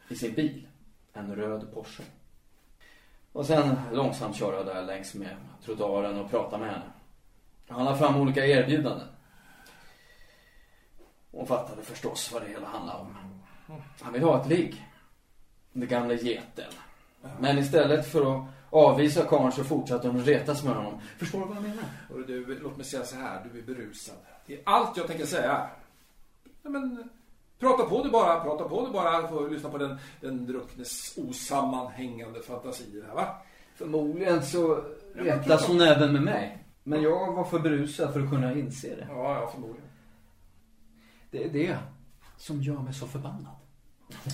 i 0.09 0.15
sin 0.15 0.33
bil. 0.33 0.67
En 1.13 1.35
röd 1.35 1.73
Porsche. 1.73 2.03
Och 3.31 3.45
sen 3.45 3.75
långsamt 3.93 4.35
köra 4.35 4.63
där 4.63 4.81
längs 4.81 5.13
med 5.13 5.37
trottoaren 5.63 6.19
och 6.19 6.29
prata 6.29 6.57
med 6.57 6.69
henne. 6.71 6.91
Han 7.67 7.85
la 7.85 7.97
fram 7.97 8.15
olika 8.15 8.45
erbjudanden. 8.45 9.07
Hon 11.31 11.47
fattade 11.47 11.83
förstås 11.83 12.31
vad 12.33 12.41
det 12.41 12.47
hela 12.47 12.67
handlade 12.67 12.99
om. 12.99 13.41
Han 14.01 14.13
vill 14.13 14.23
ha 14.23 14.41
ett 14.41 14.47
ligg. 14.47 14.85
Den 15.73 15.87
gamla 15.87 16.13
geten. 16.13 16.71
Men 17.39 17.57
istället 17.57 18.11
för 18.11 18.35
att 18.35 18.45
avvisa 18.69 19.25
karln 19.25 19.51
så 19.51 19.63
fortsatte 19.63 20.07
hon 20.07 20.23
retas 20.23 20.63
med 20.63 20.75
honom. 20.75 21.01
Förstår 21.17 21.39
du 21.39 21.45
vad 21.45 21.55
jag 21.55 21.63
menar? 21.63 21.85
Och 22.13 22.21
du, 22.27 22.59
låt 22.63 22.77
mig 22.77 22.85
säga 22.85 23.03
så 23.03 23.15
här, 23.15 23.45
du 23.53 23.59
är 23.59 23.63
berusad. 23.63 24.15
Det 24.45 24.53
är 24.53 24.61
allt 24.65 24.97
jag 24.97 25.07
tänker 25.07 25.25
säga. 25.25 25.67
Ja, 26.63 26.69
men, 26.69 27.09
prata 27.59 27.83
på 27.83 28.03
det 28.03 28.09
bara, 28.09 28.39
prata 28.39 28.63
på 28.63 28.85
det 28.85 28.93
bara. 28.93 29.27
Får 29.27 29.49
lyssna 29.49 29.69
på 29.69 29.77
den, 29.77 29.97
den 30.21 30.45
drucknes 30.45 31.17
osammanhängande 31.17 32.41
fantasier 32.41 33.03
här, 33.07 33.15
va? 33.15 33.27
Förmodligen 33.75 34.45
så 34.45 34.83
retas 35.15 35.67
hon 35.67 35.81
även 35.81 36.13
med 36.13 36.21
mig. 36.21 36.65
Men 36.83 37.01
jag 37.01 37.33
var 37.33 37.43
för 37.43 37.59
berusad 37.59 38.13
för 38.13 38.19
att 38.19 38.29
kunna 38.29 38.53
inse 38.53 38.87
det. 38.87 39.07
Ja, 39.09 39.39
ja, 39.39 39.49
förmodligen. 39.53 39.89
Det 41.31 41.43
är 41.43 41.49
det 41.49 41.77
som 42.37 42.61
gör 42.61 42.79
mig 42.79 42.93
så 42.93 43.07
förbannad. 43.07 43.55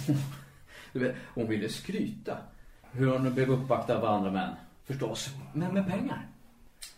du 0.93 0.99
vet, 0.99 1.15
hon 1.33 1.47
ville 1.47 1.69
skryta. 1.69 2.37
Hur 2.91 3.11
hon 3.11 3.33
blev 3.33 3.51
uppvaktad 3.51 3.97
av 3.97 4.05
andra 4.05 4.31
män. 4.31 4.55
Förstås, 4.85 5.29
men 5.53 5.73
med 5.73 5.87
pengar. 5.87 6.27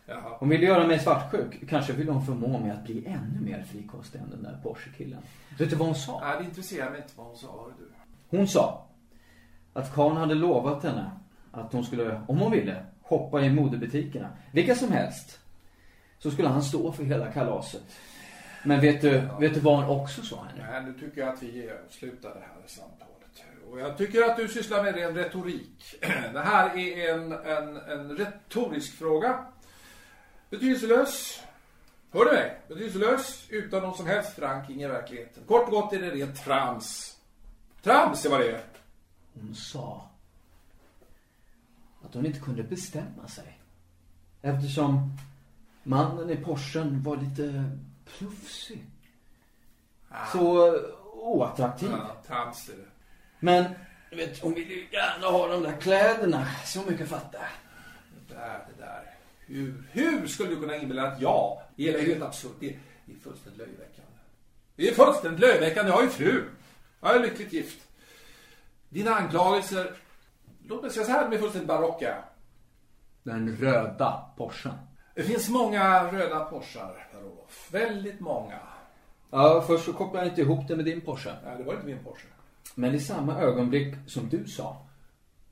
Jaha. 0.05 0.37
Hon 0.39 0.49
ville 0.49 0.65
göra 0.65 0.87
mig 0.87 0.99
svartsjuk. 0.99 1.69
Kanske 1.69 1.93
ville 1.93 2.11
hon 2.11 2.25
förmå 2.25 2.59
mig 2.59 2.71
att 2.71 2.83
bli 2.83 3.05
ännu 3.05 3.39
mer 3.41 3.63
frikostig 3.63 4.19
än 4.21 4.29
den 4.29 4.43
där 4.43 4.59
Porsche-killen. 4.63 5.19
Vet 5.59 5.69
du 5.69 5.75
vad 5.75 5.87
hon 5.87 5.95
sa? 5.95 6.19
Nej, 6.19 6.35
det 6.39 6.45
intresserar 6.45 6.91
mig 6.91 7.01
inte 7.01 7.13
vad 7.15 7.25
hon 7.27 7.37
sa, 7.37 7.67
du. 7.79 7.91
Hon 8.37 8.47
sa 8.47 8.87
att 9.73 9.93
Karl 9.93 10.15
hade 10.15 10.35
lovat 10.35 10.83
henne 10.83 11.11
att 11.51 11.73
hon 11.73 11.83
skulle, 11.83 12.21
om 12.27 12.37
hon 12.37 12.51
ville, 12.51 12.85
hoppa 13.01 13.41
i 13.41 13.49
modebutikerna. 13.49 14.29
Vilka 14.51 14.75
som 14.75 14.91
helst. 14.91 15.39
Så 16.19 16.31
skulle 16.31 16.47
han 16.47 16.63
stå 16.63 16.91
för 16.91 17.03
hela 17.03 17.31
kalaset. 17.31 17.83
Men 18.63 18.81
vet 18.81 19.01
du, 19.01 19.21
vet 19.39 19.53
du 19.53 19.59
vad 19.59 19.83
hon 19.83 19.99
också 19.99 20.21
sa 20.21 20.43
henne? 20.43 20.67
Nej, 20.71 20.83
nu 20.83 20.93
tycker 20.99 21.21
jag 21.21 21.33
att 21.33 21.43
vi 21.43 21.71
slutar 21.89 22.29
det 22.29 22.39
här 22.39 22.67
samtalet. 22.67 23.12
Och 23.73 23.79
jag 23.79 23.97
tycker 23.97 24.21
att 24.21 24.37
du 24.37 24.47
sysslar 24.47 24.83
med 24.83 24.95
ren 24.95 25.15
retorik. 25.15 25.95
Det 26.33 26.39
här 26.39 26.77
är 26.77 27.13
en, 27.13 27.31
en, 27.31 27.77
en 27.77 28.17
retorisk 28.17 28.97
fråga. 28.97 29.45
Betydelselös. 30.49 31.43
Hör 32.11 32.25
du 32.25 32.31
mig? 32.31 32.61
Betydelselös 32.67 33.45
utan 33.49 33.81
någon 33.81 33.97
som 33.97 34.05
helst 34.05 34.33
förankring 34.33 34.81
i 34.81 34.87
verkligheten. 34.87 35.43
Kort 35.47 35.65
och 35.65 35.71
gott 35.71 35.93
är 35.93 35.99
det 35.99 36.09
rent 36.09 36.43
trams. 36.43 37.17
Trams 37.81 38.25
är 38.25 38.29
vad 38.29 38.39
det 38.39 38.51
är. 38.51 38.63
Hon 39.33 39.55
sa 39.55 40.09
att 42.05 42.13
hon 42.13 42.25
inte 42.25 42.39
kunde 42.39 42.63
bestämma 42.63 43.27
sig. 43.27 43.59
Eftersom 44.41 45.17
mannen 45.83 46.29
i 46.29 46.35
Porschen 46.35 47.03
var 47.03 47.17
lite 47.17 47.71
plufsig. 48.05 48.85
Så 50.31 50.75
oattraktiv. 51.13 51.89
Ja, 51.91 52.17
trams 52.27 52.69
är 52.69 52.73
det. 52.73 52.92
Men, 53.43 53.65
du 54.09 54.15
vet, 54.15 54.39
hon 54.39 54.53
ville 54.53 54.73
ju 54.73 54.87
gärna 54.91 55.27
ha 55.27 55.47
de 55.47 55.63
där 55.63 55.77
kläderna. 55.81 56.47
Så 56.65 56.81
mycket 56.81 57.09
fattar. 57.09 57.49
Det 58.27 58.33
där, 58.33 58.59
det 58.67 58.83
där. 58.83 59.15
Hur, 59.45 59.83
hur 59.91 60.27
skulle 60.27 60.49
du 60.49 60.59
kunna 60.59 60.75
inbilla 60.75 61.07
att 61.07 61.21
jag, 61.21 61.61
det 61.75 61.89
är 61.89 62.05
helt 62.05 62.23
absurt. 62.23 62.55
Det 62.59 62.69
är, 62.69 62.79
det 63.05 63.13
är 63.13 63.17
fullständigt 63.17 63.59
löjeväckande. 63.59 64.11
Det 64.75 64.89
är 64.89 64.93
fullständigt 64.93 65.39
löjeväckande. 65.39 65.91
Jag 65.91 65.95
har 65.95 66.03
ju 66.03 66.09
fru. 66.09 66.43
Jag 67.01 67.15
är 67.15 67.19
lyckligt 67.19 67.53
gift. 67.53 67.79
Dina 68.89 69.15
anklagelser, 69.15 69.93
låt 70.67 70.81
mig 70.81 70.91
säga 70.91 71.05
så 71.05 71.11
här, 71.11 71.29
de 71.29 71.35
är 71.35 71.39
fullständigt 71.39 71.67
barocka. 71.67 72.23
Den 73.23 73.57
röda 73.57 74.25
Porschen. 74.37 74.73
Det 75.15 75.23
finns 75.23 75.49
många 75.49 76.11
röda 76.11 76.45
Porschar, 76.45 77.07
Per-Olof. 77.11 77.67
Väldigt 77.71 78.19
många. 78.19 78.59
Ja, 79.31 79.63
först 79.67 79.85
så 79.85 79.93
kopplade 79.93 80.25
jag 80.25 80.31
inte 80.31 80.41
ihop 80.41 80.67
det 80.67 80.75
med 80.75 80.85
din 80.85 81.01
Porsche. 81.01 81.33
Nej, 81.45 81.57
det 81.57 81.63
var 81.63 81.73
inte 81.73 81.85
min 81.85 82.03
Porsche. 82.03 82.27
Men 82.75 82.95
i 82.95 82.99
samma 82.99 83.39
ögonblick 83.39 83.95
som 84.07 84.29
du 84.29 84.45
sa 84.47 84.85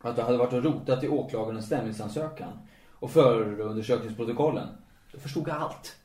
att 0.01 0.15
du 0.15 0.21
hade 0.21 0.37
varit 0.37 0.53
och 0.53 0.63
rotat 0.63 1.03
i 1.03 1.07
åklagarens 1.07 1.65
stämningsansökan 1.65 2.59
och 2.91 3.11
förundersökningsprotokollen, 3.11 4.67
då 5.11 5.19
förstod 5.19 5.47
jag 5.47 5.57
allt. 5.57 5.95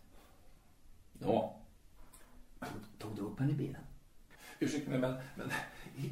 Ja. 1.24 1.54
Tog 2.98 3.16
du 3.16 3.22
upp 3.22 3.40
henne 3.40 3.52
i 3.52 3.54
bilen? 3.54 3.80
Ursäkta 4.58 4.90
mig, 4.90 4.98
men, 4.98 5.14
men 5.34 5.50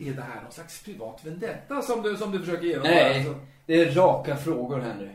är 0.09 0.13
det 0.13 0.23
här 0.23 0.43
någon 0.43 0.53
slags 0.53 0.83
privat 0.83 1.21
vendetta 1.25 1.83
som 1.83 2.03
du, 2.03 2.17
som 2.17 2.33
du 2.33 2.39
försöker 2.39 2.67
genomföra? 2.67 2.95
Nej, 2.95 3.19
Alltså, 3.19 3.41
det 3.67 3.75
är 3.81 3.91
raka 3.95 4.37
frågor, 4.37 4.81
Henry. 4.81 5.09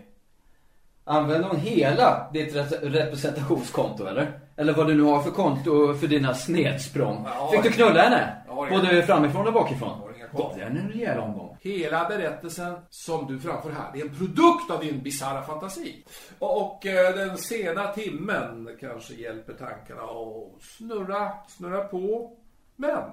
Använder 1.04 1.48
hon 1.50 1.60
hela 1.60 2.30
ditt 2.34 2.56
re- 2.56 2.90
representationskonto, 2.90 4.06
eller? 4.06 4.40
Eller 4.56 4.74
vad 4.74 4.88
du 4.88 4.96
nu 4.96 5.04
har 5.04 5.24
för 5.24 5.32
konto 5.32 5.94
för 5.94 6.08
dina 6.08 6.34
snedsprång. 6.34 7.24
Ja. 7.26 7.50
Fick 7.52 7.64
du 7.64 7.72
knulla 7.72 8.02
henne? 8.02 8.36
Både 8.70 9.03
framifrån 9.03 9.47
och 9.47 9.53
bakifrån? 9.53 10.10
Gav 10.34 10.57
den 10.57 10.78
en 10.78 10.89
rejäl 10.89 11.20
omgång? 11.20 11.57
Hela 11.62 12.10
berättelsen 12.10 12.78
som 12.89 13.28
du 13.28 13.39
framför 13.39 13.72
här, 13.72 13.91
det 13.93 13.99
är 13.99 14.05
en 14.05 14.16
produkt 14.16 14.72
av 14.72 14.80
din 14.80 15.03
bisarra 15.03 15.43
fantasi. 15.43 16.03
Och, 16.39 16.62
och 16.62 16.86
eh, 16.86 17.16
den 17.16 17.38
sena 17.38 17.88
timmen 17.88 18.78
kanske 18.80 19.14
hjälper 19.14 19.53
tankarna 19.53 20.01
att 20.01 20.62
snurra, 20.62 21.32
snurra 21.47 21.84
på. 21.84 22.32
Men, 22.76 23.03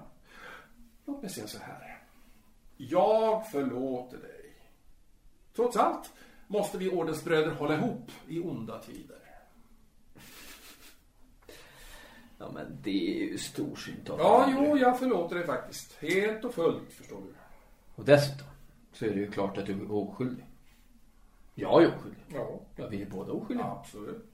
låt 1.07 1.23
mig 1.23 1.31
säga 1.31 1.47
så 1.47 1.59
här. 1.59 1.99
Jag 2.77 3.51
förlåter 3.51 4.17
dig. 4.17 4.55
Trots 5.57 5.77
allt 5.77 6.13
måste 6.47 6.79
vi 6.79 6.91
ordensbröder 6.91 7.51
hålla 7.51 7.75
ihop 7.75 8.11
i 8.29 8.41
onda 8.41 8.79
tider. 8.79 9.26
Ja, 12.39 12.51
men 12.55 12.79
det 12.83 13.21
är 13.21 13.25
ju 13.31 13.39
storsint 13.39 14.11
av 14.11 14.19
Ja, 14.19 14.49
jo, 14.53 14.79
jag 14.79 14.99
förlåter 14.99 15.37
dig 15.37 15.47
faktiskt. 15.47 15.93
Helt 16.01 16.45
och 16.45 16.55
fullt, 16.55 16.93
förstår 16.93 17.17
du. 17.21 17.35
Och 17.95 18.05
dessutom 18.05 18.47
så 18.93 19.05
är 19.05 19.11
det 19.11 19.21
ju 19.21 19.31
klart 19.31 19.59
att 19.59 19.67
du 19.67 19.73
är 19.73 19.93
oskyldig. 19.93 20.45
Jag 21.55 21.83
är 21.83 21.97
oskyldig. 21.97 22.25
Ja, 22.29 22.61
Ja, 22.77 22.87
vi 22.89 23.03
är 23.03 23.07
båda 23.07 23.33
oskyldiga. 23.33 23.67
absolut. 23.67 24.25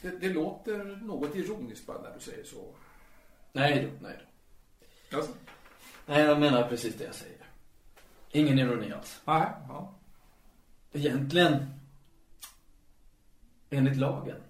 Det, 0.00 0.10
det 0.20 0.28
låter 0.28 0.84
något 0.84 1.34
ironiskt 1.36 1.86
bara 1.86 2.02
när 2.02 2.14
du 2.14 2.20
säger 2.20 2.44
så. 2.44 2.64
Nej 3.52 3.82
då, 4.00 4.06
nej 4.08 4.18
då. 5.10 5.16
Alltså, 5.16 5.32
Nej, 6.06 6.22
jag 6.22 6.40
menar 6.40 6.68
precis 6.68 6.94
det 6.94 7.04
jag 7.04 7.14
säger. 7.14 7.36
Ingen 8.30 8.58
ironi 8.58 8.92
alls. 8.92 9.20
nej, 9.24 9.46
ja. 9.68 9.94
Egentligen, 10.92 11.66
enligt 13.70 13.96
lagen, 13.96 14.40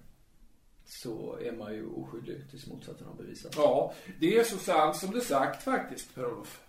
så 1.01 1.37
är 1.41 1.51
man 1.51 1.73
ju 1.73 1.89
oskyldig 1.89 2.49
tills 2.49 2.67
motsatsen 2.67 3.07
har 3.07 3.13
bevisats. 3.13 3.57
ja, 3.57 3.93
det 4.19 4.37
är 4.37 4.43
så 4.43 4.57
sant 4.57 4.95
som 4.95 5.11
det 5.11 5.21
sagt 5.21 5.63
faktiskt, 5.63 6.15
Per-Olof. 6.15 6.61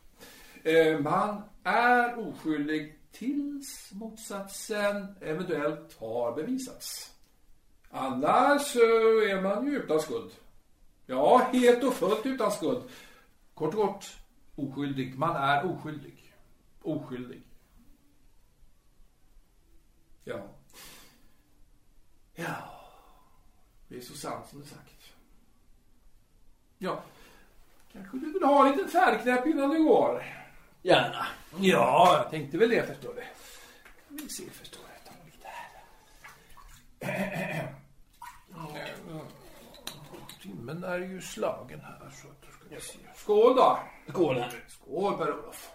Eh, 0.62 0.98
man 0.98 1.42
är 1.64 2.28
oskyldig 2.28 2.98
tills 3.12 3.90
motsatsen 3.92 5.16
eventuellt 5.20 5.96
har 5.98 6.34
bevisats. 6.34 7.14
Annars 7.90 8.62
så 8.62 8.78
är 9.20 9.42
man 9.42 9.66
ju 9.66 9.76
utan 9.76 10.00
skuld. 10.00 10.30
Ja, 11.06 11.50
helt 11.52 11.84
och 11.84 11.94
fullt 11.94 12.26
utan 12.26 12.52
skuld. 12.52 12.82
Kort 13.54 13.74
och 13.74 13.80
kort, 13.80 14.16
oskyldig. 14.56 15.18
Man 15.18 15.36
är 15.36 15.64
oskyldig. 15.64 16.34
Oskyldig. 16.82 17.42
Ja. 20.24 20.40
Ja. 22.34 22.73
Det 23.94 24.00
är 24.00 24.02
så 24.02 24.14
sant 24.14 24.48
som 24.50 24.60
det 24.60 24.66
är 24.66 24.68
sagt. 24.68 25.12
Ja. 26.78 27.02
Kanske 27.92 28.16
du 28.16 28.32
vill 28.32 28.42
ha 28.42 28.66
en 28.66 28.72
liten 28.72 28.88
färgknäpp 28.88 29.46
innan 29.46 29.70
du 29.70 29.84
går? 29.84 30.24
Gärna. 30.82 31.26
Ja, 31.60 32.16
jag 32.22 32.30
tänkte 32.30 32.58
väl 32.58 32.70
det 32.70 32.86
förstår 32.86 33.14
du. 33.14 33.22
Vi 34.08 34.28
ser 34.28 34.50
förstår 34.50 34.80
du. 34.80 35.10
Ta 35.10 35.14
lite 35.24 35.48
här. 37.00 37.74
Timmen 40.42 40.84
är 40.84 40.98
ju 40.98 41.20
slagen 41.20 41.80
här 41.80 42.10
så 42.22 42.28
att 42.28 42.42
då 42.42 42.48
ska 42.48 42.80
se. 42.92 42.98
Skål 43.16 43.56
då! 43.56 43.78
Skål. 44.08 44.44
Skål 44.68 45.18
Per-Olof. 45.18 45.70